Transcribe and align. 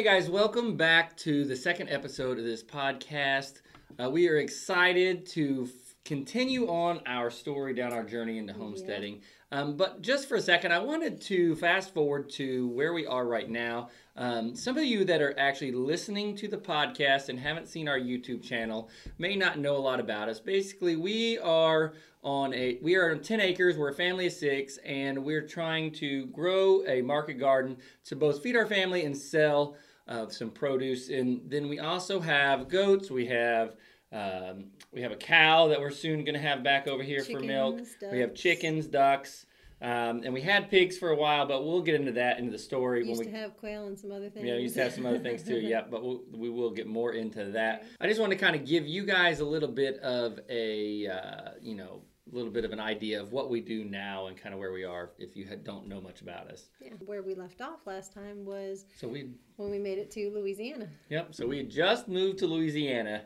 Hey 0.00 0.06
guys, 0.06 0.30
welcome 0.30 0.78
back 0.78 1.14
to 1.18 1.44
the 1.44 1.54
second 1.54 1.90
episode 1.90 2.38
of 2.38 2.44
this 2.46 2.62
podcast. 2.62 3.60
Uh, 4.02 4.08
we 4.08 4.30
are 4.30 4.38
excited 4.38 5.26
to 5.26 5.68
f- 5.68 5.94
continue 6.06 6.68
on 6.68 7.02
our 7.04 7.28
story 7.28 7.74
down 7.74 7.92
our 7.92 8.02
journey 8.02 8.38
into 8.38 8.54
homesteading. 8.54 9.20
Um, 9.52 9.76
but 9.76 10.00
just 10.00 10.26
for 10.26 10.36
a 10.36 10.40
second, 10.40 10.72
I 10.72 10.78
wanted 10.78 11.20
to 11.22 11.54
fast 11.56 11.92
forward 11.92 12.30
to 12.30 12.68
where 12.68 12.94
we 12.94 13.04
are 13.04 13.26
right 13.26 13.50
now. 13.50 13.90
Um, 14.16 14.56
some 14.56 14.78
of 14.78 14.84
you 14.84 15.04
that 15.04 15.20
are 15.20 15.38
actually 15.38 15.72
listening 15.72 16.34
to 16.36 16.48
the 16.48 16.56
podcast 16.56 17.28
and 17.28 17.38
haven't 17.38 17.68
seen 17.68 17.86
our 17.86 18.00
YouTube 18.00 18.42
channel 18.42 18.88
may 19.18 19.36
not 19.36 19.58
know 19.58 19.76
a 19.76 19.84
lot 19.84 20.00
about 20.00 20.30
us. 20.30 20.40
Basically, 20.40 20.96
we 20.96 21.36
are 21.40 21.92
on 22.22 22.54
a 22.54 22.78
we 22.82 22.96
are 22.96 23.10
on 23.10 23.20
10 23.20 23.40
acres 23.40 23.78
we're 23.78 23.88
a 23.88 23.94
family 23.94 24.26
of 24.26 24.32
six 24.34 24.76
and 24.84 25.24
we're 25.24 25.40
trying 25.40 25.90
to 25.90 26.26
grow 26.26 26.84
a 26.86 27.00
market 27.00 27.38
garden 27.38 27.78
to 28.04 28.14
both 28.14 28.42
feed 28.42 28.54
our 28.54 28.66
family 28.66 29.06
and 29.06 29.16
sell 29.16 29.74
uh, 30.10 30.28
some 30.28 30.50
produce 30.50 31.08
and 31.08 31.40
then 31.48 31.68
we 31.68 31.78
also 31.78 32.20
have 32.20 32.68
goats 32.68 33.10
we 33.10 33.26
have 33.26 33.76
um, 34.12 34.64
we 34.92 35.00
have 35.00 35.12
a 35.12 35.16
cow 35.16 35.68
that 35.68 35.80
we're 35.80 35.90
soon 35.90 36.24
going 36.24 36.34
to 36.34 36.40
have 36.40 36.62
back 36.64 36.88
over 36.88 37.02
here 37.02 37.22
for 37.24 37.38
milk 37.40 37.78
Chickens, 37.78 38.12
we 38.12 38.18
have 38.18 38.34
chickens 38.34 38.86
ducks 38.86 39.46
um, 39.82 40.22
and 40.24 40.34
we 40.34 40.40
had 40.42 40.68
pigs 40.68 40.98
for 40.98 41.10
a 41.10 41.16
while 41.16 41.46
but 41.46 41.64
we'll 41.64 41.80
get 41.80 41.94
into 41.94 42.12
that 42.12 42.38
into 42.38 42.50
the 42.50 42.58
story 42.58 42.98
Used 42.98 43.08
when 43.08 43.18
we 43.18 43.24
used 43.24 43.34
to 43.36 43.40
have 43.40 43.56
quail 43.56 43.86
and 43.86 43.98
some 43.98 44.10
other 44.10 44.28
things. 44.28 44.44
yeah, 44.46 44.56
we 44.56 44.62
used 44.62 44.74
to 44.74 44.82
have 44.82 44.92
some 44.92 45.06
other 45.06 45.20
things 45.20 45.42
too. 45.44 45.54
Yeah, 45.60 45.82
but 45.88 46.02
we'll, 46.02 46.22
we 46.34 46.50
will 46.50 46.70
get 46.70 46.86
more 46.88 47.12
into 47.12 47.44
that. 47.52 47.84
I 48.00 48.08
just 48.08 48.20
want 48.20 48.32
to 48.32 48.38
kind 48.38 48.56
of 48.56 48.66
give 48.66 48.86
you 48.86 49.06
guys 49.06 49.40
a 49.40 49.44
little 49.44 49.68
bit 49.68 49.98
of 50.00 50.40
a, 50.50 51.06
uh, 51.06 51.50
you 51.62 51.76
know, 51.76 52.02
little 52.32 52.50
bit 52.50 52.64
of 52.64 52.72
an 52.72 52.80
idea 52.80 53.20
of 53.20 53.32
what 53.32 53.50
we 53.50 53.60
do 53.60 53.84
now 53.84 54.26
and 54.28 54.36
kind 54.36 54.52
of 54.54 54.58
where 54.60 54.72
we 54.72 54.84
are 54.84 55.10
if 55.18 55.36
you 55.36 55.44
had, 55.46 55.64
don't 55.64 55.86
know 55.88 56.00
much 56.00 56.20
about 56.20 56.48
us. 56.50 56.70
Yeah. 56.80 56.90
Where 57.04 57.22
we 57.22 57.34
left 57.34 57.60
off 57.60 57.86
last 57.86 58.12
time 58.12 58.44
was 58.44 58.84
So 58.98 59.08
we, 59.08 59.30
when 59.56 59.70
we 59.70 59.78
made 59.78 59.98
it 59.98 60.10
to 60.12 60.30
Louisiana. 60.30 60.88
yep. 61.08 61.34
So 61.34 61.46
we 61.46 61.56
had 61.58 61.70
just 61.70 62.08
moved 62.08 62.38
to 62.38 62.46
Louisiana, 62.46 63.22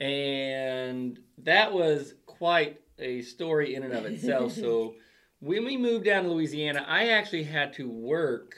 and 0.00 1.18
that 1.38 1.72
was 1.72 2.14
quite 2.26 2.80
a 2.98 3.22
story 3.22 3.74
in 3.74 3.82
and 3.82 3.92
of 3.92 4.04
itself. 4.06 4.52
so 4.52 4.94
when 5.40 5.64
we 5.64 5.76
moved 5.76 6.04
down 6.04 6.24
to 6.24 6.30
Louisiana, 6.30 6.84
I 6.88 7.08
actually 7.10 7.42
had 7.44 7.72
to 7.74 7.88
work 7.88 8.54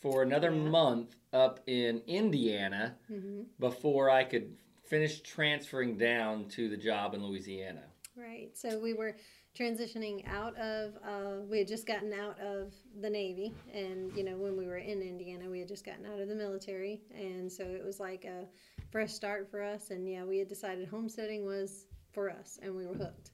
for 0.00 0.22
another 0.22 0.50
Yeah. 0.52 0.70
month 0.70 1.16
up 1.32 1.60
in 1.66 2.02
Indiana. 2.06 2.96
hmm 3.08 3.42
before 3.58 4.10
I 4.10 4.24
could 4.24 4.56
finish 4.84 5.20
transferring 5.22 5.96
down 5.96 6.46
to 6.50 6.68
the 6.68 6.76
job 6.76 7.14
in 7.14 7.24
Louisiana. 7.24 7.82
Right. 8.16 8.50
So 8.56 8.78
we 8.78 8.92
were 8.94 9.16
transitioning 9.58 10.26
out 10.28 10.56
of, 10.56 10.94
uh, 11.04 11.42
we 11.48 11.58
had 11.58 11.66
just 11.66 11.86
gotten 11.86 12.12
out 12.12 12.38
of 12.40 12.72
the 13.00 13.10
Navy. 13.10 13.52
And, 13.72 14.16
you 14.16 14.22
know, 14.22 14.36
when 14.36 14.56
we 14.56 14.66
were 14.66 14.78
in 14.78 15.02
Indiana, 15.02 15.50
we 15.50 15.58
had 15.58 15.68
just 15.68 15.84
gotten 15.84 16.06
out 16.06 16.20
of 16.20 16.28
the 16.28 16.34
military. 16.34 17.02
And 17.12 17.50
so 17.50 17.64
it 17.64 17.84
was 17.84 17.98
like 17.98 18.24
a 18.24 18.46
fresh 18.90 19.12
start 19.12 19.50
for 19.50 19.62
us. 19.62 19.90
And 19.90 20.08
yeah, 20.08 20.24
we 20.24 20.38
had 20.38 20.48
decided 20.48 20.88
homesteading 20.88 21.44
was 21.44 21.86
for 22.12 22.30
us 22.30 22.58
and 22.62 22.74
we 22.74 22.86
were 22.86 22.94
hooked. 22.94 23.30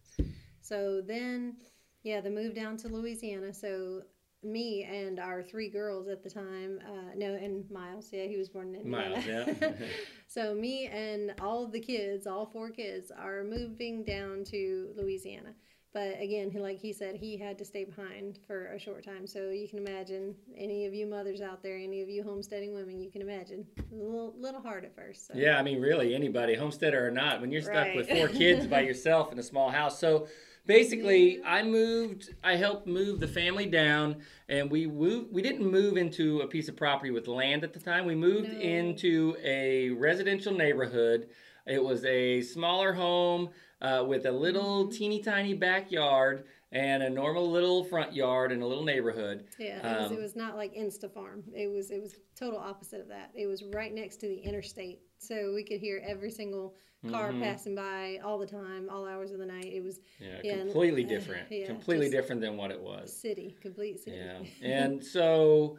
So 0.63 1.03
then, 1.03 1.57
yeah, 2.03 2.23
the 2.23 2.31
move 2.31 2.55
down 2.55 2.79
to 2.79 2.89
Louisiana. 2.89 3.53
So 3.53 4.03
me 4.43 4.85
and 4.85 5.19
our 5.19 5.43
three 5.43 5.69
girls 5.69 6.09
at 6.09 6.23
the 6.23 6.31
time, 6.31 6.81
uh, 6.87 7.15
no, 7.17 7.35
and 7.35 7.71
Miles, 7.71 8.09
yeah, 8.13 8.25
he 8.25 8.37
was 8.37 8.49
born 8.49 8.75
in 8.75 8.81
Indiana. 8.81 9.11
Miles, 9.11 9.27
yeah. 9.27 9.73
so 10.27 10.55
me 10.55 10.87
and 10.87 11.35
all 11.41 11.65
of 11.65 11.73
the 11.73 11.81
kids, 11.81 12.27
all 12.27 12.47
four 12.47 12.71
kids, 12.71 13.11
are 13.11 13.45
moving 13.45 14.05
down 14.05 14.45
to 14.45 14.93
Louisiana. 14.97 15.55
But 15.93 16.21
again, 16.21 16.51
he, 16.51 16.61
like 16.61 16.79
he 16.79 16.93
said, 16.93 17.17
he 17.17 17.37
had 17.37 17.59
to 17.59 17.65
stay 17.65 17.85
behind 17.85 18.39
for 18.47 18.67
a 18.67 18.79
short 18.79 19.05
time. 19.05 19.27
So 19.27 19.51
you 19.51 19.69
can 19.69 19.81
imagine, 19.81 20.37
any 20.57 20.87
of 20.87 20.95
you 20.95 21.05
mothers 21.05 21.41
out 21.41 21.65
there, 21.65 21.77
any 21.77 22.01
of 22.01 22.09
you 22.09 22.23
homesteading 22.23 22.73
women, 22.73 23.01
you 23.01 23.11
can 23.11 23.23
imagine, 23.23 23.67
a 23.77 23.95
little, 23.95 24.33
little 24.39 24.61
hard 24.63 24.85
at 24.85 24.95
first. 24.95 25.27
So. 25.27 25.35
yeah, 25.35 25.59
I 25.59 25.63
mean, 25.63 25.81
really, 25.81 26.15
anybody, 26.15 26.55
homesteader 26.55 27.05
or 27.05 27.11
not, 27.11 27.41
when 27.41 27.51
you're 27.51 27.63
stuck 27.63 27.93
with 27.97 28.09
four 28.09 28.29
kids 28.29 28.69
by 28.69 28.81
yourself 28.83 29.33
in 29.33 29.39
a 29.41 29.43
small 29.43 29.69
house. 29.69 29.99
So 29.99 30.29
basically, 30.75 31.43
I 31.45 31.65
moved, 31.65 32.33
I 32.45 32.55
helped 32.55 32.87
move 32.87 33.19
the 33.19 33.27
family 33.27 33.67
down, 33.67 34.17
and 34.49 34.71
we 34.71 34.87
moved, 34.87 35.33
we 35.33 35.43
didn't 35.43 35.69
move 35.69 35.97
into 35.97 36.41
a 36.43 36.47
piece 36.47 36.69
of 36.69 36.77
property 36.77 37.11
with 37.11 37.27
land 37.27 37.65
at 37.65 37.73
the 37.73 37.81
time. 37.81 38.07
We 38.07 38.15
moved 38.15 38.53
No. 38.53 38.59
into 38.61 39.37
a 39.43 39.91
residential 39.91 40.55
neighborhood. 40.55 41.29
It 41.67 41.83
was 41.83 42.05
a 42.05 42.41
smaller 42.43 42.93
home 42.93 43.51
uh, 43.83 44.05
with 44.07 44.27
a 44.27 44.33
little 44.33 44.85
Mm-hmm. 44.85 44.93
teeny 44.97 45.21
tiny 45.23 45.55
backyard 45.55 46.45
and 46.73 47.03
a 47.03 47.11
normal 47.11 47.51
little 47.51 47.83
front 47.83 48.15
yard 48.15 48.53
and 48.53 48.63
a 48.63 48.67
little 48.67 48.85
neighborhood. 48.85 49.47
Yeah, 49.59 49.79
it 49.79 50.03
was, 50.03 50.11
Um, 50.13 50.19
it 50.19 50.21
was 50.21 50.37
not 50.37 50.55
like 50.57 50.73
Insta 50.75 51.13
Farm. 51.13 51.43
It 51.53 51.67
was 51.67 51.91
it 51.91 52.01
was 52.01 52.15
total 52.37 52.61
opposite 52.61 53.01
of 53.01 53.09
that. 53.09 53.33
It 53.35 53.47
was 53.49 53.65
right 53.65 53.93
next 53.93 54.19
to 54.19 54.29
the 54.29 54.39
interstate, 54.39 55.01
so 55.19 55.53
we 55.53 55.65
could 55.65 55.81
hear 55.81 56.01
every 56.07 56.31
single 56.31 56.77
car 57.09 57.33
Mhm. 57.33 57.41
passing 57.41 57.75
by 57.75 58.19
all 58.23 58.39
the 58.39 58.47
time, 58.47 58.89
all 58.91 59.07
hours 59.07 59.31
of 59.33 59.39
the 59.39 59.47
night. 59.47 59.73
It 59.73 59.83
was 59.83 60.01
Yeah, 60.21 60.41
Yeah, 60.45 60.63
completely 60.63 61.05
different. 61.05 61.51
yeah, 61.51 61.67
completely 61.67 62.11
different 62.11 62.41
than 62.41 62.57
what 62.57 62.71
it 62.71 62.81
was. 62.81 63.13
city, 63.17 63.57
complete 63.61 64.01
city. 64.01 64.17
Yeah. 64.19 64.41
And 64.63 65.05
so 65.05 65.79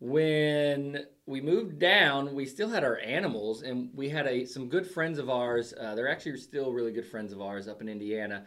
when 0.00 1.06
we 1.26 1.40
moved 1.40 1.78
down, 1.78 2.34
we 2.34 2.46
still 2.46 2.68
had 2.68 2.84
our 2.84 2.98
animals, 2.98 3.62
and 3.62 3.90
we 3.94 4.08
had 4.08 4.26
a 4.26 4.44
some 4.46 4.68
good 4.68 4.86
friends 4.86 5.18
of 5.18 5.28
ours. 5.30 5.74
Uh, 5.78 5.94
they're 5.94 6.08
actually 6.08 6.36
still 6.38 6.72
really 6.72 6.92
good 6.92 7.06
friends 7.06 7.32
of 7.32 7.40
ours 7.40 7.68
up 7.68 7.80
in 7.80 7.88
Indiana. 7.88 8.46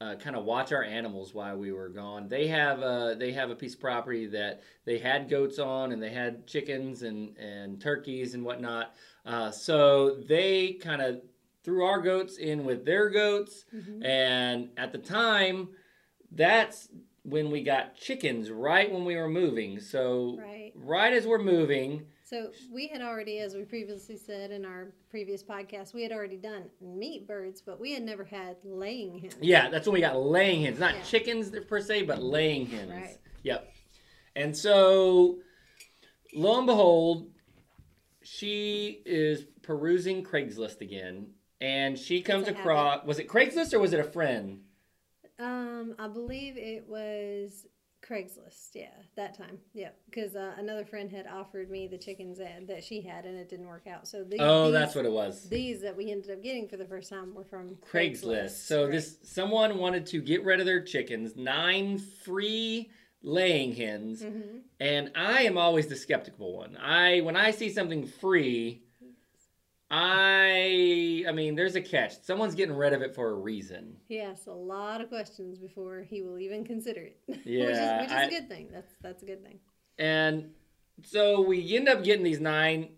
Uh, 0.00 0.14
kind 0.14 0.36
of 0.36 0.44
watch 0.44 0.70
our 0.72 0.84
animals 0.84 1.34
while 1.34 1.56
we 1.56 1.72
were 1.72 1.88
gone. 1.88 2.28
They 2.28 2.46
have 2.46 2.82
a, 2.82 3.16
they 3.18 3.32
have 3.32 3.50
a 3.50 3.56
piece 3.56 3.74
of 3.74 3.80
property 3.80 4.26
that 4.26 4.62
they 4.84 4.96
had 4.98 5.28
goats 5.28 5.58
on, 5.58 5.90
and 5.90 6.00
they 6.00 6.10
had 6.10 6.46
chickens 6.46 7.02
and 7.02 7.36
and 7.36 7.80
turkeys 7.80 8.34
and 8.34 8.44
whatnot. 8.44 8.94
Uh, 9.24 9.50
so 9.50 10.14
they 10.28 10.74
kind 10.74 11.02
of 11.02 11.20
threw 11.68 11.84
our 11.84 12.00
goats 12.00 12.38
in 12.38 12.64
with 12.64 12.86
their 12.86 13.10
goats, 13.10 13.66
Mhm. 13.74 14.02
and 14.02 14.70
at 14.78 14.90
the 14.90 14.96
time, 14.96 15.68
that's 16.32 16.88
when 17.24 17.50
we 17.50 17.62
got 17.62 17.94
chickens, 17.94 18.50
right 18.50 18.90
when 18.90 19.04
we 19.04 19.16
were 19.16 19.28
moving. 19.28 19.78
So, 19.78 20.38
Right. 20.38 20.72
right 20.74 21.12
as 21.12 21.26
we're 21.26 21.38
moving, 21.42 22.06
So 22.24 22.52
we 22.70 22.86
had 22.88 23.00
already, 23.02 23.38
as 23.38 23.54
we 23.54 23.64
previously 23.64 24.16
said 24.16 24.50
in 24.50 24.64
our 24.66 24.92
previous 25.10 25.42
podcast, 25.42 25.92
we 25.94 26.02
had 26.02 26.12
already 26.12 26.36
done 26.36 26.70
meat 26.80 27.26
birds, 27.26 27.60
but 27.62 27.78
we 27.80 27.92
had 27.92 28.02
never 28.02 28.24
had 28.24 28.56
laying 28.64 29.18
hens. 29.18 29.36
yeah, 29.42 29.68
that's 29.70 29.86
when 29.86 29.92
we 29.94 30.00
got 30.00 30.18
laying 30.18 30.62
hens. 30.62 30.78
Not 30.78 30.94
Yeah. 30.94 31.02
chickens 31.02 31.50
per 31.66 31.80
se, 31.82 32.02
but 32.04 32.22
laying 32.22 32.64
hens. 32.66 32.90
Right. 32.90 33.18
Yep. 33.42 33.72
And 34.36 34.56
so, 34.56 35.40
lo 36.34 36.58
and 36.58 36.66
behold, 36.66 37.30
she 38.22 39.02
is 39.06 39.44
perusing 39.62 40.22
Craigslist 40.24 40.80
again. 40.82 41.32
And 41.60 41.98
she 41.98 42.20
comes 42.22 42.46
across, 42.48 43.04
was 43.04 43.18
it 43.18 43.28
Craigslist 43.28 43.72
or 43.74 43.78
was 43.80 43.92
it 43.92 44.00
a 44.00 44.04
friend? 44.04 44.60
Um, 45.38 45.94
I 45.98 46.08
believe 46.08 46.56
it 46.56 46.86
was 46.88 47.66
Craigslist. 48.00 48.70
Yeah, 48.74 48.90
that 49.16 49.36
time. 49.36 49.58
Yeah, 49.74 49.90
because 50.06 50.36
uh, 50.36 50.54
another 50.56 50.84
friend 50.84 51.10
had 51.10 51.26
offered 51.26 51.68
me 51.70 51.88
the 51.88 51.98
chickens 51.98 52.38
that, 52.38 52.66
that 52.68 52.84
she 52.84 53.00
had, 53.00 53.24
and 53.24 53.36
it 53.36 53.48
didn't 53.48 53.66
work 53.66 53.86
out. 53.88 54.06
So 54.06 54.22
the, 54.24 54.36
Oh, 54.40 54.66
these, 54.66 54.72
that's 54.72 54.94
what 54.94 55.04
it 55.04 55.10
was. 55.12 55.48
these 55.48 55.80
that 55.82 55.96
we 55.96 56.10
ended 56.12 56.30
up 56.30 56.42
getting 56.42 56.68
for 56.68 56.76
the 56.76 56.84
first 56.86 57.10
time 57.10 57.34
were 57.34 57.44
from 57.44 57.70
Craigslist. 57.76 58.22
Craigslist. 58.22 58.66
So 58.66 58.82
Right. 58.84 58.92
this 58.92 59.18
someone 59.24 59.78
wanted 59.78 60.06
to 60.06 60.20
get 60.20 60.44
rid 60.44 60.60
of 60.60 60.66
their 60.66 60.82
chickens, 60.82 61.34
nine 61.36 61.98
free 61.98 62.90
laying 63.22 63.74
hens, 63.74 64.22
Mhm. 64.22 64.60
and 64.78 65.10
I 65.16 65.42
am 65.42 65.58
always 65.58 65.88
the 65.88 65.96
skeptical 65.96 66.56
one. 66.56 66.76
I 66.76 67.20
when 67.22 67.34
I 67.36 67.50
see 67.50 67.68
something 67.68 68.06
free, 68.06 68.84
I 69.90 71.24
I 71.28 71.32
mean 71.32 71.54
there's 71.54 71.74
a 71.76 71.80
catch. 71.80 72.20
Someone's 72.22 72.54
getting 72.54 72.74
rid 72.76 72.92
of 72.92 73.02
it 73.02 73.14
for 73.14 73.30
a 73.30 73.34
reason. 73.34 73.96
He 74.06 74.20
asks 74.20 74.46
a 74.46 74.52
lot 74.52 75.00
of 75.00 75.08
questions 75.08 75.58
before 75.58 76.02
he 76.08 76.22
will 76.22 76.38
even 76.38 76.64
consider 76.64 77.02
it. 77.02 77.18
which 77.26 77.38
is, 77.38 77.46
Yeah, 77.46 78.00
which 78.02 78.10
is 78.10 78.16
I- 78.16 78.22
a 78.24 78.30
good 78.30 78.48
thing. 78.48 78.68
That's 78.72 78.94
that's 79.02 79.22
a 79.22 79.26
good 79.26 79.42
thing. 79.42 79.58
And 79.98 80.50
so 81.04 81.40
we 81.40 81.76
end 81.76 81.88
up 81.88 82.04
getting 82.04 82.24
these 82.24 82.40
nine 82.40 82.90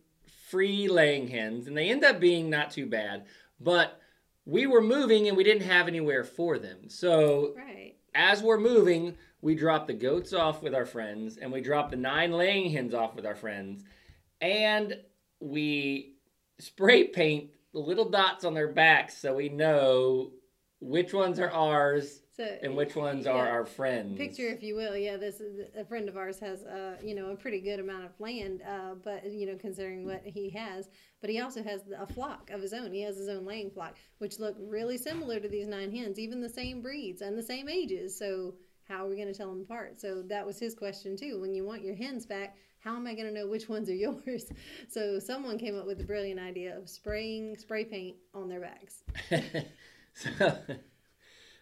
free 0.48 0.88
laying 0.88 1.28
hens, 1.28 1.66
and 1.66 1.76
they 1.76 1.90
end 1.90 2.04
up 2.04 2.18
being 2.20 2.50
not 2.50 2.70
too 2.70 2.86
bad. 2.86 3.26
But 3.60 4.00
we 4.46 4.66
were 4.66 4.80
moving 4.80 5.28
and 5.28 5.36
we 5.36 5.44
didn't 5.44 5.66
have 5.68 5.86
anywhere 5.86 6.24
for 6.24 6.58
them. 6.58 6.88
So 6.88 7.54
Right. 7.56 7.94
as 8.14 8.42
we're 8.42 8.58
moving, 8.58 9.16
we 9.42 9.54
drop 9.54 9.86
the 9.86 9.92
goats 9.94 10.32
off 10.32 10.62
with 10.62 10.74
our 10.74 10.86
friends, 10.86 11.36
and 11.36 11.52
we 11.52 11.60
drop 11.60 11.90
the 11.90 11.96
nine 11.96 12.32
laying 12.32 12.70
hens 12.70 12.94
off 12.94 13.14
with 13.14 13.26
our 13.26 13.34
friends, 13.36 13.84
and 14.40 14.98
we 15.40 16.16
spray 16.60 17.04
paint 17.04 17.50
the 17.72 17.78
little 17.78 18.08
dots 18.08 18.44
on 18.44 18.54
their 18.54 18.68
backs 18.68 19.16
so 19.16 19.34
we 19.34 19.48
know 19.48 20.30
which 20.80 21.12
ones 21.12 21.38
are 21.38 21.50
ours 21.50 22.20
So 22.36 22.44
and 22.62 22.74
which 22.74 22.96
ones 22.96 23.26
are 23.26 23.46
our 23.48 23.66
friends. 23.66 24.16
picture 24.16 24.48
if 24.48 24.62
you 24.62 24.74
will 24.74 24.96
yeah 24.96 25.16
this 25.16 25.40
is 25.40 25.68
a 25.76 25.84
friend 25.84 26.08
of 26.08 26.16
ours 26.16 26.38
has 26.40 26.64
uh 26.64 26.96
you 27.02 27.14
know 27.14 27.30
a 27.30 27.36
pretty 27.36 27.60
good 27.60 27.80
amount 27.80 28.04
of 28.06 28.12
land 28.18 28.62
uh 28.62 28.94
but 29.04 29.30
you 29.30 29.46
know 29.46 29.56
considering 29.56 30.06
what 30.06 30.22
he 30.24 30.48
has 30.50 30.88
but 31.20 31.28
he 31.30 31.40
also 31.40 31.62
has 31.62 31.82
a 31.98 32.06
flock 32.06 32.50
of 32.50 32.62
his 32.62 32.72
own 32.72 32.92
he 32.92 33.02
has 33.02 33.16
his 33.16 33.28
own 33.28 33.44
laying 33.44 33.70
flock 33.70 33.96
which 34.18 34.38
look 34.38 34.56
really 34.58 34.96
similar 34.96 35.38
to 35.38 35.48
these 35.48 35.66
nine 35.66 35.94
hens 35.94 36.18
even 36.18 36.40
the 36.40 36.48
same 36.48 36.80
breeds 36.80 37.20
and 37.20 37.36
the 37.36 37.42
same 37.42 37.68
ages 37.68 38.16
so 38.18 38.54
how 38.90 39.04
are 39.06 39.08
we 39.08 39.14
going 39.14 39.28
to 39.28 39.34
tell 39.34 39.50
them 39.50 39.60
apart? 39.60 40.00
So 40.00 40.20
that 40.22 40.44
was 40.44 40.58
his 40.58 40.74
question 40.74 41.16
too. 41.16 41.40
When 41.40 41.54
you 41.54 41.64
want 41.64 41.84
your 41.84 41.94
hens 41.94 42.26
back, 42.26 42.56
how 42.82 42.96
am 42.96 43.06
I 43.06 43.14
going 43.14 43.26
to 43.26 43.32
know 43.32 43.46
which 43.46 43.68
ones 43.68 43.88
are 43.88 43.94
yours? 43.94 44.46
So 44.88 45.18
someone 45.18 45.58
came 45.58 45.78
up 45.78 45.86
with 45.86 45.98
the 45.98 46.04
brilliant 46.04 46.40
idea 46.40 46.76
of 46.76 46.88
spraying 46.88 47.56
spray 47.56 47.84
paint 47.84 48.16
on 48.34 48.48
their 48.48 48.60
backs. 48.60 49.02
so, 50.14 50.58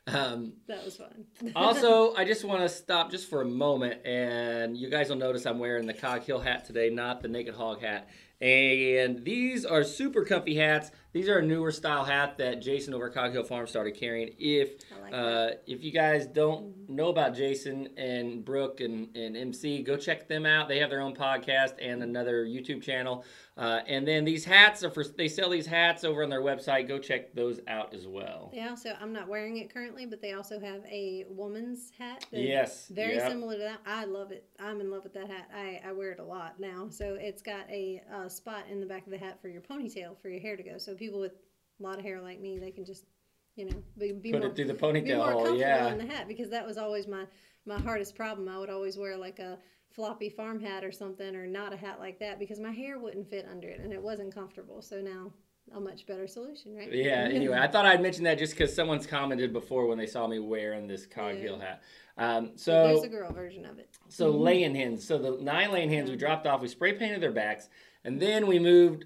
um, 0.07 0.55
That 0.67 0.85
was 0.85 0.97
fun. 0.97 1.27
also, 1.57 2.15
I 2.15 2.25
just 2.25 2.45
want 2.45 2.63
to 2.63 2.69
stop 2.69 3.11
just 3.11 3.29
for 3.29 3.43
a 3.43 3.45
moment, 3.45 4.07
and 4.07 4.77
you 4.77 4.89
guys 4.89 5.11
will 5.11 5.17
notice 5.17 5.45
I'm 5.45 5.59
wearing 5.59 5.87
the 5.87 5.95
Cog 5.95 6.23
Hill 6.23 6.41
hat 6.41 6.65
today, 6.65 6.91
not 6.91 7.21
the 7.21 7.29
Naked 7.29 7.55
Hog 7.55 7.83
hat. 7.83 8.09
And 8.41 9.25
these 9.25 9.65
are 9.65 9.83
super 9.83 10.25
comfy 10.25 10.55
hats. 10.55 10.91
These 11.13 11.29
are 11.29 11.39
a 11.39 11.43
newer 11.43 11.73
style 11.73 12.05
hat 12.05 12.37
that 12.37 12.61
Jason 12.61 12.93
over 12.93 13.07
at 13.09 13.15
Cog 13.15 13.33
Hill 13.33 13.43
Farm 13.43 13.67
started 13.67 13.93
carrying. 13.93 14.35
If 14.39 14.73
like 15.03 15.15
uh, 15.15 15.51
if 15.67 15.83
you 15.83 15.91
guys 15.91 16.27
don't 16.27 16.89
know 16.89 17.09
about 17.09 17.35
Jason 17.35 17.89
and 17.97 18.45
Brooke 18.45 18.81
and, 18.81 19.17
and 19.17 19.37
MC, 19.37 19.83
go 19.83 19.97
check 19.97 20.29
them 20.29 20.45
out. 20.45 20.69
They 20.69 20.79
have 20.79 20.91
their 20.91 21.01
own 21.01 21.15
podcast 21.15 21.75
and 21.81 22.03
another 22.03 22.45
YouTube 22.45 22.83
channel. 22.83 23.25
Uh, 23.59 23.81
and 23.89 24.07
then 24.07 24.25
these 24.25 24.45
hats 24.45 24.85
are 24.85 24.91
for 24.91 25.03
they 25.03 25.27
sell 25.27 25.51
these 25.51 25.67
hats 25.67 26.05
over 26.05 26.23
on 26.23 26.31
their 26.31 26.43
website. 26.43 26.87
Go 26.87 26.99
check 26.99 27.35
those 27.35 27.59
out 27.67 27.93
as 27.93 28.07
well. 28.07 28.53
They 28.55 28.63
also, 28.63 28.95
I'm 29.01 29.13
not 29.13 29.27
wearing 29.27 29.57
it 29.57 29.73
currently, 29.75 30.07
but 30.07 30.23
they 30.23 30.35
also 30.35 30.61
have 30.61 30.85
a 30.85 31.25
woman's 31.29 31.91
hat. 31.99 32.25
Yes. 32.31 32.87
Very 32.87 33.17
yep. 33.17 33.29
similar 33.29 33.55
to 33.55 33.63
that. 33.65 33.81
I 33.85 34.05
love 34.05 34.31
it. 34.31 34.45
I'm 34.61 34.81
in 34.81 34.93
love 34.93 35.03
with 35.03 35.15
that 35.15 35.29
hat. 35.29 35.49
I, 35.53 35.81
I 35.85 35.91
wear 35.91 36.13
it 36.13 36.21
a 36.21 36.25
lot 36.25 36.61
now. 36.61 36.87
So 36.89 37.17
it's 37.19 37.43
got 37.43 37.69
a 37.69 38.01
uh, 38.15 38.29
spot 38.29 38.65
in 38.71 38.79
the 38.79 38.87
back 38.87 39.07
of 39.07 39.11
the 39.11 39.19
hat 39.19 39.43
for 39.43 39.49
your 39.49 39.63
ponytail, 39.63 40.17
for 40.23 40.29
your 40.29 40.41
hair 40.41 40.57
to 40.57 40.63
go. 40.63 40.79
So 40.79 40.95
people 41.09 41.21
with 41.21 41.33
a 41.81 41.83
lot 41.83 41.99
of 41.99 42.05
hair 42.05 42.21
like 42.21 42.41
me, 42.41 42.59
they 42.59 42.71
can 42.71 42.85
just, 42.85 43.05
you 43.57 43.65
know, 43.65 43.83
be, 43.99 44.13
be 44.13 44.33
Put 44.33 44.43
more 44.43 44.51
it 44.51 44.57
through 44.57 44.67
the 44.67 44.75
be 44.75 44.81
ponytail 44.81 45.17
more 45.17 45.33
comfortable 45.33 45.59
Yeah. 45.59 45.89
in 45.93 45.99
the 45.99 46.07
hat 46.07 46.29
because 46.29 46.51
that 46.51 46.67
was 46.67 46.77
always 46.79 47.07
my 47.07 47.25
my 47.67 47.79
hardest 47.81 48.15
problem. 48.15 48.49
I 48.49 48.59
would 48.59 48.71
always 48.71 48.97
wear 48.97 49.17
like 49.17 49.39
a 49.39 49.59
floppy 49.95 50.29
farm 50.31 50.61
hat 50.61 50.85
or 50.85 50.93
something 50.93 51.35
or 51.35 51.47
not 51.47 51.73
a 51.73 51.77
hat 51.77 51.99
like 51.99 52.19
that 52.21 52.39
because 52.39 52.61
my 52.61 52.71
hair 52.71 52.99
wouldn't 52.99 53.29
fit 53.29 53.47
under 53.51 53.69
it 53.69 53.81
and 53.81 53.93
it 53.93 54.03
wasn't 54.03 54.35
comfortable. 54.35 54.81
So 54.83 55.01
now 55.01 55.33
a 55.75 55.81
much 55.81 56.07
better 56.07 56.27
solution, 56.27 56.75
right? 56.75 56.93
Yeah. 56.93 57.29
Anyway, 57.33 57.59
I 57.59 57.67
thought 57.69 57.85
I'd 57.87 58.01
mention 58.03 58.25
that 58.25 58.39
just 58.39 58.53
because 58.55 58.75
someone's 58.75 59.07
commented 59.07 59.53
before 59.53 59.87
when 59.87 59.99
they 59.99 60.07
saw 60.07 60.27
me 60.27 60.39
wearing 60.39 60.87
this 60.87 61.05
Cog 61.07 61.37
Yeah. 61.43 61.59
Hat. 61.59 61.83
Um, 62.17 62.53
So 62.57 62.73
so 62.73 62.73
there's 62.89 63.03
a 63.05 63.09
girl 63.09 63.33
version 63.33 63.65
of 63.67 63.79
it. 63.79 63.89
so 64.09 64.31
laying 64.31 64.75
hens. 64.75 65.07
So 65.07 65.19
the 65.19 65.43
nine 65.43 65.71
laying 65.73 65.91
hens 65.91 66.11
we 66.11 66.17
dropped 66.17 66.47
off. 66.47 66.61
We 66.63 66.69
spray 66.69 66.95
painted 66.95 67.21
their 67.21 67.33
backs, 67.33 67.69
and 68.05 68.19
then 68.21 68.47
we 68.47 68.59
moved 68.59 69.05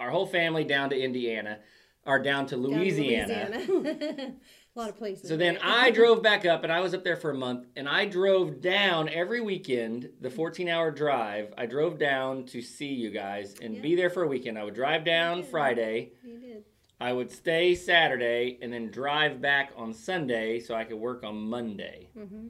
our 0.00 0.10
whole 0.10 0.26
family 0.26 0.64
down 0.64 0.90
to 0.90 0.98
Indiana, 0.98 1.58
or 2.06 2.18
down 2.18 2.46
to 2.46 2.56
Down 2.56 2.64
in 2.64 2.70
Louisiana. 2.78 3.50
Louisiana. 3.68 4.32
a 4.76 4.78
lot 4.78 4.88
of 4.88 4.96
places. 4.96 5.28
So 5.28 5.36
then? 5.36 5.58
I 5.62 5.90
drove 5.90 6.22
back 6.22 6.46
up, 6.46 6.64
and 6.64 6.72
I 6.72 6.80
was 6.80 6.94
up 6.94 7.04
there 7.04 7.16
for 7.16 7.30
a 7.30 7.34
month, 7.34 7.66
and 7.76 7.88
I 7.88 8.06
drove 8.06 8.60
down 8.60 9.08
every 9.08 9.40
weekend, 9.40 10.08
the 10.20 10.30
14 10.30 10.68
hour 10.68 10.90
drive. 10.90 11.52
I 11.58 11.66
drove 11.66 11.98
down 11.98 12.46
to 12.46 12.62
see 12.62 12.88
you 12.92 13.10
guys 13.10 13.54
and 13.60 13.74
Yeah. 13.76 13.80
be 13.82 13.94
there 13.94 14.10
for 14.10 14.22
a 14.22 14.28
weekend. 14.28 14.58
I 14.58 14.64
would 14.64 14.74
drive 14.74 15.04
down. 15.04 15.42
Friday, 15.42 16.12
You 16.24 16.38
did. 16.38 16.64
I 17.00 17.12
would 17.12 17.30
stay 17.30 17.74
Saturday, 17.74 18.58
and 18.62 18.72
then 18.72 18.90
drive 18.90 19.40
back 19.40 19.72
on 19.76 19.92
Sunday 19.92 20.60
so 20.60 20.74
I 20.74 20.84
could 20.84 20.98
work 20.98 21.24
on 21.24 21.36
Monday. 21.36 22.08
Mm-hmm. 22.16 22.48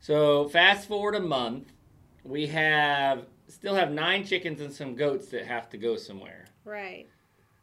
So 0.00 0.48
fast 0.48 0.86
forward 0.88 1.14
a 1.14 1.20
month, 1.20 1.72
we 2.24 2.46
have 2.48 3.26
still 3.56 3.74
have 3.74 3.90
nine 3.90 4.22
chickens 4.22 4.60
and 4.60 4.70
some 4.70 4.94
goats 4.94 5.28
that 5.28 5.46
have 5.46 5.70
to 5.70 5.78
go 5.78 5.96
somewhere. 5.96 6.44
Right. 6.64 7.08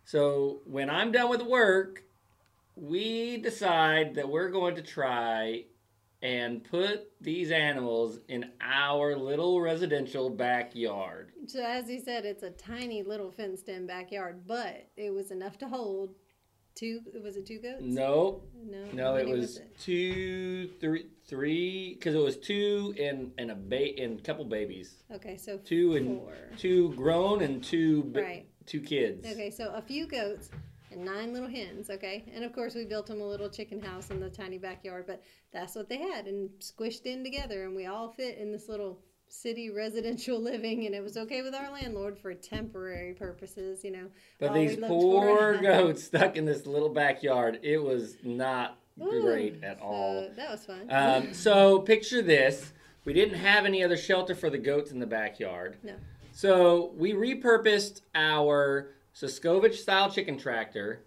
So 0.06 0.62
when 0.66 0.90
I'm 0.90 1.12
done 1.12 1.30
with 1.30 1.44
work, 1.44 2.04
we 2.76 3.38
decide 3.38 4.16
that 4.16 4.28
we're 4.28 4.50
going 4.50 4.76
to 4.76 4.82
try 4.82 5.66
and 6.24 6.64
put 6.64 7.12
these 7.22 7.52
animals 7.52 8.20
in 8.28 8.50
our 8.60 9.16
little 9.16 9.62
residential 9.62 10.32
backyard. 10.32 11.32
So 11.46 11.64
as 11.64 11.88
he 11.88 12.00
said, 12.00 12.26
it's 12.26 12.44
a 12.44 12.50
tiny 12.50 13.04
little 13.04 13.30
fenced-in 13.30 13.86
backyard, 13.86 14.48
but 14.48 14.88
it 14.98 15.14
was 15.14 15.30
enough 15.30 15.60
to 15.60 15.68
hold 15.68 16.16
two. 16.76 17.02
Was 17.24 17.38
it 17.38 17.46
two 17.46 17.60
goats? 17.60 17.82
Nope, 17.84 18.50
No. 18.64 18.86
no, 18.94 19.16
it 19.16 19.26
many 19.28 19.40
was 19.40 19.62
two, 19.80 20.68
three, 20.80 21.08
three, 21.28 21.94
because 21.96 22.16
it 22.16 22.20
was 22.20 22.38
two 22.38 22.94
and 23.00 23.32
and 23.38 23.52
a 23.52 23.56
ba- 23.56 23.98
and 24.00 24.20
a 24.20 24.22
couple 24.24 24.46
babies, 24.46 25.04
Okay, 25.12 25.38
so 25.38 25.58
two 25.58 25.96
and 25.96 26.20
four. 26.20 26.34
two 26.58 26.94
grown 26.94 27.42
and 27.42 27.64
two 27.64 28.04
ba- 28.06 28.22
Right. 28.22 28.46
two 28.66 28.82
kids. 28.82 29.26
Okay, 29.32 29.50
so 29.50 29.72
a 29.74 29.82
few 29.82 30.08
goats 30.08 30.50
and 30.92 31.04
nine 31.06 31.34
little 31.34 31.50
hens. 31.50 31.90
Okay, 31.90 32.24
and 32.34 32.44
of 32.44 32.54
course 32.54 32.76
we 32.76 32.86
built 32.86 33.08
them 33.08 33.22
a 33.22 33.28
little 33.28 33.50
chicken 33.50 33.80
house 33.82 34.10
in 34.12 34.20
the 34.20 34.30
tiny 34.30 34.58
backyard, 34.58 35.06
but 35.08 35.22
that's 35.52 35.76
what 35.76 35.90
they 35.90 35.98
had 35.98 36.28
and 36.28 36.50
squished 36.60 37.06
in 37.06 37.24
together, 37.24 37.64
and 37.66 37.76
we 37.76 37.86
all 37.86 38.10
fit 38.12 38.38
in 38.38 38.52
this 38.52 38.68
little 38.70 39.00
city 39.34 39.70
residential 39.70 40.40
living, 40.42 40.86
and 40.86 40.94
it 40.96 41.04
was 41.04 41.18
okay 41.18 41.42
with 41.42 41.56
our 41.56 41.72
landlord 41.72 42.18
for 42.18 42.34
temporary 42.34 43.14
purposes, 43.14 43.84
you 43.84 43.92
know. 43.92 44.08
But 44.40 44.50
All 44.50 44.56
these 44.56 44.78
poor 44.78 45.58
goats 45.62 46.04
stuck 46.04 46.38
in 46.38 46.46
this 46.46 46.66
little 46.66 46.90
backyard, 46.90 47.60
it 47.64 47.82
was 47.82 48.18
not 48.24 48.78
Ooh, 49.02 49.22
great 49.22 49.64
at 49.64 49.80
so 49.80 49.84
all. 49.84 50.30
that 50.36 50.52
was 50.52 50.66
fun. 50.66 50.88
Um, 50.90 51.34
so 51.34 51.80
picture 51.80 52.22
this: 52.22 52.74
we 53.06 53.14
didn't 53.14 53.40
have 53.40 53.66
any 53.66 53.84
other 53.84 53.98
shelter 53.98 54.36
for 54.36 54.50
the 54.50 54.58
goats 54.58 54.92
in 54.92 55.00
the 55.00 55.08
backyard. 55.08 55.78
No. 55.84 55.96
So 56.32 56.92
we 56.96 57.14
repurposed 57.14 58.02
our 58.16 58.90
Soskovich 59.16 59.76
style 59.76 60.10
chicken 60.10 60.38
tractor 60.38 61.02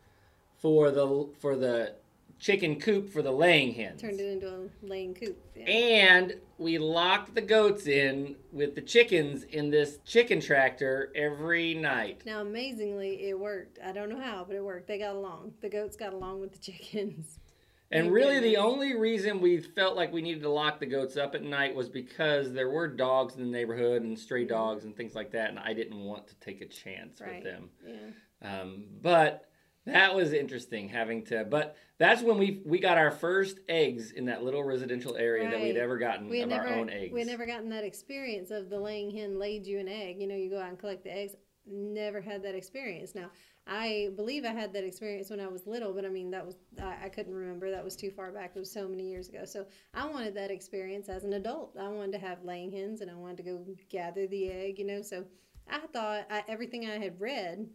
for 0.59 0.91
the 0.91 1.29
for 1.41 1.57
the 1.57 1.95
chicken 2.39 2.79
coop 2.79 3.09
for 3.09 3.23
the 3.23 3.31
laying 3.31 3.73
hens. 3.73 4.01
Turned 4.01 4.21
it 4.21 4.27
into 4.31 4.49
a 4.49 4.69
laying 4.87 5.15
coop. 5.15 5.39
Yeah. 5.55 5.65
And 5.65 6.35
we 6.59 6.79
locked 6.79 7.35
the 7.35 7.41
goats 7.41 7.87
in 7.87 8.37
with 8.53 8.75
the 8.75 8.81
chickens 8.83 9.45
in 9.45 9.71
this 9.71 9.99
chicken 10.05 10.41
tractor 10.41 11.11
every 11.15 11.75
night. 11.75 12.23
Now, 12.27 12.41
amazingly, 12.43 13.29
it 13.29 13.39
worked. 13.39 13.79
I 13.85 13.93
don't 13.93 14.09
know 14.09 14.21
how, 14.21 14.45
but 14.47 14.57
it 14.57 14.65
worked. 14.65 14.87
They 14.89 14.99
got 14.99 15.15
along. 15.17 15.53
The 15.61 15.69
goats 15.69 15.97
got 15.97 16.13
along 16.13 16.41
with 16.41 16.53
the 16.53 16.59
chickens. 16.59 17.39
And 17.93 18.11
really, 18.11 18.41
the 18.41 18.57
only 18.57 18.97
reason 18.97 19.41
we 19.41 19.61
felt 19.61 19.95
like 19.95 20.13
we 20.13 20.21
needed 20.21 20.43
to 20.43 20.51
lock 20.51 20.81
the 20.81 20.87
goats 20.87 21.17
up 21.17 21.37
at 21.37 21.45
night 21.45 21.73
was 21.73 21.89
because 21.89 22.53
there 22.53 22.69
were 22.69 22.89
dogs 22.89 23.37
in 23.37 23.43
the 23.45 23.49
neighborhood 23.49 24.03
and 24.03 24.19
stray 24.19 24.45
dogs 24.45 24.83
and 24.83 24.97
things 24.97 25.15
like 25.15 25.31
that, 25.31 25.51
and 25.51 25.59
I 25.61 25.73
didn't 25.73 26.01
want 26.01 26.27
to 26.27 26.35
take 26.41 26.63
a 26.63 26.67
chance 26.67 27.21
Right. 27.21 27.35
with 27.37 27.45
them. 27.45 27.71
Yeah. 27.87 28.61
Um, 28.61 28.87
but 29.03 29.45
that 29.87 30.15
was 30.15 30.33
interesting 30.33 30.89
having 30.89 31.25
to. 31.27 31.45
But 31.45 31.77
that's 31.99 32.23
when 32.23 32.39
we 32.39 32.63
we 32.65 32.79
got 32.79 32.99
our 32.99 33.11
first 33.11 33.61
eggs 33.69 34.13
in 34.13 34.27
that 34.27 34.43
little 34.43 34.63
residential 34.63 35.17
area 35.17 35.51
that 35.51 35.61
we'd 35.61 35.77
ever 35.77 35.97
gotten 35.97 36.29
We 36.29 36.43
of 36.43 36.49
never, 36.49 36.69
our 36.69 36.75
own 36.75 36.91
eggs. 36.91 37.13
we 37.13 37.21
had 37.21 37.29
never 37.29 37.47
gotten 37.47 37.69
that 37.71 37.85
experience 37.85 38.51
of 38.51 38.69
the 38.69 38.79
laying 38.79 39.11
hen 39.11 39.39
laid 39.39 39.67
you 39.67 39.79
an 39.79 39.89
egg. 39.89 40.21
You 40.21 40.27
know, 40.27 40.37
you 40.37 40.51
go 40.51 40.61
out 40.61 40.69
and 40.69 40.79
collect 40.79 41.05
the 41.05 41.17
eggs. 41.17 41.35
Never 41.67 42.21
had 42.21 42.43
that 42.45 42.55
experience. 42.55 43.15
Now, 43.15 43.31
I 43.67 44.11
believe 44.15 44.45
I 44.45 44.53
had 44.53 44.73
that 44.75 44.85
experience 44.85 45.31
when 45.31 45.41
I 45.41 45.49
was 45.49 45.67
little, 45.67 45.93
but 45.93 46.05
I 46.05 46.09
mean, 46.09 46.31
that 46.31 46.47
was, 46.47 46.55
I, 46.81 47.07
I 47.07 47.09
couldn't 47.09 47.35
remember. 47.35 47.71
That 47.73 47.83
was 47.83 47.97
too 47.97 48.13
far 48.13 48.31
back. 48.31 48.53
It 48.55 48.59
was 48.61 48.71
so 48.71 48.87
many 48.87 49.09
years 49.11 49.29
ago. 49.29 49.45
So 49.45 49.67
I 49.93 50.07
wanted 50.07 50.35
that 50.35 50.53
experience 50.53 51.09
as 51.09 51.25
an 51.25 51.33
adult. 51.33 51.77
I 51.77 51.89
wanted 51.89 52.13
to 52.13 52.19
have 52.19 52.45
laying 52.45 52.71
hens 52.71 53.01
and 53.01 53.11
I 53.11 53.15
wanted 53.15 53.39
to 53.39 53.43
go 53.43 53.67
gather 53.89 54.29
the 54.29 54.49
egg, 54.51 54.79
you 54.79 54.85
know. 54.87 55.03
So 55.03 55.25
I 55.69 55.81
thought 55.93 56.27
I, 56.31 56.45
everything 56.47 56.87
I 56.89 56.99
had 56.99 57.21
read 57.21 57.69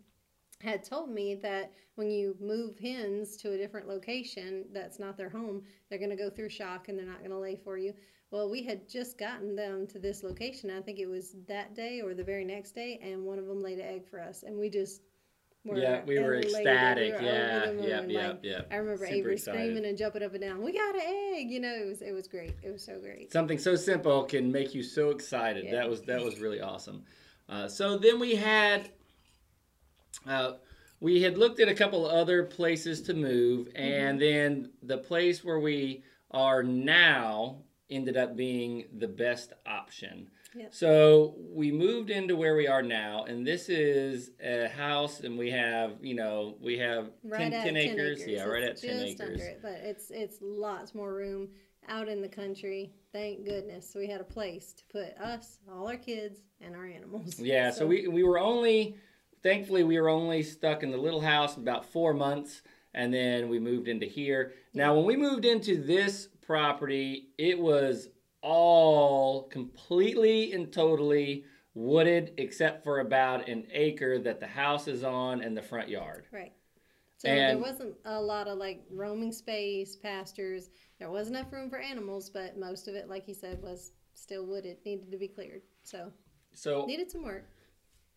had 0.64 0.84
told 0.84 1.10
me 1.10 1.36
that 1.36 1.72
when 1.96 2.10
you 2.10 2.36
move 2.40 2.78
hens 2.80 3.38
to 3.38 3.52
a 3.54 3.58
different 3.58 3.88
location 3.88 4.66
that's 4.74 5.00
not 5.00 5.18
their 5.18 5.30
home, 5.30 5.64
they're 5.90 6.00
going 6.00 6.10
to 6.10 6.16
go 6.16 6.30
through 6.30 6.50
shock 6.50 6.88
and 6.88 6.98
they're 6.98 7.06
not 7.06 7.20
going 7.20 7.32
to 7.32 7.38
lay 7.38 7.56
for 7.56 7.78
you. 7.78 7.94
Well, 8.32 8.50
we 8.50 8.64
had 8.64 8.88
just 8.88 9.18
gotten 9.18 9.56
them 9.56 9.86
to 9.88 10.00
this 10.00 10.24
location. 10.24 10.72
I 10.72 10.82
think 10.82 11.00
it 11.00 11.06
was 11.08 11.36
that 11.48 11.76
day 11.76 12.02
or 12.02 12.14
the 12.14 12.24
very 12.24 12.46
next 12.46 12.72
day, 12.72 12.98
and 13.04 13.26
one 13.26 13.38
of 13.38 13.46
them 13.46 13.62
laid 13.62 13.80
an 13.80 13.86
egg 13.86 14.08
for 14.10 14.22
us, 14.22 14.44
and 14.44 14.58
we 14.58 14.70
just 14.70 15.02
were 15.66 15.78
yeah, 15.78 16.02
we 16.06 16.18
were 16.18 16.36
ecstatic. 16.36 17.08
We 17.08 17.12
were 17.12 17.22
yeah, 17.22 17.66
moon. 17.68 18.10
yep, 18.10 18.34
Like, 18.34 18.40
yep. 18.44 18.68
I 18.72 18.76
remember 18.78 19.06
Super 19.06 19.18
Avery 19.18 19.34
excited. 19.34 19.60
screaming 19.60 19.86
and 19.86 19.98
jumping 19.98 20.24
up 20.24 20.34
and 20.34 20.42
down. 20.42 20.64
We 20.64 20.72
got 20.74 20.96
an 20.96 21.02
egg, 21.36 21.52
you 21.52 21.60
know. 21.60 21.74
It 21.74 21.88
was 21.88 22.02
it 22.02 22.14
was 22.14 22.28
great. 22.28 22.56
It 22.64 22.72
was 22.72 22.84
so 22.84 23.00
great. 23.00 23.32
Something 23.32 23.60
so 23.60 23.76
simple 23.76 24.24
can 24.24 24.52
make 24.52 24.74
you 24.74 24.82
so 24.82 25.10
excited. 25.10 25.66
Yeah. 25.66 25.72
That 25.76 25.90
was 25.90 26.02
that 26.04 26.24
was 26.24 26.40
really 26.40 26.62
awesome. 26.62 27.04
Uh, 27.50 27.68
so 27.68 27.98
then 27.98 28.20
we 28.20 28.36
had. 28.36 28.90
Uh, 30.28 30.54
we 31.00 31.22
had 31.22 31.38
looked 31.38 31.60
at 31.60 31.68
a 31.68 31.74
couple 31.74 32.06
other 32.06 32.44
places 32.44 33.02
to 33.04 33.14
move, 33.14 33.68
and 33.76 34.20
Mm-hmm. 34.20 34.20
then 34.20 34.72
the 34.84 34.98
place 34.98 35.44
where 35.44 35.60
we 35.60 36.04
are 36.32 36.64
now 36.64 37.64
ended 37.90 38.16
up 38.18 38.36
being 38.36 38.86
the 38.98 39.08
best 39.08 39.54
option. 39.66 40.30
Yep. 40.56 40.74
So 40.74 41.36
we 41.40 41.72
moved 41.72 42.10
into 42.10 42.36
where 42.36 42.56
we 42.56 42.68
are 42.68 42.82
now, 42.84 43.24
and 43.24 43.46
this 43.48 43.68
is 43.70 44.32
a 44.44 44.68
house, 44.68 45.22
and 45.22 45.38
we 45.38 45.50
have, 45.52 45.94
you 46.02 46.14
know, 46.14 46.56
we 46.62 46.78
have 46.78 47.06
10, 47.06 47.14
Right 47.24 47.42
at 47.54 47.64
10 47.64 47.74
ten 47.74 47.78
acres. 47.78 48.28
Yeah, 48.28 48.44
right 48.44 48.64
at 48.64 48.72
It's 48.72 48.82
10 48.82 48.90
just 48.92 49.22
acres. 49.22 49.30
Under 49.32 49.44
it, 49.46 49.60
but 49.62 49.72
it's 49.84 50.12
it's 50.12 50.38
lots 50.42 50.94
more 50.94 51.14
room 51.14 51.50
out 51.88 52.08
in 52.10 52.22
the 52.22 52.28
country. 52.30 52.92
Thank 53.14 53.46
goodness. 53.46 53.94
We 53.96 54.08
had 54.08 54.22
a 54.22 54.26
place 54.26 54.74
to 54.74 54.84
put 54.92 55.18
us, 55.18 55.60
all 55.72 55.88
our 55.88 55.98
kids, 55.98 56.40
and 56.60 56.76
our 56.76 56.86
animals. 56.86 57.40
Yeah, 57.40 57.72
so, 57.78 57.88
we 57.88 58.08
we 58.08 58.24
were 58.24 58.40
only 58.40 58.96
thankfully 59.44 59.84
we 59.84 60.00
were 60.00 60.10
only 60.10 60.44
stuck 60.44 60.84
in 60.84 60.92
the 60.92 60.98
little 60.98 61.22
house 61.22 61.58
about 61.58 61.86
four 61.86 62.14
months, 62.14 62.62
and 62.94 63.14
then 63.14 63.50
we 63.50 63.60
moved 63.60 63.88
into 63.88 64.06
here. 64.06 64.54
Now, 64.74 64.96
when 64.96 65.06
we 65.06 65.16
moved 65.16 65.46
into 65.46 65.82
this 65.82 66.28
property. 66.52 67.30
It 67.38 67.58
was 67.58 68.10
all 68.42 69.44
completely 69.44 70.52
and 70.52 70.70
totally 70.70 71.46
wooded 71.74 72.34
except 72.38 72.84
for 72.84 73.00
about 73.00 73.48
an 73.48 73.66
acre 73.72 74.20
that 74.20 74.42
the 74.42 74.48
house 74.48 74.86
is 74.90 75.02
on 75.04 75.42
and 75.42 75.56
the 75.56 75.62
front 75.62 75.88
yard. 75.88 76.26
Right. 76.30 76.52
So 77.16 77.30
And- 77.30 77.58
there 77.62 77.72
wasn't 77.72 77.96
a 78.04 78.22
lot 78.22 78.50
of 78.50 78.58
like 78.58 78.84
roaming 78.90 79.32
space, 79.32 79.96
pastures. 79.96 80.72
There 81.00 81.10
was 81.10 81.30
enough 81.30 81.54
room 81.54 81.70
for 81.70 81.80
animals, 81.80 82.30
but 82.30 82.58
most 82.58 82.90
of 82.90 82.96
it, 82.96 83.08
like 83.08 83.30
you 83.30 83.34
said, 83.34 83.62
was 83.62 83.94
still 84.14 84.46
wooded. 84.46 84.80
Needed 84.84 85.10
to 85.12 85.18
be 85.18 85.30
cleared. 85.30 85.62
So 85.84 86.12
So 86.54 86.86
needed 86.86 87.10
some 87.10 87.24
work. 87.24 87.46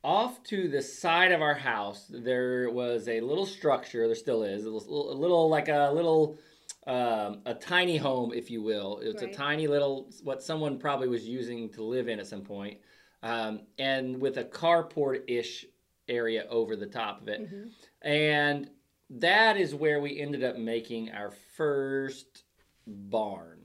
Off 0.04 0.42
to 0.44 0.68
the 0.68 0.82
side 0.82 1.32
of 1.32 1.40
our 1.40 1.54
house, 1.54 2.04
there 2.10 2.70
was 2.70 3.08
a 3.08 3.20
little 3.22 3.46
structure. 3.46 4.06
There 4.06 4.14
still 4.14 4.44
is 4.44 4.66
a 4.66 4.70
little, 4.70 5.10
a 5.12 5.14
little 5.14 5.48
like 5.48 5.68
a 5.68 5.90
little, 5.92 6.38
um, 6.86 7.40
a 7.46 7.54
tiny 7.54 7.96
home, 7.96 8.32
if 8.34 8.50
you 8.50 8.62
will. 8.62 8.98
It's 8.98 9.22
Right. 9.22 9.32
a 9.32 9.34
tiny 9.34 9.66
little 9.66 10.12
what 10.22 10.42
someone 10.42 10.78
probably 10.78 11.08
was 11.08 11.26
using 11.26 11.70
to 11.70 11.82
live 11.82 12.08
in 12.08 12.20
at 12.20 12.26
some 12.26 12.42
point, 12.42 12.78
um, 13.22 13.62
and 13.78 14.20
with 14.20 14.36
a 14.36 14.44
carport 14.44 15.24
ish 15.26 15.66
area 16.06 16.46
over 16.50 16.76
the 16.76 16.86
top 16.86 17.22
of 17.22 17.28
it, 17.28 17.40
Mhm. 17.40 17.72
and 18.02 18.70
that 19.08 19.56
is 19.56 19.74
where 19.74 20.00
we 20.00 20.20
ended 20.20 20.44
up 20.44 20.58
making 20.58 21.10
our 21.12 21.30
first 21.30 22.44
barn. 22.86 23.60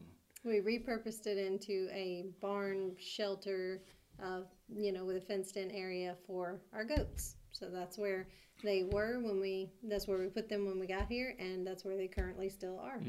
We 0.45 0.61
repurposed 0.61 1.27
it 1.27 1.37
into 1.37 1.89
a 1.91 2.23
barn 2.39 2.95
shelter, 2.97 3.83
uh, 4.23 4.41
you 4.73 4.91
know, 4.91 5.05
with 5.05 5.17
a 5.17 5.21
fenced 5.21 5.57
in 5.57 5.71
area 5.71 6.15
for 6.27 6.59
our 6.73 6.83
goats. 6.83 7.35
So 7.51 7.67
that's 7.71 7.97
where 7.97 8.27
they 8.63 8.83
were 8.91 9.19
when 9.19 9.39
we, 9.39 9.69
that's 9.83 10.07
where 10.07 10.17
we 10.17 10.27
put 10.27 10.49
them 10.49 10.65
when 10.65 10.79
we 10.79 10.87
got 10.87 11.07
here, 11.07 11.35
and 11.39 11.65
that's 11.65 11.85
where 11.85 11.95
they 11.95 12.07
currently 12.07 12.49
still 12.49 12.79
are. 12.79 12.99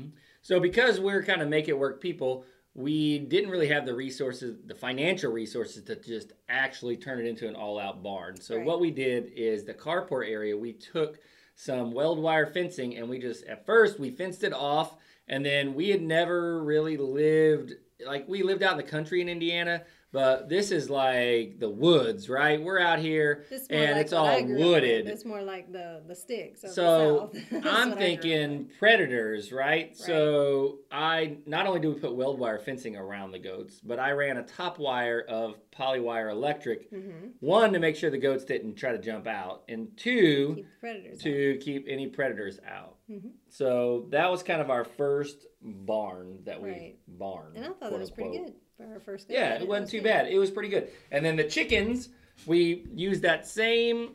So 0.43 0.61
because 0.61 1.01
we're 1.01 1.23
kind 1.23 1.43
of 1.43 1.49
make 1.49 1.69
it 1.69 1.79
work 1.79 2.01
people, 2.01 2.45
we 2.75 3.19
didn't 3.19 3.51
really 3.51 3.69
have 3.69 3.85
the 3.85 3.95
resources, 3.95 4.59
the 4.65 4.75
financial 4.75 5.33
resources 5.33 5.83
to 5.85 5.97
just 5.97 6.33
actually 6.49 6.97
turn 6.97 7.19
it 7.19 7.27
into 7.27 7.49
an 7.49 7.57
all-out 7.57 8.03
barn. 8.03 8.41
So 8.41 8.57
Right. 8.57 8.65
what 8.65 8.81
we 8.81 8.91
did 8.93 9.33
is 9.35 9.65
the 9.65 9.75
carport 9.75 10.29
area, 10.29 10.57
we 10.57 10.73
took 10.73 11.19
some 11.57 11.91
weld 11.93 12.19
wire 12.19 12.47
fencing 12.47 12.97
and 12.97 13.09
we 13.09 13.19
just 13.19 13.45
at 13.45 13.67
first 13.67 14.01
we 14.01 14.11
fenced 14.11 14.45
it 14.45 14.53
off 14.55 14.97
and 15.29 15.45
then 15.45 15.75
we 15.75 15.91
had 15.91 16.01
never 16.01 16.63
really 16.65 16.97
lived 16.97 17.75
like 18.07 18.27
we 18.27 18.43
lived 18.43 18.63
out 18.63 18.73
in 18.73 18.77
the 18.79 18.91
country 18.91 19.21
in 19.21 19.29
Indiana, 19.29 19.83
but 20.13 20.49
this 20.49 20.71
is 20.73 20.91
like 20.91 21.59
the 21.61 21.71
woods, 21.71 22.29
right? 22.29 22.61
We're 22.61 22.81
out 22.81 22.99
here 22.99 23.45
This 23.49 23.63
is 23.63 23.71
more 23.71 23.79
and 23.81 23.93
like 23.93 24.01
it's 24.03 24.13
all 24.13 24.45
wooded. 24.45 25.07
It's 25.07 25.25
more 25.25 25.43
like 25.43 25.71
the 25.73 26.03
the 26.07 26.15
sticks. 26.15 26.63
So 26.75 27.31
the 27.33 27.41
I'm 27.57 27.63
what 27.63 27.67
I 27.67 27.83
grew 27.85 27.93
up 27.93 27.99
thinking 27.99 28.71
predators, 28.79 29.53
right? 29.53 29.97
So 29.97 30.79
I 30.91 31.39
not 31.47 31.67
only 31.67 31.81
do 31.81 31.93
we 31.93 32.01
put 32.01 32.15
weld 32.17 32.39
wire 32.39 32.59
fencing 32.59 32.97
around 32.97 33.31
the 33.33 33.39
goats, 33.39 33.81
but 33.81 33.99
I 33.99 34.11
ran 34.13 34.37
a 34.39 34.43
top 34.43 34.79
wire 34.79 35.21
of 35.29 35.55
polywire 35.71 36.31
electric. 36.31 36.91
Mhm. 36.93 37.33
One 37.41 37.73
to 37.73 37.79
make 37.79 37.95
sure 37.97 38.11
the 38.11 38.19
goats 38.19 38.45
didn't 38.45 38.75
try 38.75 38.93
to 38.93 38.99
jump 38.99 39.27
out, 39.27 39.63
and 39.69 39.97
two 39.97 40.55
keep 40.57 40.67
predators. 40.81 41.19
out. 41.19 41.23
to 41.23 41.59
keep 41.59 41.87
any 41.89 42.09
predators 42.09 42.59
out. 42.67 42.97
Mhm. 43.09 43.31
So 43.49 44.07
that 44.11 44.31
was 44.31 44.43
kind 44.43 44.61
of 44.61 44.71
our 44.71 44.85
first 44.85 45.47
barn 45.63 46.41
that 46.45 46.61
we 46.61 46.71
Right. 46.71 46.97
barn. 47.07 47.53
And 47.57 47.65
I 47.65 47.69
thought 47.69 47.91
that 47.91 47.99
was 47.99 48.11
pretty 48.11 48.37
good 48.39 48.55
for 48.81 48.95
our 48.95 49.01
first. 49.01 49.29
go 49.29 49.35
Yeah, 49.35 49.55
it 49.55 49.67
wasn't 49.67 49.91
too 49.91 50.03
bad. 50.03 50.29
It 50.29 50.39
was 50.39 50.51
pretty 50.51 50.69
good. 50.69 50.91
And 51.11 51.25
then 51.25 51.37
the 51.37 51.45
chickens, 51.45 52.09
we 52.47 52.87
used 52.95 53.23
that 53.23 53.47
same 53.47 54.13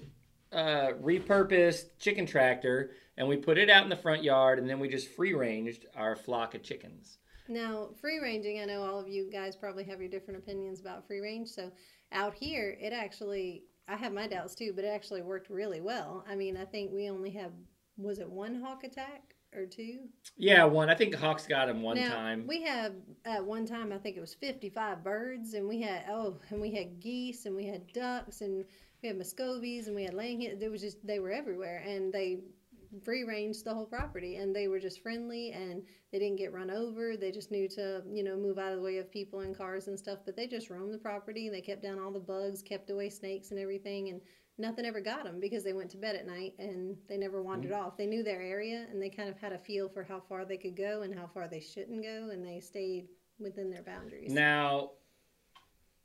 uh, 0.51 0.93
repurposed 1.01 1.97
chicken 1.99 2.25
tractor 2.25 2.91
and 3.17 3.27
we 3.27 3.37
put 3.37 3.57
it 3.57 3.69
out 3.69 3.83
in 3.83 3.89
the 3.89 3.95
front 3.95 4.23
yard 4.23 4.59
and 4.59 4.69
then 4.69 4.79
we 4.79 4.89
just 4.89 5.09
free 5.09 5.33
ranged 5.33 5.85
our 5.95 6.15
flock 6.15 6.55
of 6.55 6.63
chickens. 6.63 7.17
Now, 7.47 7.89
free 8.01 8.19
ranging, 8.19 8.59
I 8.59 8.65
know 8.65 8.83
all 8.83 8.99
of 8.99 9.07
you 9.07 9.29
guys 9.31 9.55
probably 9.55 9.83
have 9.83 9.99
your 9.99 10.09
different 10.09 10.39
opinions 10.39 10.79
about 10.79 11.05
free 11.05 11.19
range. 11.19 11.49
So, 11.49 11.71
out 12.11 12.33
here, 12.33 12.75
it 12.79 12.91
actually, 12.91 13.65
I 13.87 13.95
have 13.95 14.13
my 14.13 14.27
doubts 14.27 14.55
too, 14.55 14.73
but 14.75 14.83
it 14.83 14.87
actually 14.87 15.21
worked 15.21 15.49
really 15.49 15.81
well. 15.81 16.25
I 16.27 16.35
mean, 16.35 16.57
I 16.57 16.65
think 16.65 16.91
we 16.91 17.09
only 17.09 17.29
have, 17.31 17.51
was 17.97 18.19
it 18.19 18.29
one 18.29 18.61
hawk 18.61 18.83
attack 18.83 19.34
or 19.55 19.65
two? 19.65 19.99
Yeah, 20.37 20.65
one. 20.65 20.89
I 20.89 20.95
think 20.95 21.11
the 21.11 21.17
Hawks 21.17 21.47
got 21.47 21.69
him 21.69 21.81
one 21.81 21.97
now, 21.97 22.09
time. 22.09 22.45
We 22.47 22.63
have, 22.63 22.93
at 23.25 23.43
one 23.43 23.65
time, 23.65 23.91
I 23.91 23.97
think 23.97 24.17
it 24.17 24.21
was 24.21 24.33
55 24.33 25.03
birds, 25.03 25.53
and 25.53 25.67
we 25.67 25.81
had, 25.81 26.05
oh, 26.09 26.37
and 26.49 26.61
we 26.61 26.71
had 26.71 26.99
geese, 26.99 27.45
and 27.45 27.55
we 27.55 27.65
had 27.65 27.91
ducks, 27.93 28.41
and 28.41 28.65
we 29.01 29.07
had 29.07 29.17
muscovies, 29.17 29.87
and 29.87 29.95
we 29.95 30.03
had 30.03 30.13
laying. 30.13 30.57
There 30.59 30.71
was 30.71 30.81
just, 30.81 31.05
they 31.05 31.19
were 31.19 31.31
everywhere, 31.31 31.83
and 31.85 32.11
they 32.11 32.39
free 33.03 33.23
range 33.23 33.63
the 33.63 33.73
whole 33.73 33.85
property, 33.85 34.37
and 34.37 34.55
they 34.55 34.67
were 34.67 34.79
just 34.79 35.01
friendly, 35.01 35.51
and 35.51 35.83
they 36.11 36.19
didn't 36.19 36.37
get 36.37 36.53
run 36.53 36.69
over. 36.69 37.17
They 37.17 37.31
just 37.31 37.51
knew 37.51 37.67
to, 37.69 38.03
you 38.11 38.23
know, 38.23 38.37
move 38.37 38.57
out 38.57 38.71
of 38.71 38.77
the 38.77 38.83
way 38.83 38.97
of 38.97 39.11
people 39.11 39.41
and 39.41 39.57
cars 39.57 39.87
and 39.87 39.97
stuff, 39.97 40.19
but 40.25 40.35
they 40.35 40.47
just 40.47 40.69
roamed 40.69 40.93
the 40.93 40.97
property. 40.97 41.47
And 41.47 41.55
they 41.55 41.61
kept 41.61 41.81
down 41.81 41.99
all 41.99 42.11
the 42.11 42.19
bugs, 42.19 42.61
kept 42.61 42.89
away 42.89 43.09
snakes 43.09 43.51
and 43.51 43.59
everything, 43.59 44.09
and 44.09 44.21
nothing 44.57 44.85
ever 44.85 45.01
got 45.01 45.23
them 45.23 45.39
because 45.39 45.63
they 45.63 45.73
went 45.73 45.89
to 45.91 45.97
bed 45.97 46.15
at 46.15 46.25
night 46.25 46.53
and 46.59 46.95
they 47.09 47.17
never 47.17 47.41
wandered 47.41 47.71
mm. 47.71 47.81
off. 47.81 47.97
They 47.97 48.05
knew 48.05 48.23
their 48.23 48.41
area 48.41 48.85
and 48.89 49.01
they 49.01 49.09
kind 49.09 49.27
of 49.27 49.37
had 49.37 49.51
a 49.51 49.57
feel 49.57 49.89
for 49.89 50.03
how 50.03 50.21
far 50.29 50.45
they 50.45 50.57
could 50.57 50.77
go 50.77 51.01
and 51.01 51.13
how 51.13 51.27
far 51.27 51.47
they 51.47 51.59
shouldn't 51.59 52.03
go, 52.03 52.29
and 52.31 52.45
they 52.45 52.59
stayed 52.59 53.07
within 53.39 53.69
their 53.69 53.83
boundaries. 53.83 54.31
Now, 54.31 54.91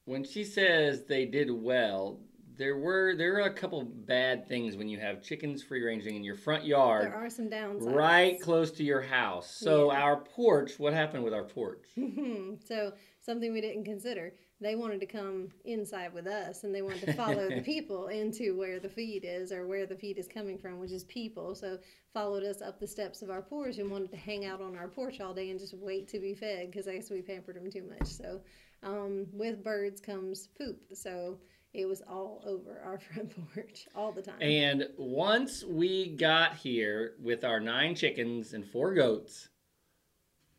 when 0.05 0.25
she 0.25 0.45
says 0.45 1.05
they 1.05 1.27
did 1.27 1.51
well, 1.51 2.19
there 2.61 2.77
were 2.77 3.15
there 3.17 3.37
are 3.37 3.47
a 3.49 3.53
couple 3.55 3.83
bad 3.83 4.47
things 4.47 4.77
when 4.77 4.87
you 4.87 5.01
have 5.01 5.23
chickens 5.23 5.63
free 5.63 5.83
ranging 5.83 6.15
in 6.15 6.23
your 6.23 6.37
front 6.37 6.67
yard. 6.67 7.07
there 7.07 7.15
are 7.15 7.31
some 7.31 7.49
downsides. 7.49 7.97
right 7.97 8.39
close 8.39 8.71
to 8.73 8.85
your 8.85 9.01
house. 9.01 9.51
So 9.51 9.91
Yeah. 9.91 10.03
our 10.03 10.17
porch, 10.19 10.79
what 10.79 10.93
happened 10.93 11.25
with 11.25 11.33
our 11.33 11.45
porch? 11.45 11.87
so 12.67 12.93
something 13.21 13.53
we 13.53 13.63
didn't 13.63 13.85
consider. 13.85 14.35
They 14.61 14.75
wanted 14.75 15.01
to 15.01 15.07
come 15.07 15.49
inside 15.65 16.13
with 16.13 16.27
us, 16.27 16.65
and 16.65 16.75
they 16.75 16.83
wanted 16.83 17.01
to 17.07 17.15
follow 17.15 17.49
the 17.49 17.63
people 17.65 18.09
into 18.09 18.59
where 18.59 18.79
the 18.79 18.91
feed 18.91 19.25
is 19.25 19.53
or 19.53 19.67
where 19.67 19.87
the 19.87 19.97
feed 19.97 20.19
is 20.19 20.29
coming 20.29 20.59
from, 20.59 20.79
which 20.79 20.93
is 20.93 21.05
people. 21.05 21.55
So 21.55 21.79
followed 22.13 22.45
us 22.45 22.61
up 22.61 22.79
the 22.79 22.87
steps 22.87 23.23
of 23.23 23.31
our 23.31 23.41
porch 23.41 23.79
and 23.79 23.91
wanted 23.91 24.11
to 24.11 24.19
hang 24.19 24.45
out 24.45 24.61
on 24.61 24.77
our 24.77 24.89
porch 24.89 25.19
all 25.23 25.33
day 25.33 25.49
and 25.49 25.59
just 25.59 25.73
wait 25.73 26.09
to 26.09 26.19
be 26.19 26.35
fed 26.35 26.71
because 26.71 26.87
I 26.87 26.97
guess 26.97 27.09
we 27.11 27.23
pampered 27.23 27.57
them 27.57 27.71
too 27.71 27.89
much. 27.89 28.09
So 28.09 28.43
um, 28.83 29.27
with 29.33 29.65
birds 29.65 29.99
comes 29.99 30.49
poop. 30.59 30.79
So 30.93 31.39
it 31.73 31.87
was 31.87 32.03
all 32.03 32.43
over 32.47 32.81
our 32.85 32.99
front 33.15 33.33
porch 33.55 33.87
all 33.95 34.13
the 34.13 34.23
time. 34.23 34.41
And 34.41 34.89
once 34.97 35.65
we 35.65 36.09
got 36.09 36.57
here 36.57 37.15
with 37.23 37.45
our 37.45 37.61
nine 37.61 37.95
chickens 37.95 38.53
and 38.53 38.65
four 38.67 38.95
goats, 38.95 39.49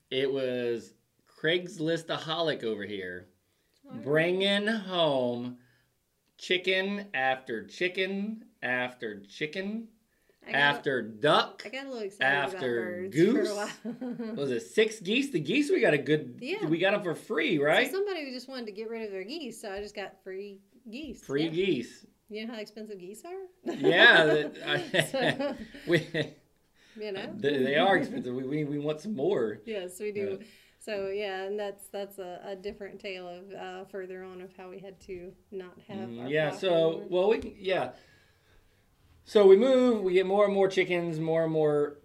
it 0.09 0.31
was 0.31 0.93
Craigslistaholic 1.41 2.63
over 2.63 2.83
here, 2.83 3.27
bringing 4.03 4.67
home 4.67 5.57
chicken 6.37 7.07
after 7.13 7.65
chicken 7.65 8.45
after 8.61 9.19
chicken 9.21 9.87
got, 10.45 10.55
after 10.55 11.01
duck. 11.01 11.63
I 11.65 11.69
got 11.69 11.85
a 11.85 11.89
little 11.89 12.03
excited 12.03 12.25
after 12.25 12.57
about 12.57 12.91
birds 12.91 13.15
goose, 13.15 13.47
for 13.47 13.53
a 13.53 13.55
while. 13.55 14.35
Was 14.35 14.51
it 14.51 14.61
six 14.61 14.99
geese? 14.99 15.31
The 15.31 15.39
geese 15.39 15.69
we 15.69 15.81
got 15.81 15.93
a 15.93 15.97
good. 15.97 16.37
Yeah. 16.41 16.65
We 16.65 16.77
got 16.77 16.91
them 16.91 17.03
for 17.03 17.15
free, 17.15 17.59
right? 17.59 17.87
So 17.87 17.93
somebody 17.93 18.25
who 18.25 18.31
just 18.31 18.49
wanted 18.49 18.67
to 18.67 18.71
get 18.71 18.89
rid 18.89 19.03
of 19.03 19.11
their 19.11 19.23
geese, 19.23 19.61
so 19.61 19.71
I 19.71 19.81
just 19.81 19.95
got 19.95 20.23
free 20.23 20.59
geese. 20.89 21.23
free 21.23 21.45
yeah. 21.45 21.49
geese. 21.49 22.05
You 22.29 22.47
know 22.47 22.53
how 22.53 22.59
expensive 22.59 22.99
geese 22.99 23.23
are? 23.25 23.73
Yeah, 23.75 24.25
that- 24.25 24.57
I- 24.65 25.55
we, 25.87 26.07
you 26.99 27.11
know. 27.11 27.29
they, 27.35 27.57
they 27.63 27.75
are 27.75 27.97
expensive. 27.97 28.33
We, 28.33 28.43
we, 28.43 28.63
we 28.63 28.79
want 28.79 29.01
some 29.01 29.15
more. 29.15 29.59
Yes, 29.65 29.99
we 29.99 30.11
do. 30.11 30.39
So 30.79 31.09
yeah, 31.09 31.43
and 31.43 31.59
that's 31.59 31.87
that's 31.89 32.17
a, 32.17 32.39
a 32.43 32.55
different 32.55 32.99
tale 32.99 33.27
of 33.27 33.53
uh, 33.53 33.85
further 33.85 34.23
on 34.23 34.41
of 34.41 34.51
how 34.57 34.69
we 34.69 34.79
had 34.79 34.99
to 35.01 35.31
not 35.51 35.77
have. 35.87 36.09
Mm, 36.09 36.23
Our 36.23 36.27
yeah. 36.27 36.51
So 36.51 37.05
well, 37.09 37.29
we 37.29 37.55
yeah. 37.59 37.91
So 39.25 39.45
we 39.45 39.57
move. 39.57 40.01
We 40.01 40.13
get 40.13 40.25
more 40.25 40.45
and 40.45 40.53
more 40.53 40.67
chickens, 40.67 41.19
more 41.19 41.43
and 41.43 41.51
more 41.53 41.97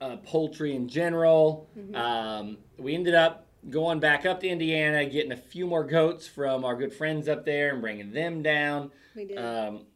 uh, 0.00 0.16
poultry 0.18 0.74
in 0.74 0.88
general. 0.88 1.68
Mm-hmm. 1.78 1.94
Um, 1.94 2.58
we 2.78 2.94
ended 2.94 3.14
up 3.14 3.43
going 3.70 4.00
back 4.00 4.26
up 4.26 4.40
to 4.40 4.48
Indiana, 4.48 5.04
getting 5.06 5.32
a 5.32 5.36
few 5.36 5.66
more 5.66 5.84
goats 5.84 6.26
from 6.26 6.64
our 6.64 6.76
good 6.76 6.92
friends 6.92 7.28
up 7.28 7.44
there, 7.44 7.70
and 7.72 7.80
bringing 7.80 8.12
them 8.12 8.42
down. 8.42 8.90
we 9.14 9.24
did. 9.26 9.38
Um, 9.38 9.86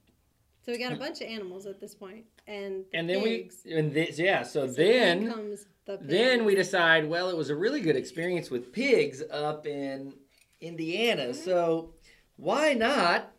so 0.65 0.73
we 0.73 0.79
got 0.79 0.93
a 0.93 0.97
bunch 0.97 1.21
of 1.21 1.29
animals 1.29 1.67
at 1.67 1.81
this 1.81 1.95
point, 1.95 2.25
and 2.47 2.85
the 2.93 2.99
and 2.99 3.09
then 3.09 3.23
pigs. 3.23 3.57
we 3.65 3.73
and 3.75 3.93
this 3.93 4.19
yeah. 4.19 4.43
So, 4.43 4.67
So 4.67 4.73
then. 4.73 5.31
comes 5.33 5.67
the 5.87 5.99
Then 6.01 6.45
we 6.45 6.55
decide, 6.55 7.09
well, 7.09 7.31
it 7.31 7.37
was 7.37 7.49
a 7.49 7.57
really 7.57 7.81
good 7.81 7.97
experience 7.97 8.51
with 8.51 8.73
pigs 8.73 9.23
up 9.31 9.67
in 9.67 10.13
Indiana, 10.61 11.33
so 11.33 11.95
why 12.37 12.75
not 12.75 13.33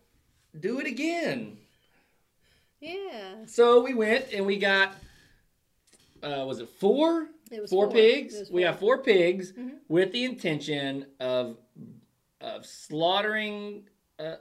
do 0.60 0.80
it 0.80 0.88
again? 0.88 1.58
yeah. 2.82 3.46
So 3.46 3.82
we 3.84 3.94
went 3.94 4.26
and 4.34 4.46
we 4.48 4.58
got, 4.58 4.96
uh, 6.24 6.44
was 6.48 6.60
it 6.60 6.70
four? 6.70 7.28
It 7.51 7.62
was 7.62 7.70
Four, 7.70 7.86
four. 7.86 7.94
pigs. 7.94 8.39
Was 8.39 8.51
We 8.51 8.62
have 8.63 8.79
four 8.79 9.01
pigs 9.01 9.53
Mhm. 9.53 9.79
with 9.88 10.12
the 10.12 10.24
intention 10.24 11.06
of 11.20 11.58
of 12.41 12.65
slaughtering. 12.65 13.88
Uh, 14.18 14.38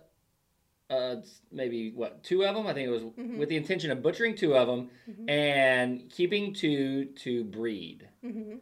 uh, 0.91 1.17
maybe 1.51 1.91
what 1.91 2.23
two 2.23 2.45
of 2.45 2.55
them? 2.55 2.67
I 2.67 2.73
think 2.75 2.87
it 2.89 2.93
was 2.93 3.03
Mhm. 3.03 3.39
with 3.39 3.49
the 3.49 3.57
intention 3.57 3.91
of 3.91 4.03
butchering 4.03 4.35
two 4.37 4.55
of 4.57 4.69
them 4.69 4.91
Mhm. 5.09 5.29
and 5.31 6.11
keeping 6.11 6.53
two 6.55 7.07
to 7.07 7.45
breed. 7.45 8.09
hmm 8.23 8.57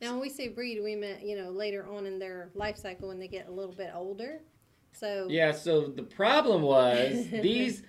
Now, 0.00 0.12
when 0.12 0.20
we 0.20 0.28
say 0.28 0.48
breed, 0.48 0.82
we 0.82 0.94
meant 0.94 1.22
you 1.24 1.36
know 1.36 1.50
later 1.50 1.86
on 1.86 2.06
in 2.06 2.18
their 2.18 2.50
life 2.54 2.76
cycle 2.76 3.08
when 3.08 3.18
they 3.18 3.28
get 3.28 3.48
a 3.48 3.50
little 3.52 3.74
bit 3.74 3.90
older. 3.94 4.42
So 4.92 5.26
Yeah, 5.30 5.52
so 5.52 5.86
the 5.86 6.02
problem 6.02 6.62
was 6.62 7.28
these 7.42 7.82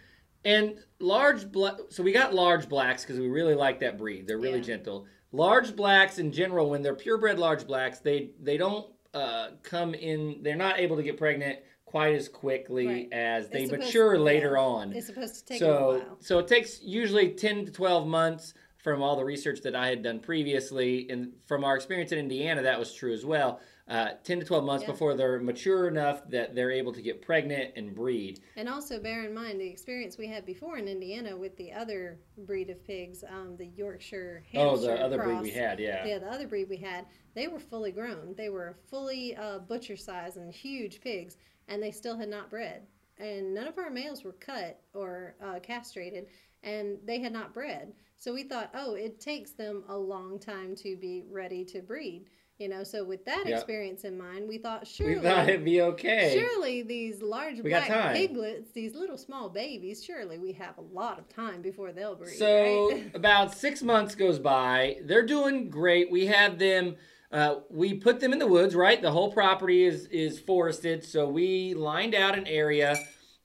and 0.46 0.80
large 1.00 1.52
black. 1.52 1.76
So 1.90 2.02
we 2.04 2.14
got 2.14 2.34
large 2.34 2.70
blacks 2.70 3.04
because 3.04 3.20
we 3.20 3.28
really 3.28 3.56
like 3.56 3.80
that 3.82 3.98
breed. 3.98 4.26
They're 4.28 4.38
really 4.38 4.60
Yeah. 4.60 4.64
gentle. 4.64 5.06
Large 5.32 5.76
blacks 5.76 6.20
in 6.20 6.32
general, 6.32 6.70
when 6.70 6.82
they're 6.82 6.96
purebred 6.96 7.38
large 7.38 7.68
blacks, 7.68 8.00
they 8.00 8.32
they 8.42 8.58
don't 8.58 8.88
uh, 9.14 9.50
come 9.64 9.94
in. 9.94 10.40
They're 10.42 10.56
not 10.56 10.80
able 10.80 10.96
to 10.96 11.04
get 11.04 11.18
pregnant 11.18 11.60
quite 11.88 12.16
as 12.16 12.28
quickly 12.28 12.86
Right. 12.86 13.14
as 13.14 13.50
they 13.50 13.66
mature 13.66 14.20
later 14.20 14.54
yeah. 14.56 14.62
on. 14.62 14.94
it's 14.94 15.08
supposed 15.08 15.36
to 15.36 15.46
take 15.46 15.60
so 15.60 16.00
while. 16.06 16.18
so 16.20 16.38
it 16.40 16.48
takes 16.48 16.82
usually 16.82 17.30
10 17.30 17.66
to 17.66 17.72
12 17.72 18.06
months 18.06 18.54
from 18.84 19.02
all 19.02 19.16
the 19.16 19.24
research 19.24 19.62
that 19.62 19.74
i 19.74 19.88
had 19.88 20.04
done 20.04 20.20
previously 20.20 21.10
and 21.10 21.32
from 21.46 21.64
our 21.64 21.78
experience 21.78 22.12
in 22.12 22.20
indiana 22.20 22.62
that 22.62 22.78
was 22.78 22.94
true 22.94 23.14
as 23.14 23.26
well 23.26 23.62
uh, 23.88 24.10
10 24.24 24.40
to 24.40 24.46
12 24.46 24.64
months 24.66 24.84
Yeah. 24.84 24.92
before 24.92 25.14
they're 25.16 25.40
mature 25.40 25.88
enough 25.88 26.30
that 26.30 26.54
they're 26.56 26.72
able 26.72 26.92
to 26.94 27.02
get 27.02 27.22
pregnant 27.22 27.74
and 27.76 27.96
breed 27.96 28.42
And 28.56 28.68
also 28.68 29.00
bear 29.00 29.24
in 29.24 29.34
mind 29.34 29.62
the 29.62 29.68
experience 29.68 30.18
we 30.18 30.28
had 30.28 30.46
before 30.46 30.78
in 30.78 30.88
Indiana 30.88 31.38
with 31.38 31.56
the 31.58 31.72
other 31.72 32.20
breed 32.38 32.70
of 32.70 32.84
pigs, 32.84 33.24
um, 33.30 33.56
the 33.58 33.68
Yorkshire 33.68 34.44
Hampshire 34.52 34.70
oh 34.70 34.78
the 34.78 34.94
other 35.02 35.18
breed 35.18 35.42
we 35.42 35.52
had 35.52 35.80
yeah 35.80 36.06
Yeah, 36.06 36.20
the 36.20 36.30
other 36.32 36.48
breed 36.48 36.68
we 36.70 36.78
had, 36.78 37.06
they 37.34 37.48
were 37.48 37.60
fully 37.60 37.92
grown. 37.92 38.34
They 38.36 38.50
were 38.50 38.78
fully 38.90 39.36
uh, 39.36 39.60
butcher 39.60 39.96
size 39.96 40.38
and 40.38 40.52
huge 40.54 41.00
pigs, 41.02 41.38
and 41.68 41.82
they 41.82 41.92
still 41.92 42.18
had 42.18 42.30
not 42.30 42.50
bred. 42.50 42.88
And 43.20 43.54
none 43.54 43.68
of 43.68 43.78
our 43.78 43.90
males 43.90 44.24
were 44.24 44.34
cut 44.34 44.82
or 44.94 45.36
uh, 45.42 45.60
castrated, 45.60 46.28
and 46.64 46.98
they 47.06 47.20
had 47.20 47.32
not 47.34 47.54
bred. 47.54 47.94
So 48.18 48.34
we 48.34 48.44
thought, 48.44 48.72
oh, 48.74 48.96
it 48.96 49.20
takes 49.20 49.52
them 49.52 49.84
a 49.88 49.98
long 49.98 50.40
time 50.40 50.76
to 50.78 50.96
be 50.98 51.24
ready 51.30 51.64
to 51.66 51.82
breed. 51.82 52.26
You 52.60 52.70
know, 52.70 52.84
so 52.84 53.04
with 53.04 53.24
that 53.26 53.44
Yeah. 53.46 53.56
experience 53.56 54.04
in 54.04 54.18
mind, 54.18 54.48
we 54.48 54.58
thought 54.58 54.88
surely 54.88 55.18
we 55.18 55.22
thought 55.22 55.48
it'd 55.48 55.64
be 55.64 55.82
okay 55.82 56.34
Surely 56.34 56.82
these 56.82 57.22
large 57.22 57.62
We 57.62 57.70
black 57.70 58.16
piglets, 58.16 58.72
these 58.72 58.96
little 58.96 59.18
small 59.18 59.48
babies, 59.48 60.04
surely 60.04 60.40
we 60.40 60.54
have 60.54 60.76
a 60.80 60.82
lot 60.82 61.20
of 61.20 61.30
time 61.30 61.62
before 61.62 61.92
they'll 61.92 62.16
breed. 62.16 62.38
So 62.38 62.90
right? 62.92 63.12
about 63.14 63.54
six 63.54 63.84
months 63.84 64.16
goes 64.16 64.40
by. 64.40 64.98
They're 65.04 65.26
doing 65.26 65.70
great. 65.70 66.10
We 66.12 66.26
have 66.28 66.58
them. 66.58 66.96
Uh, 67.32 67.58
we 67.70 67.94
put 67.94 68.22
them 68.22 68.34
in 68.34 68.40
the 68.40 68.48
woods. 68.48 68.74
Right, 68.74 69.02
the 69.02 69.12
whole 69.12 69.32
property 69.32 69.84
is 69.86 70.08
is 70.08 70.40
forested. 70.40 71.04
So 71.04 71.28
we 71.28 71.76
lined 71.76 72.16
out 72.16 72.36
an 72.38 72.48
area 72.48 72.96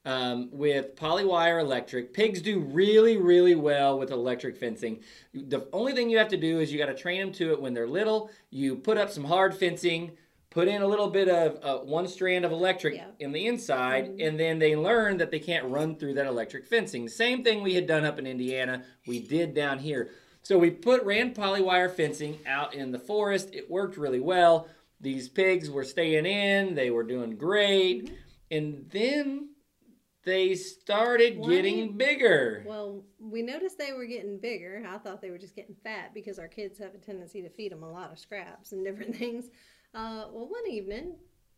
um, 0.04 0.49
with 0.52 0.97
polywire 0.97 1.61
electric. 1.61 2.12
Pigs 2.12 2.42
do 2.42 2.59
really 2.61 3.16
really 3.16 3.54
well 3.54 3.99
with 3.99 4.11
electric 4.11 4.56
fencing. 4.56 5.00
The 5.32 5.66
only 5.73 5.92
thing 5.92 6.11
you 6.11 6.18
have 6.18 6.28
to 6.28 6.37
do 6.37 6.61
is 6.61 6.73
you 6.73 6.78
got 6.78 6.87
to 6.87 6.94
train 6.94 7.21
them 7.21 7.32
to 7.35 7.52
it 7.52 7.61
when 7.61 7.75
they're 7.75 7.88
little. 7.88 8.30
You 8.50 8.76
put 8.76 8.99
up 8.99 9.11
some 9.11 9.25
hard 9.25 9.54
fencing. 9.54 10.12
Put 10.50 10.68
in 10.68 10.82
a 10.82 10.87
little 10.87 11.09
bit 11.09 11.30
of 11.30 11.59
uh, 11.64 11.78
one 11.82 12.06
strand 12.06 12.44
of 12.44 12.52
electric 12.52 12.97
Yeah. 12.97 13.06
in 13.21 13.32
the 13.32 13.47
inside, 13.47 14.11
Mhm. 14.18 14.28
and 14.28 14.38
then 14.38 14.59
they 14.59 14.76
learn 14.76 15.16
that 15.16 15.30
they 15.30 15.38
can't 15.38 15.64
run 15.64 15.97
through 15.97 16.12
that 16.14 16.26
electric 16.26 16.66
fencing. 16.66 17.09
Same 17.09 17.42
thing 17.42 17.62
we 17.62 17.73
had 17.73 17.87
done 17.87 18.04
up 18.04 18.18
in 18.18 18.26
Indiana, 18.26 18.85
we 19.06 19.18
did 19.18 19.54
down 19.54 19.78
here. 19.78 20.11
So 20.42 20.59
we 20.59 20.71
put 20.71 21.02
ran 21.04 21.32
polywire 21.32 21.90
fencing 21.90 22.38
out 22.47 22.75
in 22.75 22.92
the 22.92 22.99
forest. 22.99 23.49
It 23.54 23.71
worked 23.71 23.97
really 23.97 24.21
well. 24.21 24.68
These 25.00 25.30
pigs 25.30 25.71
were 25.71 25.85
staying 25.85 26.26
in, 26.26 26.75
they 26.75 26.90
were 26.90 27.02
doing 27.04 27.37
great, 27.37 28.04
Mhm. 28.04 28.12
and 28.50 28.87
then 28.90 29.49
they 30.25 30.55
started 30.55 31.43
getting 31.43 31.97
bigger. 31.97 32.62
well, 32.67 33.02
we 33.19 33.43
noticed 33.43 33.79
they 33.79 33.93
were 33.93 34.07
getting 34.07 34.38
bigger. 34.38 34.85
I 34.88 34.99
thought 34.99 35.21
they 35.21 35.31
were 35.31 35.38
just 35.38 35.57
getting 35.57 35.75
fat 35.83 36.14
because 36.14 36.38
our 36.38 36.49
kids 36.49 36.79
have 36.79 36.95
a 36.95 36.99
tendency 36.99 37.43
to 37.43 37.49
feed 37.49 37.73
them 37.73 37.83
a 37.83 37.91
lot 37.91 38.12
of 38.12 38.19
scraps 38.19 38.73
and 38.73 38.85
different 38.87 39.17
things. 39.17 39.47
Uh, 39.95 40.26
well, 40.33 40.49
one 40.49 40.67
evening, 40.71 41.14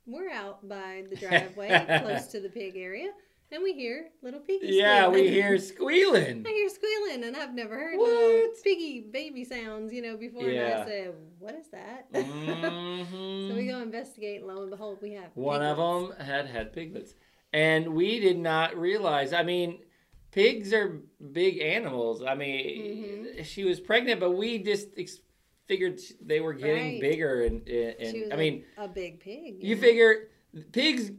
we're 0.07 0.31
out 0.31 0.67
by 0.69 1.05
the 1.11 1.17
driveway 1.17 2.01
close 2.03 2.27
to 2.29 2.41
the 2.41 2.49
pig 2.49 2.77
area, 2.77 3.11
and 3.53 3.63
we 3.63 3.73
hear 3.75 4.09
little 4.23 4.41
piggy 4.41 4.69
Yeah, 4.69 5.09
we 5.09 5.29
hear 5.29 5.59
squealing. 5.59 6.45
I 6.47 6.51
hear 6.51 6.69
squealing, 6.69 7.25
and 7.25 7.37
I've 7.37 7.55
never 7.55 7.79
heard 7.79 7.97
What? 7.99 8.63
piggy 8.65 9.01
baby 9.13 9.45
sounds, 9.45 9.93
you 9.93 10.03
know, 10.03 10.17
before. 10.17 10.49
And 10.49 10.59
I 10.59 10.85
said, 10.85 11.15
"What 11.39 11.55
is 11.55 11.69
that?" 11.69 12.13
Mhm. 12.13 13.49
so 13.49 13.55
we 13.55 13.67
go 13.67 13.81
investigate, 13.81 14.39
and 14.41 14.49
lo 14.49 14.63
and 14.63 14.71
behold, 14.71 14.99
we 15.03 15.13
have 15.13 15.31
One 15.35 15.63
of 15.63 15.77
them 15.77 16.19
had 16.27 16.47
had 16.47 16.73
piglets, 16.73 17.15
and 17.55 17.95
we 17.95 18.19
did 18.21 18.37
not 18.39 18.77
realize. 18.77 19.33
I 19.33 19.43
mean, 19.45 19.79
pigs 20.33 20.73
are 20.73 21.01
big 21.33 21.61
animals. 21.61 22.23
I 22.23 22.35
mean, 22.35 23.25
Mm-hmm. 23.37 23.43
she 23.45 23.65
was 23.65 23.79
pregnant, 23.81 24.19
but 24.21 24.33
we 24.33 24.59
just 24.59 24.89
ex- 24.99 25.21
figured 25.67 26.01
they 26.21 26.41
were 26.41 26.53
getting 26.53 26.95
Right. 26.95 27.01
bigger. 27.01 27.43
And, 27.45 27.67
and 27.69 28.11
She 28.15 28.23
was 28.23 28.33
I 28.33 28.37
mean, 28.37 28.65
a 28.77 28.89
big 28.89 29.21
pig. 29.21 29.57
you 29.63 29.77
know? 29.77 29.81
figure 29.81 30.29
pigs 30.73 31.13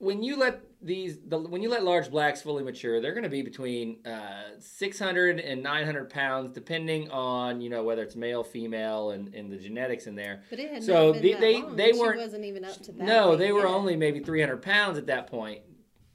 when 0.00 0.22
you 0.22 0.36
let 0.38 0.60
these 0.80 1.18
the, 1.26 1.36
when 1.36 1.60
you 1.60 1.68
let 1.68 1.82
large 1.82 2.08
blacks 2.08 2.40
fully 2.40 2.62
mature, 2.62 3.00
they're 3.00 3.12
going 3.12 3.24
to 3.24 3.28
be 3.28 3.42
between 3.42 3.98
uh, 4.06 4.44
600 4.60 5.40
and 5.40 5.60
900 5.60 6.08
pounds, 6.08 6.52
depending 6.52 7.10
on 7.10 7.60
you 7.60 7.68
know 7.68 7.82
whether 7.82 8.02
it's 8.04 8.14
male, 8.14 8.44
female, 8.44 9.10
and, 9.10 9.34
and 9.34 9.50
the 9.50 9.56
genetics 9.56 10.06
in 10.06 10.14
there. 10.14 10.42
But 10.50 10.60
it 10.60 10.70
had 10.70 10.84
So 10.84 11.06
not 11.12 11.14
been 11.14 11.22
they- 11.22 11.32
that 11.32 11.40
they- 11.40 11.62
long. 11.62 11.76
they 11.76 11.92
She 11.92 11.98
weren't- 11.98 12.20
wasn't 12.20 12.44
even 12.44 12.64
up 12.64 12.80
to 12.82 12.92
that. 12.92 13.02
No, 13.04 13.34
they 13.34 13.50
were 13.50 13.62
yet. 13.66 13.68
only 13.68 13.96
maybe 13.96 14.20
300 14.20 14.62
pounds 14.62 14.98
at 14.98 15.06
that 15.06 15.26
point. 15.26 15.62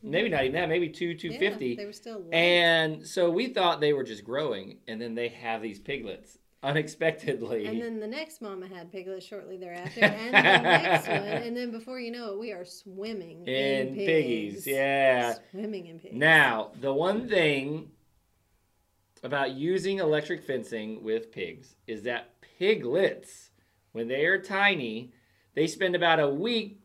Maybe 0.03 0.29
not 0.29 0.41
even 0.43 0.53
that. 0.53 0.69
Maybe 0.69 0.89
two, 0.89 1.15
two 1.15 1.31
fifty. 1.31 1.69
Yeah, 1.69 1.75
250. 1.75 1.75
they 1.75 1.85
were 1.85 1.93
still 1.93 2.19
light. 2.19 2.33
and 2.33 3.07
so 3.07 3.29
we 3.31 3.47
thought 3.47 3.79
they 3.79 3.93
were 3.93 4.03
just 4.03 4.23
growing, 4.23 4.79
and 4.87 5.01
then 5.01 5.15
they 5.15 5.29
have 5.29 5.61
these 5.61 5.79
piglets 5.79 6.37
unexpectedly. 6.61 7.65
And 7.65 7.81
then 7.81 7.99
the 7.99 8.07
next 8.07 8.41
mama 8.41 8.67
had 8.67 8.91
piglets 8.91 9.25
shortly 9.25 9.57
thereafter, 9.57 10.01
and 10.03 10.33
the 10.33 10.61
next 10.61 11.07
one, 11.07 11.17
and 11.17 11.55
then 11.55 11.71
before 11.71 11.99
you 11.99 12.11
know 12.11 12.33
it, 12.33 12.39
we 12.39 12.51
are 12.51 12.65
swimming 12.65 13.47
in, 13.47 13.87
in 13.89 13.95
piggies, 13.95 14.65
yeah. 14.67 15.35
swimming 15.51 15.87
in 15.87 15.99
pigs. 15.99 16.15
Now, 16.15 16.71
the 16.79 16.93
one 16.93 17.27
thing 17.27 17.91
about 19.23 19.51
using 19.51 19.99
electric 19.99 20.43
fencing 20.43 21.03
with 21.03 21.31
pigs 21.31 21.75
is 21.87 22.03
that 22.03 22.29
piglets, 22.59 23.51
when 23.91 24.07
they 24.07 24.25
are 24.25 24.39
tiny, 24.39 25.13
they 25.55 25.67
spend 25.67 25.95
about 25.95 26.19
a 26.19 26.27
week 26.27 26.81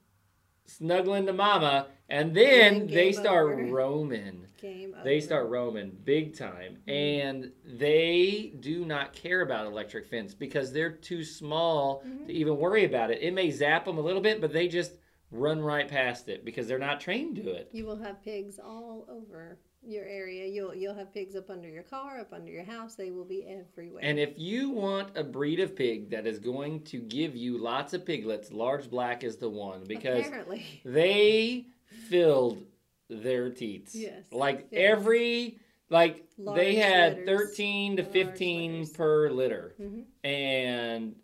snuggling 0.66 1.26
to 1.26 1.32
mama, 1.32 1.86
and 2.08 2.34
then 2.34 2.82
And 2.82 2.90
they 2.90 3.12
start 3.12 3.52
over. 3.52 3.64
roaming. 3.72 4.46
Game 4.60 4.94
over. 4.94 5.04
They 5.04 5.20
start 5.20 5.48
roaming 5.48 5.96
big 6.04 6.36
time, 6.36 6.78
and 6.88 7.52
they 7.64 8.54
do 8.60 8.84
not 8.84 9.12
care 9.12 9.42
about 9.42 9.66
electric 9.66 10.06
fence 10.06 10.34
because 10.34 10.72
they're 10.72 10.90
too 10.90 11.22
small 11.22 12.02
Mhm. 12.02 12.26
to 12.26 12.32
even 12.32 12.56
worry 12.56 12.84
about 12.84 13.10
it. 13.10 13.22
It 13.22 13.32
may 13.34 13.50
zap 13.50 13.84
them 13.84 13.98
a 13.98 14.00
little 14.00 14.22
bit, 14.22 14.40
but 14.40 14.52
they 14.52 14.66
just 14.68 14.96
run 15.30 15.60
right 15.60 15.86
past 15.86 16.28
it 16.28 16.44
because 16.44 16.66
they're 16.66 16.78
not 16.78 17.00
trained 17.00 17.36
to 17.36 17.50
it. 17.52 17.68
You 17.72 17.84
will 17.84 17.98
have 17.98 18.22
pigs 18.24 18.58
all 18.58 19.04
over 19.08 19.58
your 19.82 20.04
area. 20.06 20.46
You'll 20.46 20.74
you'll 20.74 20.94
have 20.94 21.12
pigs 21.14 21.36
up 21.36 21.50
under 21.50 21.68
your 21.68 21.84
car, 21.84 22.18
up 22.18 22.32
under 22.32 22.50
your 22.50 22.64
house. 22.64 22.96
They 22.96 23.10
will 23.12 23.24
be 23.26 23.46
everywhere. 23.46 24.02
And 24.02 24.18
if 24.18 24.38
you 24.38 24.70
want 24.70 25.16
a 25.16 25.22
breed 25.22 25.60
of 25.60 25.76
pig 25.76 26.10
that 26.10 26.26
is 26.26 26.38
going 26.40 26.82
to 26.84 26.98
give 26.98 27.36
you 27.36 27.58
lots 27.58 27.92
of 27.94 28.04
piglets, 28.04 28.50
large 28.52 28.90
black 28.90 29.22
is 29.22 29.36
the 29.36 29.50
one 29.50 29.84
because 29.84 30.26
apparently, 30.26 30.64
they 30.84 31.66
filled 32.08 32.64
their 33.08 33.50
teats. 33.50 33.94
Yes, 33.94 34.24
Like 34.32 34.68
yes. 34.70 34.80
every 34.92 35.58
like 35.90 36.24
they 36.38 36.74
had 36.76 37.18
litters. 37.20 37.50
13 37.56 37.96
to 37.96 38.02
Large 38.02 38.12
15 38.12 38.72
litters. 38.72 38.90
per 38.92 39.30
litter 39.30 39.74
Mhm. 39.80 40.04
and 40.24 41.16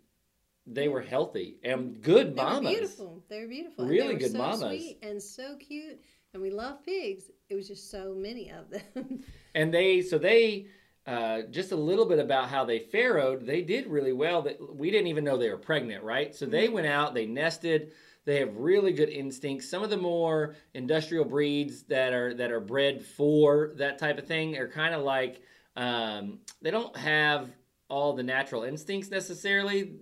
they 0.67 0.87
were 0.87 1.01
healthy 1.01 1.57
and 1.63 2.01
good 2.01 2.35
mamas. 2.35 2.35
they 2.35 2.43
were 2.43 2.61
mamas. 2.63 2.71
beautiful. 2.79 3.23
They 3.29 3.41
were 3.41 3.47
beautiful. 3.47 3.85
Really 3.85 4.13
were 4.13 4.19
good 4.19 4.31
so 4.31 4.37
mamas. 4.39 4.59
Sweet 4.81 4.97
and 5.03 5.21
so 5.21 5.55
cute, 5.57 5.99
and 6.33 6.41
we 6.41 6.49
love 6.49 6.83
pigs. 6.83 7.29
It 7.49 7.55
was 7.55 7.67
just 7.67 7.91
so 7.91 8.15
many 8.15 8.51
of 8.51 8.69
them. 8.69 9.23
And 9.53 9.73
they 9.73 10.01
so 10.01 10.17
they 10.17 10.67
uh, 11.07 11.43
just 11.51 11.71
a 11.71 11.75
little 11.75 12.05
bit 12.07 12.17
about 12.19 12.49
how 12.49 12.65
they 12.65 12.79
farrowed. 12.79 13.45
They 13.45 13.61
did 13.61 13.85
really 13.87 14.11
well. 14.11 14.41
That 14.41 14.75
we 14.75 14.89
didn't 14.89 15.07
even 15.07 15.23
know 15.23 15.37
they 15.37 15.49
were 15.51 15.57
pregnant, 15.57 16.03
right? 16.03 16.33
So 16.35 16.47
they 16.47 16.67
Mhm. 16.67 16.71
went 16.73 16.87
out, 16.87 17.13
they 17.13 17.27
nested. 17.27 17.91
They 18.25 18.39
have 18.39 18.55
really 18.57 18.91
good 18.91 19.09
instincts. 19.09 19.69
Some 19.69 19.83
of 19.83 19.89
the 19.89 19.97
more 19.97 20.55
industrial 20.73 21.25
breeds 21.25 21.83
that 21.83 22.11
are 22.11 22.33
that 22.33 22.51
are 22.51 22.59
bred 22.59 23.05
for 23.05 23.73
that 23.77 23.99
type 23.99 24.17
of 24.17 24.27
thing 24.27 24.57
are 24.57 24.67
kind 24.67 24.95
of 24.95 25.03
like 25.03 25.41
um, 25.75 26.39
they 26.61 26.71
don't 26.71 26.95
have 26.97 27.51
all 27.89 28.13
the 28.13 28.23
natural 28.23 28.63
instincts 28.63 29.11
necessarily 29.11 29.93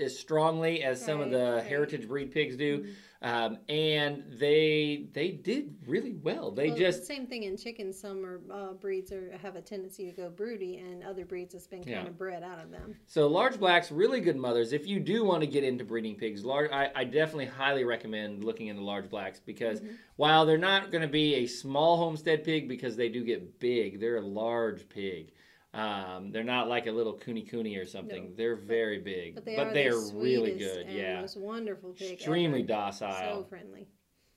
as 0.00 0.18
strongly 0.18 0.82
as 0.82 1.02
some 1.04 1.20
of 1.20 1.30
the 1.30 1.54
right. 1.56 1.64
heritage 1.64 2.06
breed 2.08 2.30
pigs 2.30 2.56
do. 2.56 2.80
Mhm. 2.80 2.94
Um, 3.22 3.58
and 3.70 4.24
they 4.38 5.08
they 5.14 5.30
did 5.30 5.74
really 5.86 6.12
well. 6.12 6.50
They 6.50 6.68
Well, 6.68 6.76
just 6.76 7.06
same 7.06 7.26
thing 7.26 7.44
in 7.44 7.56
chickens. 7.56 7.98
Some 7.98 8.24
are, 8.26 8.40
uh, 8.50 8.72
breeds 8.74 9.10
are, 9.10 9.32
have 9.38 9.56
a 9.56 9.62
tendency 9.62 10.04
to 10.04 10.12
go 10.12 10.28
broody, 10.28 10.76
and 10.76 11.02
other 11.02 11.24
breeds 11.24 11.54
has 11.54 11.66
been 11.66 11.78
kind 11.78 11.90
Yeah. 11.90 12.06
of 12.06 12.18
bred 12.18 12.42
out 12.42 12.62
of 12.62 12.70
them. 12.70 12.94
So 13.06 13.26
large 13.26 13.58
blacks, 13.58 13.90
really 13.90 14.20
good 14.20 14.36
mothers. 14.36 14.74
If 14.74 14.86
you 14.86 15.00
do 15.00 15.24
want 15.24 15.40
to 15.40 15.46
get 15.46 15.64
into 15.64 15.82
breeding 15.82 16.16
pigs, 16.16 16.44
large, 16.44 16.70
I, 16.70 16.90
I 16.94 17.04
definitely 17.04 17.46
highly 17.46 17.84
recommend 17.84 18.44
looking 18.44 18.66
into 18.66 18.82
large 18.82 19.08
blacks 19.08 19.40
because 19.40 19.80
Mhm. 19.80 19.96
while 20.16 20.44
they're 20.44 20.58
not 20.58 20.92
going 20.92 21.02
to 21.02 21.08
be 21.08 21.36
a 21.36 21.46
small 21.46 21.96
homestead 21.96 22.44
pig 22.44 22.68
because 22.68 22.96
they 22.96 23.08
do 23.08 23.24
get 23.24 23.58
big, 23.58 23.98
they're 23.98 24.18
a 24.18 24.20
large 24.20 24.88
pig. 24.90 25.32
Um, 25.74 26.30
they're 26.32 26.42
not 26.44 26.68
like 26.68 26.86
a 26.86 26.92
little 26.92 27.14
kunekune 27.18 27.80
or 27.80 27.84
something. 27.86 28.30
No. 28.30 28.36
they're 28.36 28.56
very 28.56 28.98
big, 28.98 29.34
But 29.34 29.44
they 29.44 29.56
but 29.56 29.66
are, 29.68 29.74
they 29.74 29.88
are 29.88 30.00
really 30.14 30.54
good. 30.58 30.86
Yeah, 30.88 31.20
most 31.20 31.36
wonderful 31.36 31.90
pig. 31.92 32.12
extremely 32.14 32.60
ever. 32.60 32.68
docile. 32.68 33.42
So 33.42 33.48
friendly. 33.48 33.86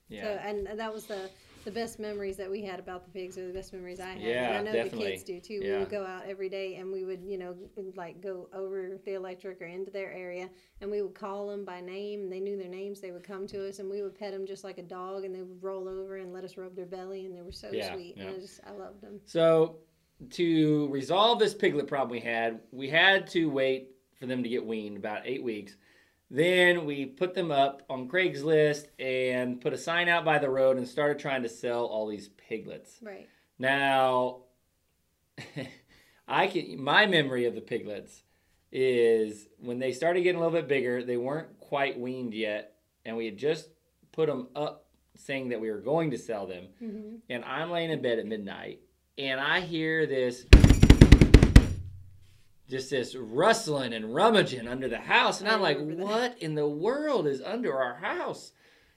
yeah, 0.08 0.22
So, 0.22 0.28
and 0.44 0.78
that 0.78 0.92
was 0.92 1.06
the 1.06 1.30
the 1.66 1.70
best 1.70 1.98
memories 1.98 2.38
that 2.38 2.50
we 2.50 2.62
had 2.62 2.78
about 2.80 3.04
the 3.04 3.10
pigs, 3.10 3.36
or 3.36 3.46
the 3.46 3.52
best 3.52 3.72
memories 3.74 4.00
I 4.00 4.12
had. 4.12 4.20
Yeah, 4.22 4.58
and 4.58 4.68
I 4.68 4.72
know 4.72 4.72
definitely. 4.72 5.04
the 5.04 5.10
kids 5.12 5.22
do 5.24 5.40
too. 5.40 5.60
Yeah. 5.62 5.72
We 5.74 5.78
would 5.80 5.90
go 5.90 6.06
out 6.06 6.24
every 6.26 6.48
day, 6.48 6.76
and 6.76 6.90
we 6.90 7.04
would, 7.04 7.22
you 7.22 7.36
know, 7.36 7.54
like 7.96 8.22
go 8.22 8.48
over 8.54 8.98
the 9.04 9.12
electric 9.14 9.60
or 9.60 9.66
into 9.66 9.90
their 9.90 10.10
area, 10.10 10.48
and 10.80 10.90
we 10.90 11.02
would 11.02 11.14
call 11.14 11.48
them 11.48 11.66
by 11.66 11.82
name. 11.82 12.22
And 12.22 12.32
they 12.32 12.40
knew 12.40 12.56
their 12.56 12.68
names. 12.70 13.00
They 13.02 13.10
would 13.12 13.24
come 13.24 13.46
to 13.48 13.68
us, 13.68 13.78
and 13.78 13.90
we 13.90 14.00
would 14.02 14.14
pet 14.18 14.32
them 14.32 14.46
just 14.46 14.64
like 14.64 14.78
a 14.78 14.82
dog, 14.82 15.24
and 15.24 15.34
they 15.34 15.42
would 15.42 15.62
roll 15.62 15.86
over 15.86 16.16
and 16.16 16.32
let 16.32 16.44
us 16.44 16.56
rub 16.56 16.74
their 16.74 16.86
belly, 16.86 17.26
and 17.26 17.36
they 17.36 17.42
were 17.42 17.52
so 17.52 17.68
Yeah, 17.70 17.92
sweet. 17.92 18.14
yeah. 18.16 18.24
And 18.28 18.36
I 18.36 18.38
just, 18.40 18.60
I 18.66 18.70
loved 18.72 19.02
them. 19.02 19.20
So, 19.26 19.76
to 20.30 20.88
resolve 20.88 21.38
this 21.38 21.54
piglet 21.54 21.86
problem 21.86 22.10
we 22.10 22.20
had, 22.20 22.60
we 22.70 22.88
had 22.88 23.26
to 23.30 23.48
wait 23.50 23.88
for 24.18 24.26
them 24.26 24.42
to 24.42 24.48
get 24.48 24.64
weaned 24.64 24.96
about 24.96 25.22
eight 25.24 25.42
weeks. 25.42 25.76
Then 26.30 26.84
we 26.84 27.06
put 27.06 27.34
them 27.34 27.50
up 27.50 27.82
on 27.90 28.08
Craigslist 28.08 28.86
and 28.98 29.60
put 29.60 29.72
a 29.72 29.78
sign 29.78 30.08
out 30.08 30.24
by 30.24 30.38
the 30.38 30.48
road 30.48 30.76
and 30.76 30.86
started 30.86 31.18
trying 31.18 31.42
to 31.42 31.48
sell 31.48 31.86
all 31.86 32.06
these 32.06 32.28
piglets. 32.28 32.98
Right. 33.02 33.28
Now, 33.58 34.42
I 36.28 36.46
can 36.46 36.80
my 36.82 37.06
memory 37.06 37.46
of 37.46 37.54
the 37.54 37.60
piglets 37.60 38.22
is 38.70 39.48
when 39.58 39.80
they 39.80 39.90
started 39.92 40.22
getting 40.22 40.40
a 40.40 40.44
little 40.44 40.56
bit 40.56 40.68
bigger, 40.68 41.02
they 41.02 41.16
weren't 41.16 41.58
quite 41.58 41.98
weaned 41.98 42.34
yet, 42.34 42.74
and 43.04 43.16
we 43.16 43.24
had 43.24 43.36
just 43.36 43.68
put 44.12 44.28
them 44.28 44.48
up 44.54 44.86
saying 45.16 45.48
that 45.48 45.60
we 45.60 45.70
were 45.70 45.80
going 45.80 46.12
to 46.12 46.18
sell 46.18 46.46
them 46.46 46.66
hmm 46.78 47.16
and 47.28 47.44
I'm 47.44 47.70
laying 47.70 47.90
in 47.90 48.00
bed 48.00 48.18
at 48.20 48.26
midnight, 48.26 48.80
and 49.18 49.40
I 49.40 49.60
hear 49.60 50.06
this, 50.06 50.46
just 52.68 52.90
this 52.90 53.14
rustling 53.16 53.92
and 53.92 54.14
rummaging 54.14 54.68
under 54.68 54.88
the 54.88 54.98
house, 54.98 55.40
and 55.40 55.48
I'm 55.48 55.60
like, 55.60 55.78
"What 55.78 56.38
in 56.42 56.54
the 56.54 56.68
world 56.68 57.26
is 57.26 57.40
under 57.42 57.76
our 57.76 57.94
house?" 57.94 58.52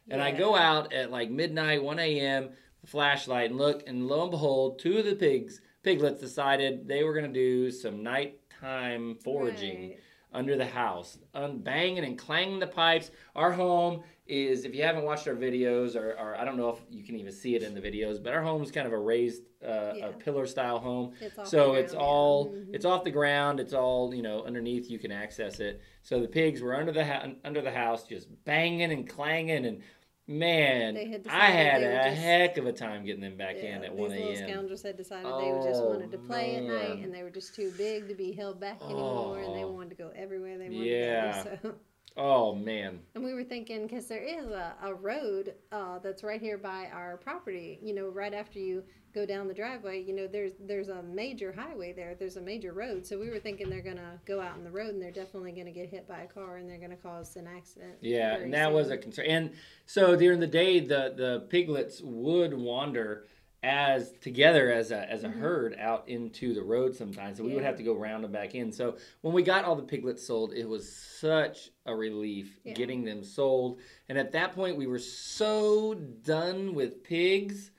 And 0.10 0.22
I 0.22 0.32
go 0.32 0.56
out 0.56 0.94
at 0.94 1.12
like 1.12 1.30
midnight, 1.32 1.82
1 1.84 1.98
a.m., 2.00 2.50
flashlight, 2.86 3.50
and 3.50 3.58
look, 3.58 3.84
and 3.88 4.08
lo 4.08 4.24
and 4.24 4.32
behold, 4.32 4.80
two 4.80 4.98
of 4.98 5.06
the 5.06 5.16
pigs, 5.16 5.62
piglets, 5.82 6.20
decided 6.20 6.88
they 6.88 7.04
were 7.04 7.14
gonna 7.14 7.30
do 7.30 7.72
some 7.72 8.04
nighttime 8.04 9.16
foraging 9.24 9.90
Right. 9.92 10.00
under 10.34 10.56
the 10.58 10.66
house, 10.66 11.18
un- 11.34 11.60
banging 11.60 12.04
and 12.04 12.18
clanging 12.18 12.60
the 12.60 12.68
pipes. 12.68 13.12
Our 13.36 13.54
home 13.54 14.04
is, 14.26 14.64
if 14.64 14.74
you 14.74 14.84
haven't 14.84 15.04
watched 15.04 15.28
our 15.28 15.36
videos, 15.36 15.96
or, 15.96 16.12
or 16.18 16.36
I 16.36 16.46
don't 16.46 16.56
know 16.56 16.70
if 16.70 16.80
you 16.90 17.04
can 17.04 17.16
even 17.18 17.32
see 17.32 17.56
it 17.56 17.64
in 17.64 17.74
the 17.74 17.82
videos, 17.82 18.24
but 18.24 18.34
our 18.34 18.42
home 18.42 18.62
is 18.64 18.72
kind 18.72 18.88
of 18.88 18.94
a 18.94 18.98
raised, 18.98 19.44
uh, 19.64 19.94
Yeah. 19.96 20.08
a 20.08 20.14
pillar 20.14 20.46
style 20.46 20.80
home. 20.80 21.14
It's 21.20 21.38
off 21.38 21.48
So 21.48 21.74
the 21.74 21.80
it's 21.80 21.94
all 21.94 22.48
Mhm. 22.50 22.74
it's 22.74 22.86
off 22.86 23.04
the 23.04 23.12
ground. 23.12 23.60
It's 23.60 23.74
all 23.74 24.14
you 24.16 24.22
know 24.22 24.44
underneath. 24.46 24.90
You 24.90 24.98
can 25.00 25.12
access 25.12 25.60
it. 25.60 25.82
So 26.04 26.22
the 26.22 26.28
pigs 26.28 26.62
were 26.62 26.74
under 26.76 26.92
the 26.94 27.04
ha- 27.06 27.32
under 27.44 27.62
the 27.62 27.72
house, 27.72 28.08
just 28.08 28.28
banging 28.46 28.92
and 28.94 29.08
clanging, 29.10 29.66
and 29.66 29.82
man, 30.26 30.96
had 30.96 31.28
I 31.30 31.46
had 31.48 31.84
a 31.84 32.10
just- 32.10 32.22
heck 32.22 32.58
of 32.58 32.66
a 32.66 32.72
time 32.72 33.04
getting 33.06 33.22
them 33.22 33.36
back 33.36 33.58
in 33.58 33.66
Yeah, 33.66 33.76
at 33.76 33.82
these 33.92 34.00
one 34.00 34.10
little 34.12 34.28
a.m. 34.30 34.50
scoundrels 34.50 34.82
had 34.84 34.96
decided 34.96 35.26
they 35.26 35.68
just 35.70 35.82
Oh, 35.84 35.90
wanted 35.90 36.12
to 36.12 36.18
play 36.18 36.56
at 36.56 36.64
night, 36.64 37.00
and 37.04 37.14
they 37.14 37.24
were 37.24 37.30
just 37.30 37.54
too 37.56 37.72
big 37.78 38.08
to 38.08 38.16
be 38.16 38.32
held 38.32 38.58
back 38.60 38.82
anymore, 38.84 39.40
and 39.40 39.54
they 39.54 39.66
Oh. 39.66 39.72
wanted 39.74 39.90
to 39.90 39.96
go 39.96 40.12
everywhere 40.16 40.58
they 40.58 40.70
wanted 40.70 40.86
Yeah. 40.86 41.44
to 41.44 41.50
go. 41.50 41.58
So, 41.62 41.76
Oh 42.16 42.54
man, 42.54 43.00
and 43.16 43.24
we 43.24 43.34
were 43.34 43.44
thinking 43.44 43.88
because 43.88 44.08
there 44.08 44.24
is 44.24 44.46
a, 44.46 44.76
a 44.84 44.94
road 44.94 45.56
uh, 45.72 45.98
that's 45.98 46.24
right 46.24 46.40
here 46.40 46.60
by 46.60 46.90
our 46.94 47.18
property. 47.18 47.80
You 47.82 47.96
know, 47.96 48.08
right 48.08 48.34
after 48.34 48.60
you 48.60 48.84
go 49.16 49.26
down 49.26 49.48
the 49.48 49.54
driveway, 49.54 50.04
you 50.04 50.14
know, 50.14 50.28
there's 50.28 50.52
there's 50.60 50.90
a 50.90 51.02
major 51.02 51.52
highway 51.52 51.92
there. 51.92 52.14
There's 52.14 52.38
a 52.38 52.42
major 52.42 52.72
road, 52.72 53.08
so 53.08 53.20
we 53.20 53.32
were 53.32 53.40
thinking 53.40 53.68
they're 53.68 53.82
gonna 53.82 54.20
go 54.26 54.40
out 54.40 54.58
in 54.58 54.64
the 54.64 54.70
road, 54.70 54.90
and 54.94 55.02
they're 55.02 55.12
definitely 55.12 55.54
gonna 55.54 55.72
get 55.72 55.90
hit 55.90 56.08
by 56.08 56.22
a 56.22 56.28
car, 56.28 56.58
and 56.58 56.70
they're 56.70 56.78
gonna 56.78 56.96
cause 56.96 57.36
an 57.36 57.48
accident. 57.48 57.96
Yeah, 58.02 58.36
and 58.36 58.54
that 58.54 58.72
was 58.72 58.92
a 58.92 58.98
concern. 58.98 59.26
And 59.26 59.52
so 59.88 60.16
during 60.16 60.40
the 60.40 60.48
day, 60.48 60.80
the 60.82 61.14
the 61.18 61.48
piglets 61.50 62.00
would 62.04 62.54
wander 62.54 63.26
as 63.64 64.12
together 64.20 64.72
as 64.72 64.92
a 64.92 65.10
as 65.10 65.24
a 65.24 65.30
Mhm. 65.30 65.40
herd 65.40 65.76
out 65.80 66.08
into 66.10 66.54
the 66.54 66.62
road 66.62 66.94
sometimes. 66.96 67.38
So 67.38 67.44
we 67.46 67.54
would 67.54 67.64
have 67.64 67.78
to 67.78 67.84
go 67.84 67.94
round 67.94 68.24
them 68.24 68.32
back 68.32 68.56
in. 68.56 68.72
So 68.74 68.98
when 69.22 69.34
we 69.34 69.42
got 69.42 69.64
all 69.64 69.76
the 69.78 69.84
piglets 69.84 70.22
sold, 70.22 70.54
it 70.54 70.68
was 70.68 70.92
such 70.92 71.72
a 71.86 71.96
relief 71.96 72.60
Yeah. 72.66 72.74
getting 72.74 73.06
them 73.06 73.24
sold. 73.24 73.80
And 74.10 74.18
at 74.18 74.34
that 74.34 74.54
point, 74.54 74.76
we 74.78 74.86
were 74.86 75.00
so 75.00 75.94
done 75.94 76.74
with 76.76 77.04
pigs 77.04 77.72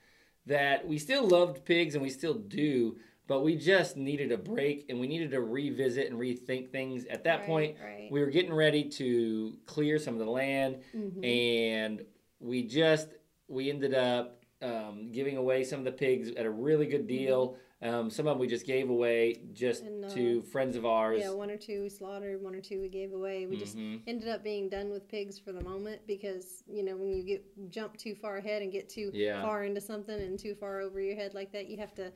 that 0.46 0.86
we 0.88 0.98
still 0.98 1.26
loved 1.28 1.64
pigs 1.66 1.94
and 1.94 2.02
we 2.02 2.10
still 2.10 2.34
do. 2.34 2.96
But 3.26 3.42
we 3.42 3.56
just 3.56 3.96
needed 3.96 4.32
a 4.32 4.38
break 4.38 4.86
and 4.90 5.00
we 5.00 5.06
needed 5.06 5.30
to 5.32 5.40
revisit 5.40 6.10
and 6.10 6.18
rethink 6.18 6.70
things. 6.70 7.04
At 7.06 7.24
that 7.24 7.40
Right, 7.40 7.46
point, 7.46 7.76
right. 7.82 8.08
we 8.10 8.20
were 8.20 8.30
getting 8.30 8.52
ready 8.52 8.84
to 8.90 9.58
clear 9.66 9.98
some 9.98 10.14
of 10.14 10.20
the 10.20 10.30
land 10.30 10.78
Mhm. 10.94 11.24
and 11.24 12.06
we 12.40 12.62
just 12.62 13.08
we 13.48 13.68
ended 13.70 13.92
up 13.94 14.43
um, 14.62 15.10
giving 15.12 15.36
away 15.36 15.64
some 15.64 15.78
of 15.80 15.84
the 15.84 15.92
pigs 15.92 16.30
at 16.30 16.46
a 16.46 16.50
really 16.50 16.86
good 16.86 17.06
deal 17.06 17.56
um, 17.82 18.08
some 18.08 18.26
of 18.26 18.32
them 18.34 18.38
we 18.38 18.46
just 18.46 18.64
gave 18.66 18.88
away 18.88 19.42
just 19.52 19.82
And, 19.82 20.04
uh, 20.04 20.08
to 20.14 20.42
friends 20.42 20.74
of 20.76 20.86
ours 20.86 21.20
Yeah, 21.20 21.30
one 21.32 21.50
or 21.50 21.56
two 21.58 21.82
we 21.82 21.88
slaughtered, 21.90 22.40
one 22.42 22.54
or 22.54 22.60
two 22.60 22.80
we 22.80 22.88
gave 22.88 23.12
away. 23.12 23.44
We 23.46 23.56
just 23.58 23.76
Mhm. 23.76 24.00
ended 24.06 24.28
up 24.28 24.42
being 24.42 24.70
done 24.70 24.90
with 24.90 25.06
pigs 25.06 25.38
for 25.38 25.52
the 25.52 25.60
moment 25.62 26.00
because 26.06 26.62
you 26.66 26.82
know 26.82 26.96
when 26.96 27.12
you 27.12 27.22
get 27.22 27.44
jump 27.70 27.96
too 27.98 28.14
far 28.14 28.38
ahead 28.38 28.62
and 28.62 28.72
get 28.72 28.88
too 28.88 29.10
Yeah. 29.12 29.42
far 29.42 29.64
into 29.64 29.82
something 29.82 30.18
and 30.18 30.38
too 30.38 30.54
far 30.54 30.80
over 30.80 30.98
your 31.00 31.14
head 31.16 31.34
like 31.34 31.52
that, 31.52 31.66
you 31.68 31.76
have 31.76 31.94
to 31.96 32.10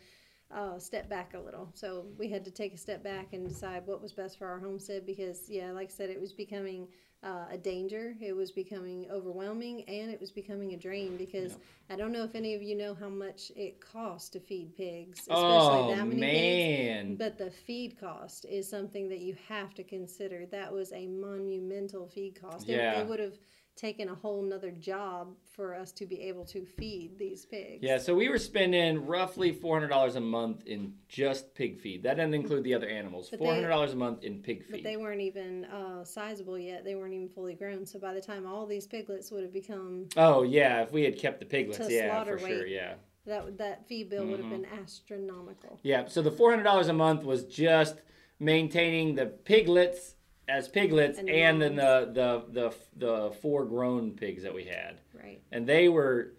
uh, 0.50 0.78
step 0.78 1.08
back 1.08 1.34
a 1.34 1.38
little. 1.38 1.68
So 1.74 2.06
we 2.18 2.28
had 2.28 2.44
to 2.44 2.50
take 2.50 2.74
a 2.74 2.78
step 2.78 3.02
back 3.02 3.32
and 3.32 3.46
decide 3.48 3.86
what 3.86 4.00
was 4.02 4.12
best 4.12 4.38
for 4.38 4.46
our 4.46 4.58
homestead 4.58 5.04
because 5.06 5.48
yeah, 5.48 5.70
like 5.72 5.88
I 5.88 5.92
said, 5.92 6.10
it 6.10 6.20
was 6.20 6.32
becoming 6.32 6.88
uh, 7.22 7.46
a 7.50 7.58
danger. 7.58 8.14
It 8.20 8.34
was 8.34 8.50
becoming 8.52 9.06
overwhelming 9.10 9.82
and 9.88 10.10
it 10.10 10.20
was 10.20 10.30
becoming 10.30 10.72
a 10.74 10.76
drain 10.76 11.16
because 11.16 11.58
I 11.90 11.96
don't 11.96 12.12
know 12.12 12.22
if 12.24 12.34
any 12.34 12.54
of 12.54 12.62
you 12.62 12.76
know 12.76 12.94
how 12.94 13.08
much 13.08 13.50
it 13.56 13.80
costs 13.80 14.28
to 14.30 14.40
feed 14.40 14.74
pigs, 14.76 15.20
especially 15.20 15.38
oh 15.38 15.94
that 15.94 16.06
many 16.06 16.20
pigs. 16.20 16.96
man 17.04 17.16
But 17.16 17.36
the 17.38 17.50
feed 17.50 17.98
cost 17.98 18.46
is 18.48 18.68
something 18.68 19.08
that 19.08 19.18
you 19.18 19.36
have 19.48 19.74
to 19.74 19.82
consider. 19.84 20.46
That 20.46 20.72
was 20.72 20.92
a 20.92 21.06
monumental 21.08 22.06
feed 22.08 22.40
cost. 22.40 22.68
It- 22.68 22.72
Yeah. 22.76 23.00
It, 23.00 23.06
would 23.08 23.20
have 23.20 23.38
taken 23.78 24.08
a 24.08 24.14
whole 24.14 24.42
nother 24.42 24.72
job 24.72 25.28
for 25.44 25.72
us 25.74 25.92
to 25.92 26.04
be 26.04 26.20
able 26.22 26.44
to 26.44 26.66
feed 26.66 27.16
these 27.18 27.46
pigs. 27.46 27.78
yeah 27.80 27.96
so 27.96 28.14
we 28.14 28.28
were 28.28 28.38
spending 28.38 29.06
roughly 29.06 29.52
$400 29.54 30.16
a 30.16 30.20
month 30.20 30.66
in 30.66 30.92
just 31.08 31.54
pig 31.54 31.78
feed 31.80 32.02
that 32.02 32.16
doesn't 32.16 32.34
include 32.34 32.64
the 32.64 32.74
other 32.74 32.88
animals 32.88 33.28
But 33.30 33.40
$400 33.40 33.92
a 33.92 33.96
month 33.96 34.24
in 34.24 34.42
pig 34.42 34.64
feed. 34.64 34.72
But 34.72 34.82
they 34.82 34.96
weren't 34.96 35.20
even 35.20 35.64
uh, 35.66 36.04
sizable 36.04 36.58
yet. 36.58 36.84
They 36.84 36.96
weren't 36.96 37.14
even 37.14 37.28
fully 37.28 37.54
grown. 37.54 37.86
So 37.86 37.98
by 38.00 38.12
the 38.14 38.20
time 38.20 38.46
all 38.46 38.66
these 38.66 38.86
piglets 38.86 39.30
would 39.30 39.42
have 39.44 39.52
become 39.52 40.06
oh 40.16 40.42
yeah 40.42 40.82
if 40.82 40.92
we 40.92 41.04
had 41.04 41.16
kept 41.16 41.38
the 41.38 41.46
piglets 41.46 41.88
yeah 41.88 42.24
for 42.24 42.38
sure 42.38 42.66
yeah 42.66 42.94
that 43.26 43.56
that 43.58 43.86
fee 43.86 44.02
bill 44.04 44.26
would 44.26 44.38
have 44.40 44.48
Mhm. 44.48 44.62
been 44.62 44.66
astronomical. 44.82 45.78
Yeah, 45.82 46.06
so 46.08 46.22
the 46.22 46.30
four 46.30 46.50
hundred 46.50 46.64
dollars 46.64 46.88
a 46.88 46.92
month 46.92 47.24
was 47.24 47.44
just 47.44 48.00
maintaining 48.40 49.14
the 49.14 49.26
piglets 49.26 50.14
as 50.48 50.68
piglets, 50.68 51.18
And 51.18 51.28
and, 51.28 51.60
then 51.60 51.76
the, 51.76 52.10
the 52.12 52.44
the 52.52 52.74
the 52.96 53.30
four 53.42 53.64
grown 53.64 54.12
pigs 54.12 54.42
that 54.42 54.54
we 54.54 54.64
had, 54.64 55.00
Right. 55.14 55.40
and 55.52 55.66
they 55.66 55.88
were 55.88 56.34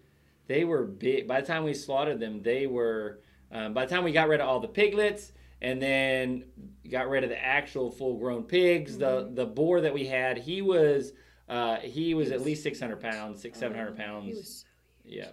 they 0.48 0.64
were 0.64 0.84
big. 0.84 1.28
By 1.28 1.40
the 1.40 1.46
time 1.46 1.64
we 1.64 1.74
slaughtered 1.74 2.18
them, 2.20 2.42
they 2.42 2.66
were. 2.66 3.20
Um, 3.52 3.74
by 3.74 3.84
the 3.84 3.92
time 3.94 4.04
we 4.04 4.12
got 4.12 4.28
rid 4.28 4.40
of 4.40 4.48
all 4.48 4.60
the 4.60 4.68
piglets, 4.68 5.32
and 5.60 5.80
then 5.82 6.44
got 6.88 7.08
rid 7.08 7.24
of 7.24 7.30
the 7.30 7.42
actual 7.44 7.90
full 7.90 8.16
grown 8.18 8.44
pigs, 8.44 8.96
the 8.98 9.30
the 9.32 9.46
boar 9.46 9.80
that 9.80 9.92
we 9.94 10.06
had, 10.06 10.38
he 10.38 10.62
was 10.62 11.12
uh, 11.48 11.76
he 11.76 12.14
was 12.14 12.28
He 12.28 12.34
at 12.34 12.38
was- 12.40 12.46
least 12.46 12.62
six 12.62 12.78
hundred 12.80 13.00
pounds, 13.00 13.40
six 13.40 13.58
seven 13.58 13.76
hundred 13.76 13.94
Oh, 13.94 14.02
pounds. 14.04 14.26
He 14.26 14.34
was 14.34 14.58
so 14.58 14.66
yeah, 15.04 15.28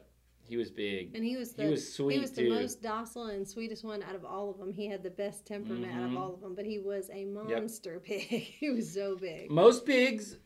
he 0.48 0.58
was 0.58 0.72
big. 0.72 1.16
And 1.16 1.24
he 1.24 1.36
was 1.38 1.54
the 1.54 1.64
He 1.64 1.70
was 1.70 1.94
sweet 1.94 2.16
he 2.16 2.20
was 2.22 2.32
the 2.32 2.44
too. 2.44 2.50
most 2.50 2.82
docile 2.82 3.26
and 3.28 3.48
sweetest 3.48 3.84
one 3.84 4.02
out 4.04 4.16
of 4.16 4.24
all 4.26 4.50
of 4.50 4.58
them. 4.58 4.72
He 4.72 4.88
had 4.88 5.04
the 5.04 5.10
best 5.10 5.46
temperament 5.46 5.92
out 5.94 6.04
of 6.04 6.12
Mhm. 6.12 6.18
all 6.18 6.34
of 6.34 6.42
them, 6.42 6.56
but 6.56 6.66
he 6.66 6.80
was 6.80 7.10
a 7.14 7.26
monster 7.26 8.00
pig. 8.04 8.22
he 8.22 8.70
was 8.70 8.92
so 8.92 9.16
big. 9.16 9.52
Most 9.52 9.86
pigs, 9.86 10.38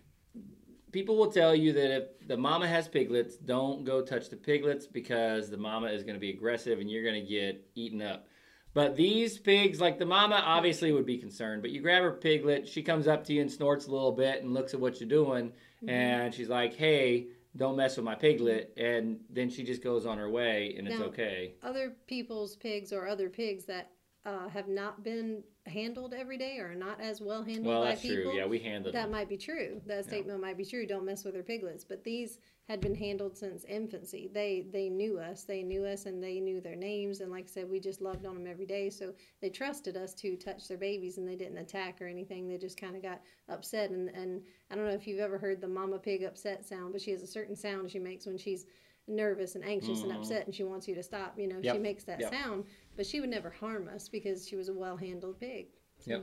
people 0.92 1.16
will 1.18 1.32
tell 1.32 1.56
you 1.56 1.72
that 1.74 1.96
if 1.96 2.28
the 2.28 2.38
mama 2.38 2.68
has 2.68 2.88
piglets, 2.88 3.38
don't 3.38 3.84
go 3.86 4.02
touch 4.02 4.30
the 4.30 4.36
piglets 4.36 4.88
because 4.88 5.50
the 5.50 5.58
mama 5.58 5.88
is 5.88 6.04
going 6.04 6.16
to 6.16 6.20
be 6.20 6.32
aggressive 6.32 6.80
and 6.80 6.90
you're 6.90 7.04
going 7.04 7.22
to 7.24 7.30
get 7.30 7.66
eaten 7.76 8.02
up. 8.02 8.28
But 8.74 8.96
these 8.96 9.38
pigs, 9.38 9.82
like 9.82 10.00
the 10.00 10.06
mama, 10.06 10.42
obviously 10.46 10.94
would 10.94 11.06
be 11.06 11.18
concerned. 11.18 11.62
But 11.62 11.72
you 11.72 11.82
grab 11.82 12.04
her 12.04 12.14
piglet, 12.14 12.68
she 12.68 12.82
comes 12.82 13.06
up 13.08 13.26
to 13.26 13.34
you 13.34 13.42
and 13.42 13.52
snorts 13.52 13.88
a 13.88 13.92
little 13.92 14.14
bit 14.14 14.42
and 14.44 14.54
looks 14.54 14.74
at 14.74 14.80
what 14.80 15.00
you're 15.02 15.10
doing, 15.10 15.52
Mhm. 15.84 15.90
and 15.90 16.34
she's 16.34 16.48
like, 16.48 16.74
"Hey, 16.76 17.28
don't 17.56 17.76
mess 17.76 17.98
with 17.98 18.06
my 18.06 18.16
piglet." 18.16 18.74
And 18.78 19.20
then 19.30 19.50
she 19.50 19.64
just 19.64 19.82
goes 19.82 20.06
on 20.06 20.18
her 20.18 20.30
way, 20.30 20.76
and 20.78 20.88
it's 20.88 21.02
okay. 21.02 21.56
Other 21.64 21.96
people's 22.08 22.56
pigs 22.56 22.92
or 22.94 23.08
other 23.08 23.30
pigs 23.30 23.66
that 23.66 23.92
uh, 24.26 24.48
have 24.50 24.68
not 24.68 25.04
been 25.04 25.44
handled 25.66 26.14
every 26.14 26.38
day 26.38 26.58
or 26.60 26.76
not 26.76 27.00
as 27.02 27.22
well 27.22 27.44
handled 27.44 27.66
Well, 27.66 27.82
by 27.82 27.90
that's 27.90 28.02
people, 28.02 28.24
true. 28.24 28.38
Yeah, 28.38 28.46
we 28.46 28.60
handled 28.60 28.94
that 28.94 29.04
them. 29.04 29.12
might 29.12 29.30
be 29.30 29.38
true. 29.38 29.82
That 29.88 30.06
statement 30.06 30.40
might 30.42 30.58
be 30.58 30.66
true. 30.66 30.86
Don't 30.86 31.06
mess 31.06 31.24
with 31.24 31.36
her 31.36 31.44
piglets. 31.44 31.84
But 31.84 32.04
these 32.04 32.38
had 32.68 32.82
been 32.82 32.94
handled 32.96 33.36
since 33.36 33.64
infancy. 33.66 34.30
They 34.32 34.66
they 34.72 34.90
knew 34.90 35.18
us. 35.18 35.44
They 35.44 35.64
knew 35.64 35.86
us, 35.86 36.06
and 36.06 36.24
they 36.24 36.40
knew 36.40 36.62
their 36.62 36.76
names. 36.76 37.22
And 37.22 37.32
like 37.32 37.46
I 37.46 37.48
said, 37.48 37.70
we 37.70 37.80
just 37.80 38.02
loved 38.02 38.26
on 38.28 38.36
them 38.36 38.48
every 38.48 38.68
day. 38.68 38.90
So 38.92 39.14
they 39.42 39.50
trusted 39.50 39.98
us 39.98 40.14
to 40.16 40.36
touch 40.36 40.68
their 40.68 40.78
babies, 40.78 41.18
and 41.18 41.28
they 41.28 41.36
didn't 41.36 41.58
attack 41.58 42.00
or 42.02 42.08
anything. 42.08 42.48
They 42.48 42.58
just 42.58 42.80
kind 42.80 42.96
of 42.96 43.02
got 43.02 43.22
upset. 43.50 43.90
And 43.90 44.10
and 44.10 44.42
I 44.70 44.76
don't 44.76 44.86
know 44.86 44.92
if 44.94 45.08
you've 45.08 45.20
ever 45.20 45.40
heard 45.40 45.62
the 45.62 45.68
mama 45.68 45.98
pig 45.98 46.24
upset 46.24 46.64
sound, 46.66 46.92
but 46.92 47.02
she 47.02 47.12
has 47.12 47.24
a 47.24 47.28
certain 47.28 47.56
sound 47.56 47.90
she 47.90 48.00
makes 48.00 48.28
when 48.28 48.38
she's 48.38 48.66
nervous 49.08 49.56
and 49.56 49.66
anxious 49.66 50.04
and 50.04 50.12
Mhm. 50.12 50.18
upset 50.18 50.46
and 50.46 50.54
she 50.56 50.64
wants 50.64 50.88
you 50.88 50.94
to 50.94 51.02
stop 51.02 51.38
you 51.38 51.48
know 51.48 51.60
Yep. 51.62 51.76
she 51.76 51.80
makes 51.80 52.04
that 52.04 52.22
Yep. 52.22 52.30
sound 52.32 52.64
but 53.02 53.08
she 53.08 53.20
would 53.20 53.32
never 53.32 53.50
harm 53.50 53.90
us 53.96 54.08
because 54.08 54.48
she 54.48 54.56
was 54.56 54.70
a 54.70 54.74
well 54.76 54.96
handled 54.96 55.40
pig 55.40 55.66
So, 56.06 56.22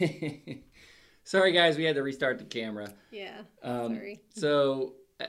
Yep. 0.00 0.58
Sorry, 1.24 1.52
guys, 1.52 1.76
we 1.76 1.84
had 1.84 1.94
to 1.96 2.02
restart 2.02 2.38
the 2.38 2.44
camera. 2.44 2.90
yeah 3.10 3.42
Um, 3.62 3.96
sorry 3.96 4.22
So, 4.34 4.94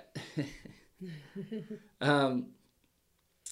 um, 2.00 2.52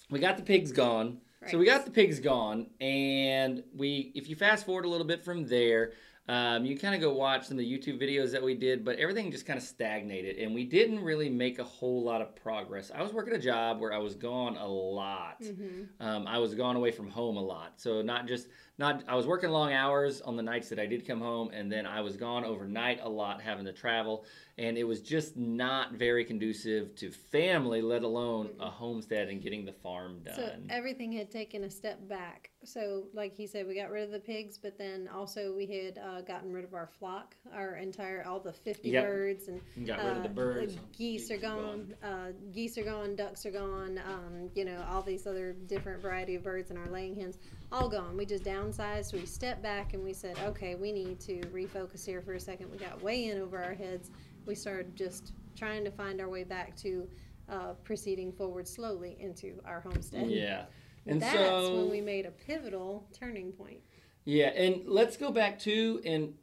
we 0.09 0.19
got 0.19 0.37
the 0.37 0.43
pigs 0.43 0.71
gone. 0.71 1.17
So 1.51 1.57
we 1.57 1.65
got 1.65 1.83
the 1.83 1.91
pigs 1.91 2.21
gone, 2.21 2.67
and 2.79 3.63
we, 3.75 4.13
if 4.15 4.29
you 4.29 4.37
fast 4.37 4.65
forward 4.65 4.85
a 4.85 4.89
little 4.89 5.07
bit 5.07 5.25
from 5.25 5.45
there, 5.45 5.91
um, 6.29 6.63
you 6.63 6.77
kind 6.77 6.93
of 6.93 7.01
go 7.01 7.11
watch 7.11 7.47
some 7.47 7.57
of 7.57 7.65
the 7.65 7.77
YouTube 7.77 7.99
videos 8.01 8.31
that 8.31 8.43
we 8.43 8.53
did, 8.53 8.85
but 8.85 8.97
everything 8.97 9.31
just 9.31 9.45
kind 9.47 9.57
of 9.57 9.63
stagnated, 9.63 10.37
and 10.37 10.53
we 10.53 10.63
didn't 10.63 11.03
really 11.03 11.27
make 11.29 11.57
a 11.59 11.63
whole 11.63 12.03
lot 12.03 12.21
of 12.21 12.35
progress. 12.35 12.91
I 12.93 13.01
was 13.01 13.11
working 13.11 13.33
a 13.33 13.39
job 13.39 13.79
where 13.81 13.91
I 13.91 13.97
was 13.97 14.13
gone 14.15 14.55
a 14.55 14.67
lot. 14.67 15.37
hmm 15.41 15.83
Um, 15.99 16.27
I 16.27 16.37
was 16.37 16.53
gone 16.53 16.75
away 16.75 16.91
from 16.91 17.09
home 17.09 17.35
a 17.37 17.41
lot, 17.41 17.73
so 17.77 18.01
not 18.03 18.27
just 18.27 18.47
not. 18.79 19.03
I 19.07 19.15
was 19.15 19.27
working 19.27 19.49
long 19.49 19.73
hours 19.73 20.21
on 20.21 20.37
the 20.37 20.41
nights 20.41 20.69
that 20.69 20.79
I 20.79 20.85
did 20.85 21.05
come 21.05 21.19
home, 21.19 21.51
and 21.51 21.71
then 21.71 21.85
I 21.85 21.99
was 22.01 22.15
gone 22.15 22.45
overnight 22.45 23.01
a 23.03 23.09
lot, 23.09 23.41
having 23.41 23.65
to 23.65 23.73
travel, 23.73 24.23
and 24.57 24.77
it 24.77 24.85
was 24.85 25.01
just 25.01 25.35
not 25.35 25.93
very 25.93 26.23
conducive 26.23 26.95
to 26.95 27.11
family, 27.11 27.81
let 27.81 28.03
alone 28.03 28.49
a 28.59 28.69
homestead 28.69 29.27
and 29.27 29.41
getting 29.41 29.65
the 29.65 29.73
farm 29.73 30.21
done. 30.23 30.35
So 30.35 30.51
everything 30.69 31.11
had 31.11 31.29
taken 31.29 31.65
a 31.65 31.69
step 31.69 32.07
back. 32.07 32.49
So, 32.63 33.03
like 33.13 33.33
he 33.33 33.47
said, 33.47 33.67
we 33.67 33.75
got 33.75 33.89
rid 33.89 34.03
of 34.03 34.11
the 34.11 34.19
pigs, 34.19 34.57
but 34.57 34.77
then 34.77 35.09
also 35.13 35.53
we 35.55 35.65
had 35.65 35.97
uh, 35.97 36.21
gotten 36.21 36.51
rid 36.51 36.63
of 36.63 36.73
our 36.73 36.87
flock, 36.99 37.35
our 37.53 37.75
entire 37.75 38.25
all 38.25 38.39
the 38.39 38.53
fifty 38.53 38.89
Yep. 38.89 39.05
birds, 39.05 39.47
and 39.49 39.61
got 39.85 39.99
rid 39.99 40.17
of 40.17 40.23
the 40.23 40.29
uh, 40.29 40.33
birds. 40.33 40.77
geese 40.97 41.29
are 41.31 41.37
gone. 41.37 41.93
Uh, 42.01 42.31
geese 42.53 42.77
are 42.77 42.83
gone. 42.83 43.15
Ducks 43.15 43.45
are 43.45 43.51
gone. 43.51 43.99
Um, 44.05 44.49
you 44.55 44.63
know, 44.65 44.83
all 44.89 45.01
these 45.01 45.27
other 45.27 45.53
different 45.67 46.01
variety 46.01 46.35
of 46.35 46.43
birds 46.43 46.69
and 46.69 46.79
our 46.79 46.87
laying 46.87 47.15
hens, 47.15 47.37
all 47.71 47.89
gone. 47.89 48.17
We 48.17 48.25
just 48.25 48.43
downsized. 48.43 49.13
We 49.13 49.25
stepped 49.25 49.61
back 49.61 49.93
and 49.93 50.03
we 50.03 50.13
said, 50.13 50.37
okay, 50.45 50.75
we 50.75 50.91
need 50.91 51.19
to 51.21 51.39
refocus 51.53 52.05
here 52.05 52.21
for 52.21 52.33
a 52.33 52.39
second. 52.39 52.71
We 52.71 52.77
got 52.77 53.01
way 53.01 53.25
in 53.25 53.39
over 53.39 53.61
our 53.61 53.73
heads. 53.73 54.11
We 54.45 54.55
started 54.55 54.95
just 54.95 55.33
trying 55.55 55.83
to 55.83 55.91
find 55.91 56.19
our 56.21 56.29
way 56.29 56.43
back 56.43 56.75
to 56.77 57.07
uh, 57.49 57.73
proceeding 57.83 58.31
forward 58.31 58.67
slowly 58.67 59.17
into 59.19 59.59
our 59.65 59.81
homestead. 59.81 60.29
Yeah, 60.29 60.65
and 61.05 61.21
That's 61.21 61.33
so 61.33 61.75
when 61.75 61.89
we 61.89 62.01
made 62.01 62.25
a 62.25 62.31
pivotal 62.31 63.07
turning 63.13 63.51
point. 63.51 63.79
Yeah, 64.25 64.47
and 64.47 64.83
let's 64.85 65.17
go 65.17 65.31
back 65.31 65.59
to 65.59 66.01
and 66.05 66.33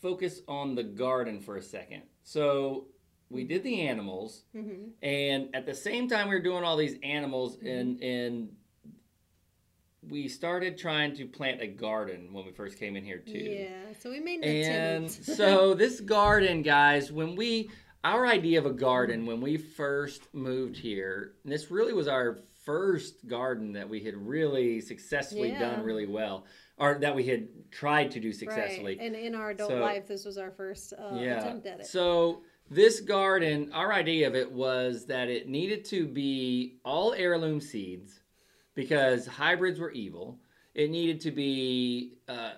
focus 0.00 0.40
on 0.48 0.74
the 0.74 0.82
garden 0.82 1.40
for 1.40 1.56
a 1.56 1.62
second. 1.62 2.02
So 2.22 2.86
we 3.28 3.44
did 3.44 3.62
the 3.62 3.82
animals, 3.82 4.44
hmm 4.52 4.88
and 5.02 5.48
at 5.54 5.66
the 5.66 5.74
same 5.74 6.08
time 6.08 6.28
we 6.28 6.34
were 6.34 6.42
doing 6.42 6.64
all 6.64 6.76
these 6.76 6.96
animals, 7.02 7.58
and 7.62 8.02
and 8.02 8.48
we 10.08 10.28
started 10.28 10.76
trying 10.78 11.14
to 11.16 11.26
plant 11.26 11.60
a 11.60 11.66
garden 11.66 12.32
when 12.32 12.44
we 12.44 12.52
first 12.52 12.78
came 12.78 12.96
in 12.96 13.04
here 13.04 13.18
too. 13.18 13.38
Yeah, 13.38 13.92
so 13.98 14.10
we 14.10 14.20
made 14.20 14.44
an 14.44 14.48
And 14.72 15.04
attempt. 15.06 15.24
so 15.36 15.74
this 15.74 16.00
garden, 16.00 16.62
guys, 16.62 17.12
when 17.12 17.36
we 17.36 17.70
our 18.04 18.26
idea 18.26 18.58
of 18.58 18.66
a 18.66 18.72
garden 18.72 19.24
when 19.24 19.40
we 19.40 19.56
first 19.56 20.28
moved 20.34 20.76
here, 20.76 21.32
and 21.42 21.50
this 21.50 21.70
really 21.70 21.94
was 21.94 22.06
our 22.06 22.38
first 22.64 23.26
garden 23.26 23.72
that 23.72 23.88
we 23.88 24.00
had 24.00 24.14
really 24.14 24.80
successfully 24.80 25.50
Yeah. 25.50 25.70
done 25.76 25.84
really 25.84 26.06
well, 26.06 26.44
or 26.76 26.98
that 27.00 27.14
we 27.14 27.24
had 27.24 27.48
tried 27.70 28.10
to 28.12 28.20
do 28.20 28.32
successfully. 28.32 28.96
Right. 28.98 29.06
And 29.06 29.16
in 29.16 29.34
our 29.34 29.50
adult 29.50 29.70
So- 29.70 29.80
life, 29.80 30.06
this 30.06 30.24
was 30.24 30.36
our 30.38 30.50
first 30.50 30.92
uh, 30.92 31.16
yeah. 31.18 31.40
attempt 31.40 31.66
at 31.66 31.80
it. 31.80 31.86
So 31.86 32.42
this 32.70 33.00
garden, 33.00 33.70
our 33.72 33.92
idea 33.92 34.26
of 34.26 34.34
it 34.34 34.50
was 34.50 35.06
that 35.06 35.28
it 35.28 35.48
needed 35.48 35.84
to 35.86 36.06
be 36.06 36.78
all 36.84 37.14
heirloom 37.14 37.60
seeds 37.60 38.20
because 38.74 39.26
hybrids 39.26 39.78
were 39.78 39.90
evil. 39.90 40.40
It 40.74 40.90
needed 40.90 41.20
to 41.22 41.30
be 41.30 42.14
uh, 42.28 42.52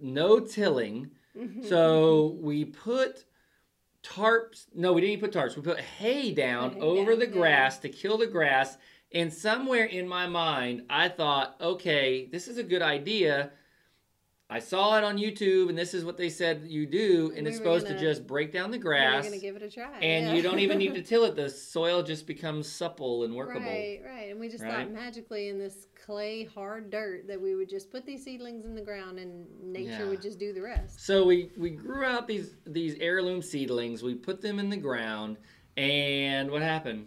no 0.00 0.40
tilling. 0.40 1.10
Mm-hmm. 1.36 1.64
So 1.66 2.36
we 2.40 2.64
put 2.64 3.24
tarps. 4.02 4.66
No, 4.74 4.92
we 4.92 5.00
didn't 5.00 5.20
put 5.20 5.32
tarps. 5.32 5.56
We 5.56 5.62
put 5.62 5.80
hay 5.80 6.32
down 6.32 6.74
Hay 6.74 6.80
over 6.80 7.12
down, 7.12 7.20
the 7.20 7.26
grass 7.26 7.78
to 7.78 7.88
kill 7.88 8.18
the 8.18 8.26
grass. 8.26 8.76
And 9.12 9.32
somewhere 9.32 9.84
in 9.84 10.06
my 10.06 10.26
mind, 10.26 10.82
I 10.90 11.08
thought, 11.08 11.56
okay, 11.60 12.28
this 12.30 12.48
is 12.48 12.58
a 12.58 12.62
good 12.62 12.82
idea. 12.82 13.50
I 14.50 14.60
saw 14.60 14.96
it 14.96 15.04
on 15.04 15.18
YouTube, 15.18 15.68
and 15.68 15.76
this 15.76 15.92
is 15.92 16.06
what 16.06 16.16
they 16.16 16.30
said 16.30 16.62
you 16.66 16.86
do, 16.86 17.32
and 17.36 17.44
We 17.44 17.50
it's 17.50 17.58
supposed 17.58 17.86
to 17.86 17.92
gonna- 17.92 18.00
just 18.06 18.26
break 18.26 18.50
down 18.50 18.70
the 18.70 18.78
grass. 18.78 19.24
We're 19.24 19.30
gonna 19.30 19.42
give 19.42 19.56
it 19.56 19.62
a 19.62 19.70
try. 19.70 19.98
and 20.00 20.26
yeah. 20.28 20.32
you 20.32 20.40
don't 20.40 20.58
even 20.60 20.78
need 20.78 20.94
to 20.94 21.02
till 21.02 21.24
it. 21.24 21.36
The 21.38 21.50
soil 21.50 22.02
just 22.02 22.26
becomes 22.26 22.66
supple 22.66 23.24
and 23.24 23.34
workable. 23.34 23.66
Right, 23.66 24.00
right. 24.04 24.30
And 24.30 24.40
we 24.40 24.48
just 24.48 24.64
Right? 24.64 24.72
thought 24.86 24.90
magically 24.90 25.48
in 25.48 25.58
this 25.58 25.86
clay, 25.94 26.44
hard 26.44 26.88
dirt 26.90 27.26
that 27.28 27.38
we 27.38 27.54
would 27.56 27.68
just 27.68 27.90
put 27.90 28.06
these 28.06 28.24
seedlings 28.24 28.64
in 28.64 28.74
the 28.74 28.80
ground 28.80 29.18
and 29.18 29.46
nature 29.62 29.90
Yeah. 29.90 30.08
would 30.08 30.22
just 30.22 30.38
do 30.38 30.54
the 30.54 30.62
rest. 30.62 31.00
So 31.04 31.26
we 31.26 31.50
we 31.58 31.68
grew 31.70 32.04
out 32.04 32.26
these 32.26 32.54
these 32.66 32.94
heirloom 33.00 33.42
seedlings. 33.42 34.02
We 34.02 34.14
put 34.14 34.40
them 34.40 34.58
in 34.58 34.70
the 34.70 34.78
ground, 34.78 35.36
and 35.76 36.50
what 36.50 36.62
happened? 36.62 37.06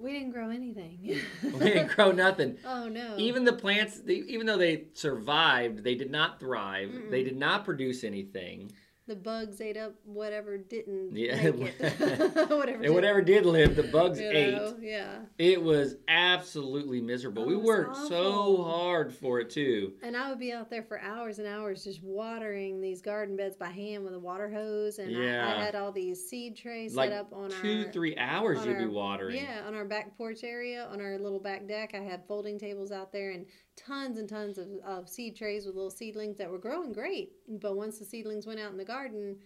We 0.00 0.12
didn't 0.12 0.30
grow 0.32 0.48
anything. 0.48 0.98
We 1.42 1.58
didn't 1.58 1.88
grow 1.94 2.10
nothing. 2.10 2.56
oh 2.64 2.88
no. 2.88 3.16
Even 3.18 3.44
the 3.44 3.52
plants, 3.52 3.98
they, 4.00 4.14
even 4.14 4.46
though 4.46 4.56
they 4.56 4.84
survived, 4.94 5.84
they 5.84 5.94
did 5.94 6.10
not 6.10 6.40
thrive. 6.40 6.88
Mm-mm. 6.88 7.10
They 7.10 7.22
did 7.22 7.36
not 7.36 7.64
produce 7.66 8.02
anything. 8.02 8.72
The 9.10 9.16
bugs 9.16 9.60
ate 9.60 9.76
up 9.76 9.92
whatever 10.04 10.56
didn't 10.56 11.16
Yeah. 11.16 11.50
make 11.50 11.74
it. 11.80 11.90
whatever. 12.48 12.84
And 12.84 12.94
whatever 12.94 13.20
did 13.20 13.44
live, 13.44 13.74
the 13.74 13.82
bugs 13.82 14.20
you 14.20 14.30
ate. 14.30 14.54
know, 14.54 14.76
Yeah. 14.80 15.18
It 15.36 15.60
was 15.60 15.96
absolutely 16.06 17.00
miserable. 17.00 17.42
Oh, 17.42 17.46
we 17.46 17.56
worked 17.56 17.96
so 17.96 18.62
hard 18.62 19.12
for 19.12 19.40
it 19.40 19.50
too. 19.50 19.94
And 20.04 20.16
I 20.16 20.30
would 20.30 20.38
be 20.38 20.52
out 20.52 20.70
there 20.70 20.84
for 20.84 21.00
hours 21.00 21.40
and 21.40 21.48
hours 21.48 21.82
just 21.82 22.04
watering 22.04 22.80
these 22.80 23.02
garden 23.02 23.36
beds 23.36 23.56
by 23.56 23.70
hand 23.70 24.04
with 24.04 24.14
a 24.14 24.18
water 24.20 24.48
hose. 24.48 25.00
And 25.00 25.16
I, 25.16 25.20
Yeah. 25.20 25.54
I 25.56 25.64
had 25.64 25.74
all 25.74 25.90
these 25.90 26.24
seed 26.28 26.56
trays 26.56 26.94
Like 26.94 27.10
set 27.10 27.18
up 27.18 27.32
on 27.32 27.50
Two, 27.50 27.84
our 27.86 27.92
three 27.92 28.16
hours 28.16 28.64
you'd 28.64 28.78
be 28.78 28.86
watering. 28.86 29.36
Yeah, 29.42 29.64
on 29.66 29.74
our 29.74 29.84
back 29.84 30.16
porch 30.16 30.44
area, 30.44 30.86
on 30.92 31.00
our 31.00 31.18
little 31.18 31.40
back 31.40 31.66
deck, 31.66 31.94
I 31.94 31.98
had 32.00 32.24
folding 32.28 32.60
tables 32.60 32.92
out 32.92 33.10
there 33.12 33.32
and 33.32 33.44
tons 33.76 34.18
and 34.18 34.28
tons 34.28 34.58
of, 34.58 34.68
of 34.84 35.08
seed 35.08 35.36
trays 35.36 35.66
with 35.66 35.74
little 35.74 35.90
seedlings 35.90 36.36
that 36.38 36.50
were 36.50 36.58
growing 36.58 36.92
great. 36.92 37.32
But 37.48 37.76
once 37.76 37.98
the 37.98 38.04
seedlings 38.04 38.46
went 38.46 38.60
out 38.60 38.72
in 38.72 38.78
the 38.78 38.84
garden, 38.84 39.36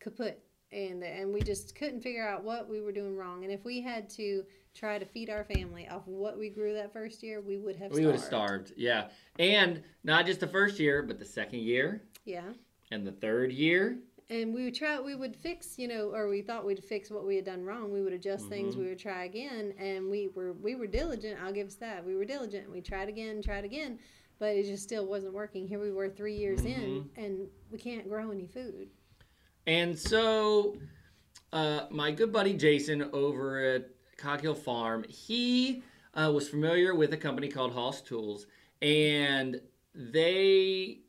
kaput. 0.00 0.40
And, 0.72 1.02
and 1.04 1.34
we 1.34 1.42
just 1.42 1.74
couldn't 1.74 2.00
figure 2.00 2.26
out 2.26 2.44
what 2.44 2.66
we 2.66 2.80
were 2.80 2.92
doing 2.92 3.14
wrong. 3.14 3.44
And 3.44 3.52
if 3.52 3.62
we 3.62 3.82
had 3.82 4.08
to 4.10 4.42
try 4.74 4.98
to 4.98 5.04
feed 5.04 5.28
our 5.28 5.44
family 5.44 5.86
off 5.86 6.06
what 6.06 6.38
we 6.38 6.48
grew 6.48 6.72
that 6.72 6.94
first 6.94 7.22
year, 7.22 7.42
we 7.42 7.58
would 7.58 7.76
have 7.76 7.90
we 7.90 7.96
starved. 7.98 8.06
would 8.06 8.14
have 8.14 8.24
starved. 8.24 8.72
Yeah. 8.78 9.08
And 9.38 9.82
not 10.02 10.24
just 10.24 10.40
the 10.40 10.46
first 10.46 10.80
year, 10.80 11.02
but 11.02 11.18
the 11.18 11.26
second 11.26 11.58
year 11.60 12.02
Yeah. 12.24 12.52
and 12.90 13.06
the 13.06 13.12
third 13.12 13.52
year. 13.52 13.98
And 14.30 14.54
we 14.54 14.64
would 14.64 14.74
try 14.74 15.00
we 15.00 15.14
would 15.14 15.36
fix 15.36 15.78
you 15.78 15.88
know 15.88 16.10
or 16.14 16.28
we 16.28 16.42
thought 16.42 16.64
we'd 16.64 16.82
fix 16.82 17.10
what 17.10 17.26
we 17.26 17.36
had 17.36 17.44
done 17.44 17.64
wrong. 17.64 17.92
We 17.92 18.02
would 18.02 18.12
adjust 18.12 18.48
things 18.48 18.74
Mhm. 18.74 18.78
we 18.80 18.88
would 18.88 18.98
try 18.98 19.24
again 19.24 19.74
and 19.78 20.10
we 20.10 20.28
were 20.34 20.52
we 20.54 20.74
were 20.74 20.86
diligent. 20.86 21.40
I'll 21.42 21.52
give 21.52 21.66
us 21.68 21.76
that 21.76 22.04
we 22.04 22.14
were 22.16 22.24
diligent. 22.24 22.70
We 22.70 22.80
tried 22.80 23.08
again 23.08 23.42
tried 23.42 23.64
again 23.64 23.98
but 24.38 24.56
it 24.56 24.64
just 24.64 24.82
still 24.82 25.06
wasn't 25.06 25.32
working. 25.34 25.68
Here 25.68 25.78
we 25.80 25.92
were 25.92 26.08
three 26.08 26.36
years 26.36 26.64
in 26.64 26.72
Mm-hmm. 26.80 27.20
and 27.24 27.48
we 27.70 27.78
can't 27.78 28.08
grow 28.08 28.30
any 28.32 28.46
food. 28.46 28.88
And 29.68 29.96
so, 29.96 30.76
uh, 31.52 31.86
my 31.90 32.10
good 32.10 32.32
buddy 32.32 32.54
Jason 32.54 33.08
over 33.12 33.60
at 33.64 33.90
Coghill 34.16 34.56
Farm, 34.56 35.04
he 35.08 35.82
uh, 36.14 36.32
was 36.34 36.48
familiar 36.48 36.94
with 36.96 37.12
a 37.12 37.16
company 37.16 37.46
called 37.48 37.72
Hoss 37.72 38.00
Tools, 38.02 38.46
and 38.80 39.60
they, 39.94 41.02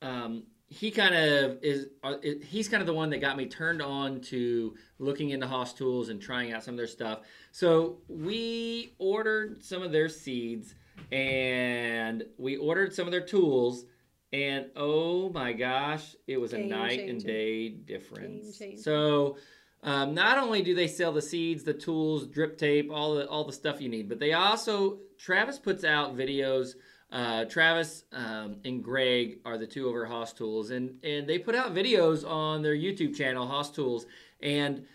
um, 0.00 0.42
he 0.72 0.90
kind 0.90 1.14
of 1.14 1.58
is 1.62 1.88
uh, 2.02 2.14
he's 2.42 2.66
kind 2.66 2.80
of 2.80 2.86
the 2.86 2.94
one 2.94 3.10
that 3.10 3.18
got 3.20 3.36
me 3.36 3.44
turned 3.44 3.82
on 3.82 4.20
to 4.22 4.74
looking 4.98 5.30
into 5.30 5.46
Hoss 5.46 5.74
Tools 5.74 6.08
and 6.08 6.20
trying 6.20 6.52
out 6.52 6.64
some 6.64 6.74
of 6.74 6.78
their 6.78 6.86
stuff. 6.86 7.20
So 7.50 7.98
we 8.08 8.94
ordered 8.98 9.62
some 9.62 9.82
of 9.82 9.92
their 9.92 10.08
seeds, 10.08 10.74
and 11.10 12.24
we 12.38 12.56
ordered 12.56 12.94
some 12.94 13.06
of 13.06 13.12
their 13.12 13.20
tools. 13.20 13.84
And 14.32 14.66
oh 14.74 15.28
my 15.28 15.52
gosh, 15.52 16.16
it 16.26 16.40
was 16.40 16.54
a 16.54 16.58
Game 16.58 16.70
night 16.70 17.00
and 17.00 17.22
day 17.22 17.68
difference. 17.68 18.62
So, 18.82 19.36
um, 19.82 20.14
not 20.14 20.38
only 20.38 20.62
do 20.62 20.74
they 20.74 20.88
sell 20.88 21.12
the 21.12 21.20
seeds, 21.20 21.64
the 21.64 21.74
tools, 21.74 22.26
drip 22.26 22.56
tape, 22.56 22.90
all 22.90 23.16
the 23.16 23.28
all 23.28 23.44
the 23.44 23.52
stuff 23.52 23.78
you 23.78 23.90
need, 23.90 24.08
but 24.08 24.18
they 24.18 24.32
also 24.32 25.00
Travis 25.18 25.58
puts 25.58 25.84
out 25.84 26.16
videos 26.16 26.76
Uh, 27.12 27.44
Travis 27.44 28.04
um, 28.12 28.56
and 28.64 28.82
Greg 28.82 29.38
are 29.44 29.58
the 29.58 29.66
two 29.66 29.86
over 29.86 30.06
Hoss 30.06 30.32
Tools, 30.32 30.70
and 30.70 30.98
and 31.04 31.28
they 31.28 31.38
put 31.38 31.54
out 31.54 31.74
videos 31.74 32.26
on 32.26 32.62
their 32.62 32.74
YouTube 32.74 33.14
channel, 33.14 33.46
Hoss 33.46 33.70
Tools, 33.70 34.06
and 34.40 34.86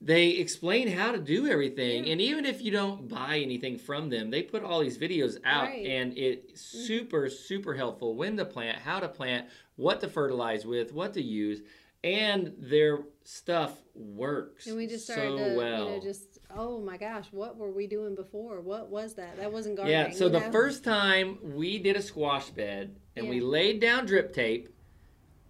they 0.00 0.28
explain 0.30 0.86
how 0.88 1.10
to 1.10 1.18
do 1.18 1.48
everything. 1.48 2.04
Yeah. 2.04 2.12
And 2.12 2.20
even 2.20 2.44
if 2.44 2.62
you 2.62 2.70
don't 2.70 3.08
buy 3.08 3.38
anything 3.38 3.78
from 3.78 4.10
them, 4.10 4.30
they 4.30 4.42
put 4.42 4.62
all 4.62 4.80
these 4.80 4.96
videos 4.98 5.38
out, 5.44 5.64
Right. 5.68 5.84
and 5.86 6.16
it's 6.16 6.60
super 6.60 7.28
super 7.28 7.74
helpful. 7.74 8.14
When 8.14 8.36
to 8.36 8.44
plant, 8.44 8.78
how 8.78 9.00
to 9.00 9.08
plant, 9.08 9.48
what 9.74 10.00
to 10.02 10.08
fertilize 10.08 10.64
with, 10.64 10.92
what 10.92 11.14
to 11.14 11.22
use, 11.22 11.62
and 12.04 12.54
their 12.58 13.00
stuff 13.24 13.80
works. 13.94 14.68
And 14.68 14.76
we 14.76 14.86
just 14.86 15.06
started 15.06 15.38
so 15.38 15.48
to, 15.50 15.56
well. 15.56 15.84
you 15.88 15.96
know, 15.96 16.00
just 16.00 16.33
oh 16.56 16.80
my 16.80 16.96
gosh, 16.96 17.26
what 17.30 17.56
were 17.56 17.70
we 17.70 17.86
doing 17.86 18.14
before? 18.14 18.60
What 18.60 18.88
was 18.88 19.14
that? 19.14 19.36
That 19.38 19.52
wasn't 19.52 19.76
gardening. 19.76 19.98
Yeah, 19.98 20.10
so 20.12 20.28
the 20.28 20.40
know? 20.40 20.52
first 20.52 20.84
time 20.84 21.38
we 21.42 21.78
did 21.78 21.96
a 21.96 22.02
squash 22.02 22.50
bed 22.50 22.96
and 23.16 23.28
we 23.28 23.40
laid 23.40 23.80
down 23.80 24.06
drip 24.06 24.32
tape 24.32 24.68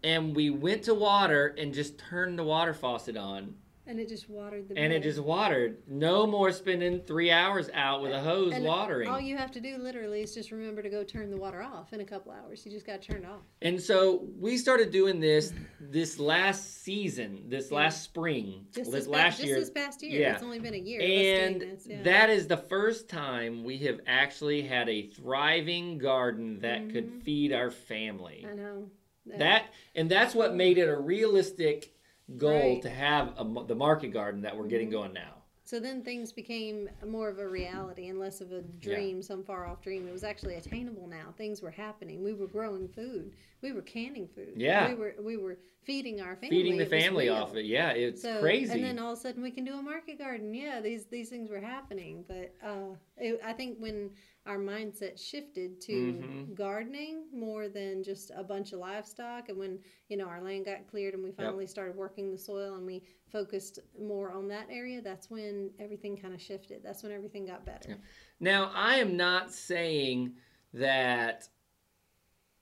and 0.03 0.37
we 0.37 0.51
went 0.51 0.83
to 0.85 0.95
water 0.95 1.55
and 1.59 1.73
just 1.73 1.99
turned 1.99 2.39
the 2.39 2.45
water 2.45 2.75
faucet 2.75 3.17
on 3.17 3.55
and 3.87 4.01
it 4.01 4.09
just 4.09 4.29
watered 4.31 4.69
the 4.69 4.79
and 4.79 4.93
it 4.93 5.03
just 5.03 5.21
watered. 5.21 5.79
No 5.87 6.27
more 6.27 6.53
spending 6.53 7.01
three 7.03 7.31
hours 7.31 7.69
out 7.75 8.03
with 8.03 8.13
a 8.13 8.21
hose 8.21 8.53
And 8.55 8.65
watering. 8.65 9.09
All 9.09 9.21
you 9.21 9.37
have 9.37 9.51
to 9.53 9.61
do 9.61 9.77
literally 9.79 10.23
is 10.23 10.35
just 10.35 10.51
remember 10.51 10.83
to 10.83 10.89
go 10.89 11.05
turn 11.05 11.31
the 11.31 11.37
water 11.37 11.63
off 11.63 11.93
in 11.93 12.01
a 12.01 12.05
couple 12.05 12.33
hours. 12.33 12.65
You 12.65 12.73
just 12.73 12.87
got 12.87 13.03
turned 13.03 13.27
off. 13.27 13.43
And 13.63 13.81
so 13.81 14.27
we 14.39 14.57
started 14.57 14.91
doing 14.91 15.21
this 15.21 15.53
this 15.81 16.19
last 16.19 16.83
season, 16.83 17.45
this 17.49 17.71
Yeah. 17.71 17.77
last 17.79 18.03
spring, 18.03 18.67
Just 18.75 18.91
this 18.91 19.07
last 19.07 19.37
past, 19.39 19.45
year. 19.45 19.57
Just 19.59 19.75
this 19.75 19.85
past 19.85 20.03
year. 20.03 20.21
Yeah. 20.21 20.35
It's 20.35 20.43
only 20.43 20.59
been 20.59 20.75
a 20.75 20.79
year. 20.79 21.01
And 21.03 21.79
yeah. 21.87 22.03
that 22.03 22.31
is 22.31 22.47
the 22.47 22.57
first 22.57 23.09
time 23.09 23.65
we 23.65 23.79
have 23.79 24.01
actually 24.07 24.63
had 24.63 24.89
a 24.89 25.09
thriving 25.09 25.99
garden 25.99 26.61
that 26.61 26.89
could 26.91 27.07
Mhm. 27.11 27.23
feed 27.23 27.53
our 27.53 27.71
family. 27.71 28.47
I 28.51 28.55
know. 28.55 28.91
That 29.39 29.73
and 29.95 30.11
that's 30.11 30.35
what 30.35 30.55
made 30.55 30.77
it 30.77 30.87
a 30.87 30.97
realistic 30.99 31.94
goal 32.37 32.51
Right. 32.51 32.83
to 32.83 32.91
have 32.91 33.35
a, 33.39 33.65
the 33.67 33.75
market 33.75 34.09
garden 34.13 34.43
that 34.43 34.57
we're 34.57 34.67
getting 34.67 34.89
Mhm. 34.89 34.93
going 34.93 35.13
now. 35.13 35.43
So 35.67 35.81
then 35.81 36.03
things 36.03 36.31
became 36.31 36.91
more 37.07 37.31
of 37.31 37.39
a 37.39 37.49
reality 37.49 38.09
and 38.09 38.19
less 38.19 38.43
of 38.43 38.53
a 38.53 38.61
dream, 38.61 39.23
some 39.23 39.43
far 39.43 39.67
off 39.67 39.81
dream. 39.81 40.07
It 40.07 40.13
was 40.13 40.23
actually 40.25 40.57
attainable 40.57 41.07
now. 41.07 41.33
Things 41.39 41.63
were 41.63 41.71
happening. 41.71 42.23
We 42.23 42.35
were 42.35 42.47
growing 42.47 42.87
food. 42.87 43.33
We 43.63 43.73
were 43.73 43.81
canning 43.81 44.29
food. 44.29 44.53
Yeah. 44.57 44.89
We 44.91 44.95
were 44.95 45.15
we 45.23 45.37
were 45.39 45.57
feeding 45.83 46.21
our 46.21 46.37
family. 46.37 46.57
Feeding 46.57 46.77
the 46.77 46.85
It 46.85 46.91
family 46.91 47.29
off 47.31 47.55
it, 47.57 47.65
yeah, 47.65 47.91
it's 47.93 48.21
So, 48.21 48.41
crazy. 48.41 48.73
And 48.75 48.85
then 48.85 48.99
all 48.99 49.13
of 49.13 49.19
a 49.19 49.21
sudden 49.23 49.43
we 49.43 49.51
can 49.51 49.65
do 49.65 49.75
a 49.79 49.83
market 49.83 50.19
garden. 50.19 50.53
Yeah, 50.53 50.83
these 50.83 51.07
these 51.07 51.31
things 51.31 51.49
were 51.49 51.61
happening. 51.61 52.27
But 52.29 52.55
uh, 52.63 52.97
it, 53.17 53.41
I 53.43 53.55
think 53.55 53.79
when 53.79 54.11
our 54.47 54.59
mindset 54.59 55.19
shifted 55.19 55.81
to 55.81 55.93
Mhm. 55.93 56.55
gardening 56.55 57.25
more 57.33 57.69
than 57.69 58.03
just 58.03 58.31
a 58.35 58.45
bunch 58.45 58.73
of 58.73 58.79
livestock, 58.79 59.49
and 59.49 59.59
when 59.59 59.83
you 60.09 60.17
know 60.17 60.27
our 60.27 60.43
land 60.43 60.67
got 60.67 60.87
cleared 60.87 61.15
and 61.15 61.23
we 61.23 61.33
finally 61.33 61.67
started 61.67 61.97
working 61.97 62.31
the 62.31 62.39
soil 62.39 62.75
and 62.75 62.85
we 62.85 63.03
focused 63.27 63.79
more 63.99 64.31
on 64.31 64.47
that 64.49 64.69
area, 64.71 65.01
that's 65.01 65.31
when 65.31 65.73
everything 65.79 66.17
kind 66.17 66.35
of 66.35 66.41
shifted. 66.41 66.83
That's 66.83 67.03
when 67.03 67.11
everything 67.11 67.47
got 67.47 67.65
better. 67.65 67.97
Now, 68.39 68.71
I 68.75 68.97
am 68.97 69.17
not 69.17 69.51
saying 69.53 70.37
that 70.75 71.49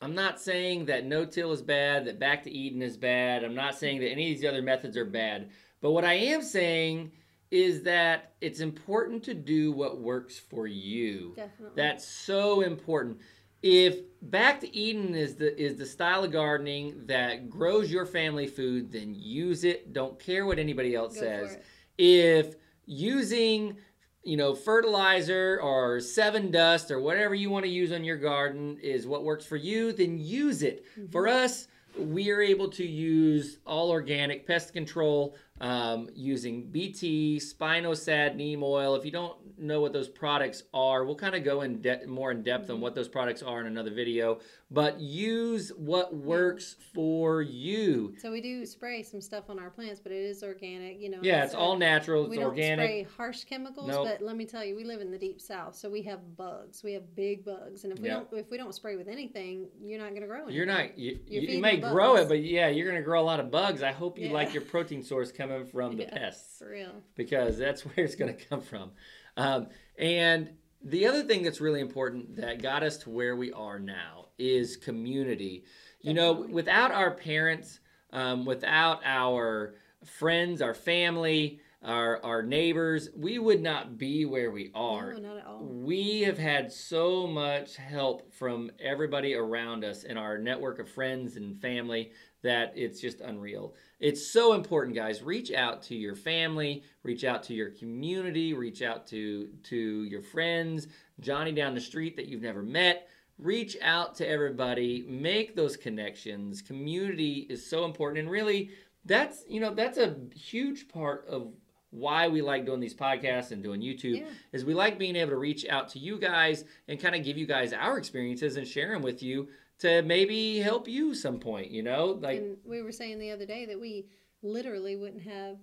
I'm 0.00 0.16
not 0.16 0.40
saying 0.40 0.86
that 0.86 1.04
no-till 1.04 1.52
is 1.52 1.62
bad, 1.62 2.06
that 2.06 2.18
back 2.18 2.42
to 2.42 2.50
Eden 2.50 2.82
is 2.82 2.96
bad. 2.96 3.44
I'm 3.44 3.54
not 3.54 3.76
saying 3.76 4.00
that 4.00 4.10
any 4.10 4.32
of 4.32 4.38
these 4.38 4.48
other 4.48 4.60
methods 4.60 4.96
are 4.96 5.04
bad. 5.04 5.50
But 5.80 5.92
what 5.92 6.04
I 6.04 6.14
am 6.14 6.42
saying 6.42 7.12
is 7.52 7.82
that 7.82 8.32
it's 8.40 8.60
important 8.60 9.22
to 9.24 9.34
do 9.34 9.70
what 9.70 10.00
works 10.00 10.38
for 10.38 10.66
you. 10.66 11.34
Definitely. 11.36 11.76
That's 11.76 12.08
so 12.08 12.62
important. 12.62 13.18
If 13.62 13.98
back 14.22 14.58
to 14.60 14.76
Eden 14.76 15.14
is 15.14 15.36
the 15.36 15.56
is 15.60 15.76
the 15.76 15.86
style 15.86 16.24
of 16.24 16.32
gardening 16.32 17.06
that 17.06 17.50
grows 17.50 17.92
your 17.92 18.06
family 18.06 18.46
food, 18.46 18.90
then 18.90 19.14
use 19.14 19.64
it. 19.64 19.92
Don't 19.92 20.18
care 20.18 20.46
what 20.46 20.58
anybody 20.58 20.94
else 20.94 21.14
Go 21.14 21.20
says 21.20 21.58
if 21.98 22.56
using 22.86 23.76
you 24.24 24.36
know 24.36 24.54
fertilizer 24.54 25.60
or 25.62 25.98
Sevin 25.98 26.50
dust 26.50 26.90
or 26.90 27.00
whatever 27.00 27.34
you 27.34 27.50
want 27.50 27.64
to 27.64 27.70
use 27.70 27.92
on 27.92 28.02
your 28.02 28.16
garden 28.16 28.78
is 28.82 29.06
what 29.06 29.24
works 29.24 29.44
for 29.44 29.56
you 29.56 29.92
then 29.92 30.18
use 30.18 30.62
it 30.62 30.84
for 31.10 31.24
mm-hmm. 31.24 31.44
us 31.44 31.68
we 31.98 32.30
are 32.30 32.40
able 32.40 32.68
to 32.70 32.86
use 32.86 33.58
all 33.66 33.90
organic 33.90 34.46
pest 34.46 34.72
control 34.72 35.36
um, 35.62 36.08
using 36.14 36.64
bt 36.70 37.38
spinosad 37.40 38.34
neem 38.34 38.62
oil 38.64 38.96
if 38.96 39.04
you 39.04 39.12
don't 39.12 39.36
know 39.58 39.80
what 39.80 39.92
those 39.92 40.08
products 40.08 40.64
are 40.74 41.04
we'll 41.04 41.14
kind 41.14 41.36
of 41.36 41.44
go 41.44 41.60
in 41.62 41.80
de- 41.80 42.04
more 42.06 42.32
in 42.32 42.42
depth 42.42 42.68
on 42.68 42.80
what 42.80 42.96
those 42.96 43.08
products 43.08 43.42
are 43.42 43.60
in 43.60 43.66
another 43.66 43.92
video 43.92 44.40
but 44.72 44.98
use 44.98 45.70
what 45.76 46.14
works 46.16 46.76
for 46.94 47.42
you 47.42 48.14
So 48.18 48.32
we 48.32 48.40
do 48.40 48.64
spray 48.64 49.02
some 49.02 49.20
stuff 49.20 49.50
on 49.50 49.58
our 49.58 49.68
plants, 49.68 50.00
but 50.00 50.12
it 50.12 50.24
is 50.24 50.42
organic. 50.42 50.98
You 50.98 51.10
know. 51.10 51.18
yeah 51.20 51.44
it's 51.44 51.54
all 51.54 51.76
natural 51.76 52.22
It's 52.22 52.30
we 52.30 52.36
don't 52.36 52.46
organic 52.46 52.86
spray 52.86 53.06
harsh 53.16 53.44
chemicals, 53.44 53.88
Nope. 53.88 54.08
but 54.08 54.22
let 54.24 54.34
me 54.34 54.46
tell 54.46 54.64
you, 54.64 54.74
we 54.74 54.84
live 54.84 55.02
in 55.02 55.10
the 55.10 55.18
deep 55.18 55.42
south, 55.42 55.76
so 55.76 55.90
we 55.90 56.00
have 56.02 56.38
bugs. 56.38 56.82
We 56.82 56.94
have 56.94 57.14
big 57.14 57.44
bugs, 57.44 57.84
and 57.84 57.92
if 57.92 57.98
we 58.00 58.08
don't 58.08 58.26
if 58.32 58.50
we 58.50 58.56
don't 58.56 58.74
spray 58.74 58.96
with 58.96 59.08
anything, 59.08 59.66
you're 59.82 59.98
not 60.00 60.08
going 60.10 60.22
to 60.22 60.26
grow 60.26 60.44
anything. 60.44 60.56
You're 60.56 60.66
not. 60.66 60.98
You, 60.98 61.18
You're 61.26 61.42
you, 61.42 61.60
may 61.60 61.76
grow 61.76 62.16
it, 62.16 62.28
but 62.28 62.42
yeah, 62.42 62.68
you're 62.68 62.88
gonna 62.88 63.02
grow 63.02 63.20
a 63.20 63.28
lot 63.32 63.40
of 63.40 63.50
bugs. 63.50 63.82
I 63.82 63.92
hope 63.92 64.18
you 64.18 64.28
Yeah. 64.28 64.32
like 64.32 64.54
your 64.54 64.62
protein 64.62 65.02
source 65.02 65.30
coming 65.30 65.51
from 65.64 65.96
the 65.96 66.04
Yeah. 66.04 66.18
pests 66.18 66.58
for 66.58 66.70
real. 66.70 66.92
because 67.14 67.58
that's 67.58 67.82
where 67.86 68.04
it's 68.04 68.14
gonna 68.14 68.32
come 68.34 68.60
from. 68.60 68.90
Um, 69.36 69.68
and 69.98 70.50
the 70.84 71.06
other 71.06 71.22
thing 71.22 71.42
that's 71.42 71.60
really 71.60 71.80
important 71.80 72.36
that 72.36 72.60
got 72.62 72.82
us 72.82 72.96
to 72.98 73.10
where 73.10 73.36
we 73.36 73.52
are 73.52 73.78
now 73.78 74.26
is 74.38 74.76
community. 74.76 75.64
You 76.00 76.14
know, 76.14 76.32
without 76.32 76.90
our 76.90 77.12
parents, 77.12 77.78
um, 78.12 78.44
without 78.44 79.00
our 79.04 79.74
friends, 80.04 80.60
our 80.60 80.74
family, 80.74 81.60
our 81.84 82.20
our 82.24 82.42
neighbors, 82.42 83.08
we 83.16 83.38
would 83.38 83.60
not 83.62 83.96
be 83.98 84.24
where 84.24 84.50
we 84.50 84.70
are 84.74 85.12
No, 85.14 85.18
not 85.20 85.36
at 85.38 85.46
all. 85.46 85.60
we 85.62 86.22
have 86.22 86.38
had 86.38 86.72
so 86.72 87.26
much 87.26 87.76
help 87.76 88.32
from 88.32 88.70
everybody 88.80 89.34
around 89.34 89.84
us 89.84 90.02
in 90.04 90.16
our 90.16 90.38
network 90.38 90.78
of 90.80 90.88
friends 90.88 91.36
and 91.36 91.60
family 91.60 92.10
that 92.42 92.72
it's 92.76 93.00
just 93.00 93.20
unreal. 93.20 93.74
It's 94.00 94.26
so 94.26 94.52
important, 94.54 94.96
guys. 94.96 95.22
Reach 95.22 95.52
out 95.52 95.82
to 95.84 95.94
your 95.94 96.16
family, 96.16 96.82
reach 97.02 97.24
out 97.24 97.42
to 97.44 97.54
your 97.54 97.70
community, 97.70 98.52
reach 98.52 98.82
out 98.82 99.06
to 99.08 99.48
to 99.64 100.04
your 100.04 100.22
friends, 100.22 100.88
Johnny 101.20 101.52
down 101.52 101.74
the 101.74 101.80
street 101.80 102.16
that 102.16 102.26
you've 102.26 102.42
never 102.42 102.62
met. 102.62 103.08
Reach 103.38 103.76
out 103.80 104.14
to 104.16 104.28
everybody, 104.28 105.04
make 105.08 105.56
those 105.56 105.76
connections. 105.76 106.60
Community 106.62 107.46
is 107.48 107.64
so 107.68 107.84
important 107.84 108.20
and 108.20 108.30
really 108.30 108.70
that's, 109.04 109.44
you 109.48 109.58
know, 109.60 109.74
that's 109.74 109.98
a 109.98 110.16
huge 110.34 110.86
part 110.88 111.26
of 111.28 111.52
why 111.90 112.26
we 112.28 112.40
like 112.40 112.64
doing 112.64 112.80
these 112.80 112.94
podcasts 112.94 113.50
and 113.50 113.62
doing 113.62 113.80
YouTube 113.82 114.18
Yeah. 114.20 114.26
is 114.52 114.64
we 114.64 114.72
like 114.74 114.98
being 114.98 115.14
able 115.16 115.30
to 115.32 115.36
reach 115.36 115.66
out 115.68 115.88
to 115.90 115.98
you 115.98 116.18
guys 116.18 116.64
and 116.88 116.98
kind 117.00 117.14
of 117.14 117.22
give 117.24 117.36
you 117.36 117.44
guys 117.46 117.72
our 117.72 117.98
experiences 117.98 118.56
and 118.56 118.66
share 118.66 118.92
them 118.92 119.02
with 119.02 119.22
you 119.22 119.48
to 119.82 120.02
maybe 120.02 120.58
help 120.58 120.88
you 120.88 121.14
some 121.14 121.38
point, 121.38 121.70
you 121.70 121.82
know? 121.82 122.18
Like 122.20 122.38
and 122.38 122.56
we 122.64 122.82
were 122.82 122.92
saying 122.92 123.18
the 123.18 123.30
other 123.30 123.46
day 123.46 123.66
that 123.66 123.78
we 123.78 124.06
literally 124.42 124.96
wouldn't 124.96 125.22
have 125.22 125.58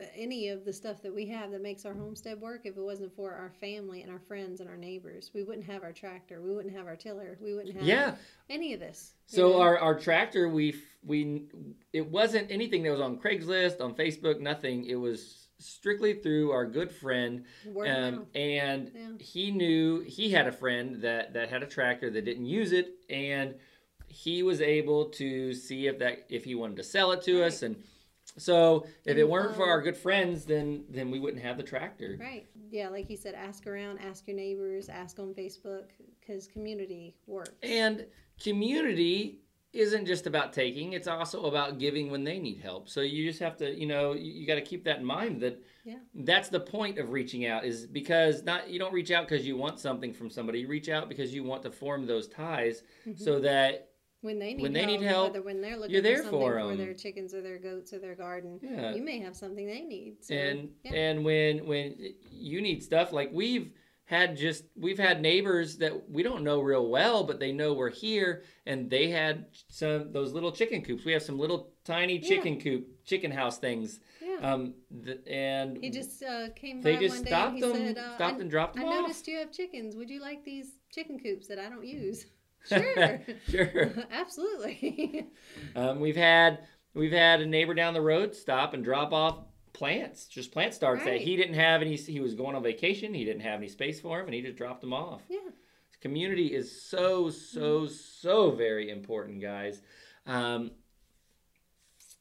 uh, 0.00 0.04
any 0.16 0.48
of 0.48 0.64
the 0.64 0.72
stuff 0.72 1.02
that 1.02 1.12
we 1.12 1.26
have 1.26 1.50
that 1.50 1.60
makes 1.60 1.84
our 1.84 1.92
homestead 1.92 2.40
work 2.40 2.62
if 2.64 2.76
it 2.76 2.80
wasn't 2.80 3.14
for 3.14 3.32
our 3.32 3.52
family 3.60 4.02
and 4.02 4.12
our 4.12 4.20
friends 4.20 4.60
and 4.60 4.70
our 4.70 4.76
neighbors. 4.76 5.32
We 5.34 5.42
wouldn't 5.42 5.66
have 5.66 5.82
our 5.82 5.92
tractor. 5.92 6.40
We 6.40 6.54
wouldn't 6.54 6.74
have 6.74 6.86
our 6.86 6.96
tiller. 6.96 7.36
We 7.40 7.54
wouldn't 7.54 7.74
have 7.74 7.84
yeah. 7.84 8.14
any 8.48 8.72
of 8.74 8.80
this. 8.80 9.14
So 9.26 9.50
know? 9.50 9.60
our, 9.60 9.78
our 9.78 9.98
tractor 9.98 10.48
we 10.48 10.76
we 11.04 11.46
it 11.92 12.08
wasn't 12.08 12.50
anything 12.52 12.84
that 12.84 12.90
was 12.90 13.00
on 13.00 13.18
Craigslist, 13.18 13.80
on 13.80 13.94
Facebook, 13.94 14.40
nothing. 14.40 14.84
It 14.84 14.96
was 14.96 15.43
strictly 15.58 16.14
through 16.14 16.50
our 16.50 16.66
good 16.66 16.90
friend 16.90 17.44
um, 17.86 18.26
and 18.34 18.90
Yeah. 18.94 19.08
he 19.20 19.50
knew 19.50 20.00
he 20.00 20.30
had 20.30 20.46
a 20.46 20.52
friend 20.52 21.00
that 21.02 21.32
that 21.34 21.48
had 21.48 21.62
a 21.62 21.66
tractor 21.66 22.10
that 22.10 22.24
didn't 22.24 22.46
use 22.46 22.72
it 22.72 22.94
and 23.08 23.54
he 24.08 24.42
was 24.42 24.60
able 24.60 25.06
to 25.10 25.54
see 25.54 25.86
if 25.86 25.98
that 26.00 26.26
if 26.28 26.44
he 26.44 26.54
wanted 26.54 26.76
to 26.76 26.84
sell 26.84 27.12
it 27.12 27.22
to 27.22 27.42
us 27.44 27.62
and 27.62 27.76
so 28.36 28.84
if 29.04 29.16
it 29.16 29.28
weren't 29.28 29.54
for 29.54 29.66
our 29.68 29.80
good 29.80 29.96
friends 29.96 30.44
then 30.44 30.84
then 30.90 31.10
we 31.10 31.20
wouldn't 31.20 31.42
have 31.42 31.56
the 31.56 31.62
tractor 31.62 32.16
Right. 32.20 32.46
Yeah, 32.70 32.88
like 32.88 33.08
you 33.08 33.16
said, 33.16 33.34
ask 33.34 33.68
around, 33.68 33.98
ask 33.98 34.26
your 34.26 34.34
neighbors, 34.36 34.88
ask 34.88 35.20
on 35.20 35.32
Facebook, 35.32 35.90
because 36.18 36.48
community 36.48 37.14
works. 37.28 37.52
and 37.62 38.04
community 38.42 39.38
isn't 39.74 40.06
just 40.06 40.26
about 40.26 40.52
taking 40.52 40.92
it's 40.92 41.08
also 41.08 41.44
about 41.46 41.78
giving 41.78 42.10
when 42.10 42.24
they 42.24 42.38
need 42.38 42.60
help 42.60 42.88
so 42.88 43.00
you 43.00 43.26
just 43.28 43.40
have 43.40 43.56
to 43.56 43.74
you 43.78 43.86
know 43.86 44.12
you, 44.12 44.32
you 44.32 44.46
got 44.46 44.54
to 44.54 44.62
keep 44.62 44.84
that 44.84 44.98
in 44.98 45.04
mind 45.04 45.40
that 45.42 45.60
Yeah. 45.84 45.96
that's 46.14 46.48
the 46.48 46.60
point 46.60 46.98
of 46.98 47.10
reaching 47.10 47.44
out 47.46 47.64
is 47.64 47.86
because 47.86 48.42
not 48.44 48.70
you 48.70 48.78
don't 48.78 48.92
reach 48.94 49.10
out 49.10 49.28
because 49.28 49.46
you 49.46 49.56
want 49.56 49.78
something 49.80 50.14
from 50.14 50.30
somebody 50.30 50.60
you 50.60 50.68
reach 50.68 50.88
out 50.88 51.08
because 51.08 51.34
you 51.34 51.42
want 51.44 51.62
to 51.64 51.70
form 51.70 52.06
those 52.06 52.28
ties 52.28 52.82
Mm-hmm. 53.06 53.22
so 53.22 53.40
that 53.40 53.90
when 54.22 54.38
they 54.38 54.54
need 54.54 54.62
when 54.62 54.72
they 54.72 54.80
help, 54.84 54.90
need 55.00 55.02
help, 55.06 55.32
whether 55.34 55.42
when 55.42 55.60
they're 55.60 55.76
looking 55.76 55.92
you're 55.92 56.00
there 56.00 56.16
for 56.22 56.30
something 56.30 56.40
for 56.40 56.70
for, 56.70 56.76
their 56.76 56.94
chickens 56.94 57.34
or 57.34 57.42
their 57.42 57.58
goats 57.58 57.92
or 57.92 57.98
their 57.98 58.14
garden, 58.14 58.58
Yeah. 58.62 58.94
you 58.94 59.02
may 59.02 59.18
have 59.20 59.36
something 59.36 59.66
they 59.66 59.82
need. 59.82 60.24
So, 60.24 60.32
and 60.34 60.70
yeah. 60.82 60.92
and 60.94 61.22
when 61.26 61.66
when 61.66 62.14
you 62.30 62.62
need 62.62 62.82
stuff 62.82 63.12
like 63.12 63.28
we've 63.34 63.70
had 64.06 64.36
just 64.36 64.64
we've 64.76 64.98
had 64.98 65.22
neighbors 65.22 65.78
that 65.78 66.10
we 66.10 66.22
don't 66.22 66.44
know 66.44 66.60
real 66.60 66.88
well, 66.88 67.24
but 67.24 67.40
they 67.40 67.52
know 67.52 67.72
we're 67.72 67.90
here, 67.90 68.44
and 68.66 68.90
they 68.90 69.08
had 69.08 69.46
some 69.68 70.12
those 70.12 70.32
little 70.32 70.52
chicken 70.52 70.82
coops. 70.82 71.04
We 71.04 71.12
have 71.12 71.22
some 71.22 71.38
little 71.38 71.72
tiny 71.84 72.18
Yeah. 72.18 72.28
chicken 72.28 72.60
coop, 72.60 72.86
chicken 73.04 73.30
house 73.30 73.58
things, 73.58 74.00
Yeah. 74.22 74.36
um, 74.42 74.74
th- 75.04 75.20
and 75.26 75.78
he 75.82 75.88
just 75.90 76.22
uh, 76.22 76.48
came 76.54 76.82
they 76.82 76.96
just 76.98 77.16
one 77.16 77.24
day 77.24 77.30
stopped 77.30 77.48
and 77.54 77.56
he 77.56 77.60
them, 77.72 77.76
said, 77.94 77.98
uh, 77.98 78.14
stopped 78.16 78.36
I, 78.36 78.40
and 78.40 78.50
dropped 78.50 78.76
I 78.78 78.80
them 78.80 78.88
off. 78.88 78.94
I 78.94 79.00
noticed 79.02 79.26
you 79.28 79.38
have 79.38 79.50
chickens. 79.52 79.96
Would 79.96 80.10
you 80.10 80.20
like 80.20 80.44
these 80.44 80.72
chicken 80.92 81.18
coops 81.18 81.46
that 81.48 81.58
I 81.58 81.68
don't 81.70 81.84
use? 81.86 82.26
Sure. 82.66 83.20
sure. 83.50 83.92
Absolutely. 84.10 85.26
Um, 85.76 86.00
we've 86.00 86.16
had 86.16 86.60
we've 86.94 87.12
had 87.12 87.40
a 87.42 87.46
neighbor 87.46 87.74
down 87.74 87.92
the 87.92 88.00
road 88.00 88.34
stop 88.34 88.72
and 88.72 88.82
drop 88.82 89.12
off 89.12 89.38
plants, 89.74 90.26
just 90.26 90.50
plant 90.52 90.72
starts 90.72 91.04
that 91.04 91.20
he 91.20 91.36
didn't 91.36 91.54
have 91.56 91.82
any. 91.82 91.96
He 91.96 92.20
was 92.20 92.34
going 92.34 92.56
on 92.56 92.62
vacation. 92.62 93.12
He 93.12 93.24
didn't 93.26 93.42
have 93.42 93.58
any 93.58 93.68
space 93.68 94.00
for 94.00 94.18
him, 94.20 94.26
and 94.26 94.34
he 94.34 94.40
just 94.40 94.56
dropped 94.56 94.80
them 94.80 94.94
off. 94.94 95.20
yeah. 95.28 95.38
Community 96.00 96.54
is 96.54 96.82
so 96.82 97.28
so 97.30 97.86
so 97.86 98.50
very 98.52 98.90
important, 98.90 99.40
guys. 99.42 99.80
Um, 100.26 100.70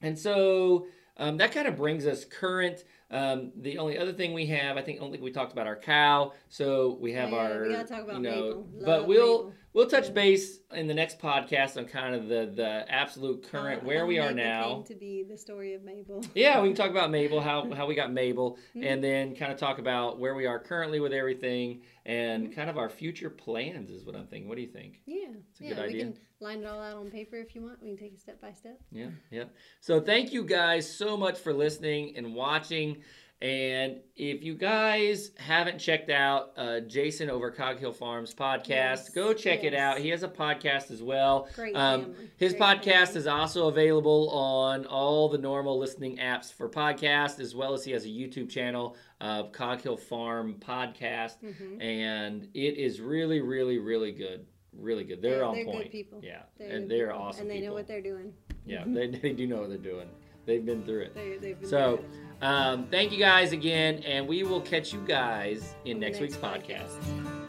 and 0.01 0.17
so 0.17 0.87
um, 1.17 1.37
that 1.37 1.51
kind 1.51 1.67
of 1.67 1.75
brings 1.75 2.05
us 2.07 2.25
current. 2.25 2.83
Um, 3.11 3.51
the 3.55 3.77
only 3.77 3.97
other 3.97 4.13
thing 4.13 4.33
we 4.33 4.45
have, 4.47 4.75
I 4.77 4.81
think, 4.81 4.97
I 4.99 5.01
don't 5.01 5.11
think 5.11 5.21
we 5.23 5.31
talked 5.31 5.51
about 5.53 5.67
our 5.67 5.75
cow. 5.75 6.33
So 6.49 6.97
we 6.99 7.13
have 7.13 7.29
Yeah, 7.31 7.37
our, 7.37 7.61
we 7.63 7.73
gotta 7.73 7.87
talk 7.87 8.03
about 8.03 8.15
you 8.15 8.21
know, 8.21 8.31
Mabel. 8.31 8.67
but 8.85 9.07
we'll 9.07 9.43
Mabel. 9.45 9.53
We'll 9.73 9.87
touch 9.87 10.13
base 10.13 10.59
in 10.73 10.87
the 10.87 10.93
next 10.93 11.19
podcast 11.19 11.77
on 11.77 11.85
kind 11.85 12.15
of 12.15 12.27
the 12.27 12.51
the 12.55 12.85
absolute 12.89 13.43
current 13.49 13.81
How- 13.81 13.87
where 13.87 14.05
we 14.05 14.19
are 14.19 14.31
Mabel 14.31 14.43
now. 14.43 14.73
came 14.75 14.83
to 14.85 14.95
be 14.95 15.23
the 15.27 15.37
story 15.37 15.73
of 15.73 15.83
Mabel. 15.83 16.23
Yeah, 16.35 16.61
we 16.61 16.69
can 16.69 16.75
talk 16.77 16.91
about 16.91 17.11
Mabel, 17.11 17.39
how 17.41 17.71
how 17.75 17.85
we 17.87 17.95
got 17.95 18.11
Mabel, 18.11 18.57
Mhm. 18.75 18.85
and 18.85 19.03
then 19.03 19.35
kind 19.35 19.51
of 19.51 19.57
talk 19.57 19.79
about 19.79 20.19
where 20.19 20.35
we 20.35 20.45
are 20.45 20.59
currently 20.59 20.99
with 20.99 21.13
everything, 21.13 21.81
and 22.05 22.45
Mm-hmm. 22.45 22.53
kind 22.53 22.69
of 22.69 22.77
our 22.77 22.89
future 22.89 23.29
plans 23.29 23.89
is 23.91 24.05
what 24.05 24.15
I'm 24.15 24.27
thinking. 24.27 24.47
What 24.49 24.55
do 24.55 24.61
you 24.61 24.67
think? 24.71 25.01
Yeah, 25.05 25.27
it's 25.49 25.59
a 25.61 25.63
yeah. 25.65 25.73
good 25.75 25.93
we 25.93 25.99
can 25.99 26.17
line 26.39 26.59
it 26.59 26.65
all 26.65 26.81
out 26.81 26.97
on 26.97 27.09
paper 27.09 27.37
if 27.37 27.55
you 27.55 27.61
want. 27.63 27.81
We 27.81 27.89
can 27.89 27.97
take 27.97 28.13
it 28.13 28.19
step 28.19 28.41
by 28.41 28.51
step. 28.51 28.79
Yeah, 28.91 29.09
yeah. 29.31 29.45
So 29.79 30.01
thank 30.01 30.33
you 30.33 30.43
guys 30.43 30.89
so 30.89 31.15
much 31.15 31.39
for 31.39 31.53
listening 31.53 32.17
and 32.17 32.35
watching. 32.35 32.97
And 33.41 33.99
if 34.15 34.41
you 34.41 34.55
guys 34.55 35.31
haven't 35.37 35.77
checked 35.77 36.09
out 36.09 36.53
uh, 36.55 36.79
Jason 36.79 37.29
over 37.29 37.51
Cog 37.51 37.77
Hill 37.77 37.91
Farms 37.91 38.33
podcast, 38.33 38.67
Yes, 38.69 39.09
go 39.09 39.33
check 39.33 39.65
it 39.65 39.73
out. 39.73 39.97
He 39.97 40.07
has 40.09 40.23
a 40.23 40.29
podcast 40.29 40.91
as 40.91 41.03
well. 41.03 41.49
Great 41.53 41.75
Um. 41.75 42.15
His 42.37 42.53
Great 42.53 42.61
podcast 42.61 43.07
family. 43.07 43.19
is 43.19 43.27
also 43.27 43.67
available 43.67 44.29
on 44.29 44.85
all 44.85 45.27
the 45.27 45.37
normal 45.37 45.77
listening 45.77 46.17
apps 46.19 46.53
for 46.53 46.69
podcasts, 46.69 47.39
as 47.41 47.53
well 47.53 47.73
as 47.73 47.83
he 47.83 47.91
has 47.91 48.05
a 48.05 48.09
YouTube 48.09 48.49
channel 48.49 48.95
of 49.19 49.51
Cog 49.51 49.81
Hill 49.81 49.97
Farm 49.97 50.55
Podcast, 50.59 51.43
Mhm. 51.43 51.81
and 51.83 52.47
it 52.53 52.77
is 52.77 53.01
really, 53.01 53.41
really, 53.41 53.77
really 53.77 54.13
good. 54.13 54.45
Really 54.71 55.03
good. 55.03 55.21
They're, 55.21 55.35
They're- 55.35 55.43
on 55.45 55.55
they're 55.55 55.65
point. 55.65 55.91
people. 55.91 56.21
Yeah, 56.23 56.43
They're 56.57 56.69
and 56.69 56.89
they're 56.89 57.07
people, 57.07 57.21
awesome 57.21 57.41
And 57.41 57.49
they 57.51 57.55
people. 57.55 57.67
know 57.69 57.73
what 57.73 57.87
they're 57.87 58.01
doing. 58.01 58.33
yeah, 58.65 58.83
they, 58.87 59.07
they 59.07 59.33
do 59.33 59.47
know 59.47 59.59
what 59.59 59.69
they're 59.69 59.77
doing. 59.77 60.07
They've 60.45 60.65
been 60.65 60.83
through 60.83 61.01
it. 61.01 61.15
They, 61.15 61.37
they've 61.37 61.59
been 61.59 61.69
So. 61.69 62.03
Um, 62.41 62.87
thank 62.87 63.13
you 63.13 63.19
guys 63.19 63.53
again, 63.53 63.99
and 63.99 64.27
we 64.27 64.43
will 64.43 64.59
catch 64.59 64.91
you 64.91 64.99
guys 65.07 65.75
in 65.85 66.01
the 66.01 66.05
next 66.05 66.19
week's 66.19 66.35
podcast. 66.35 66.89
podcast. 66.99 67.42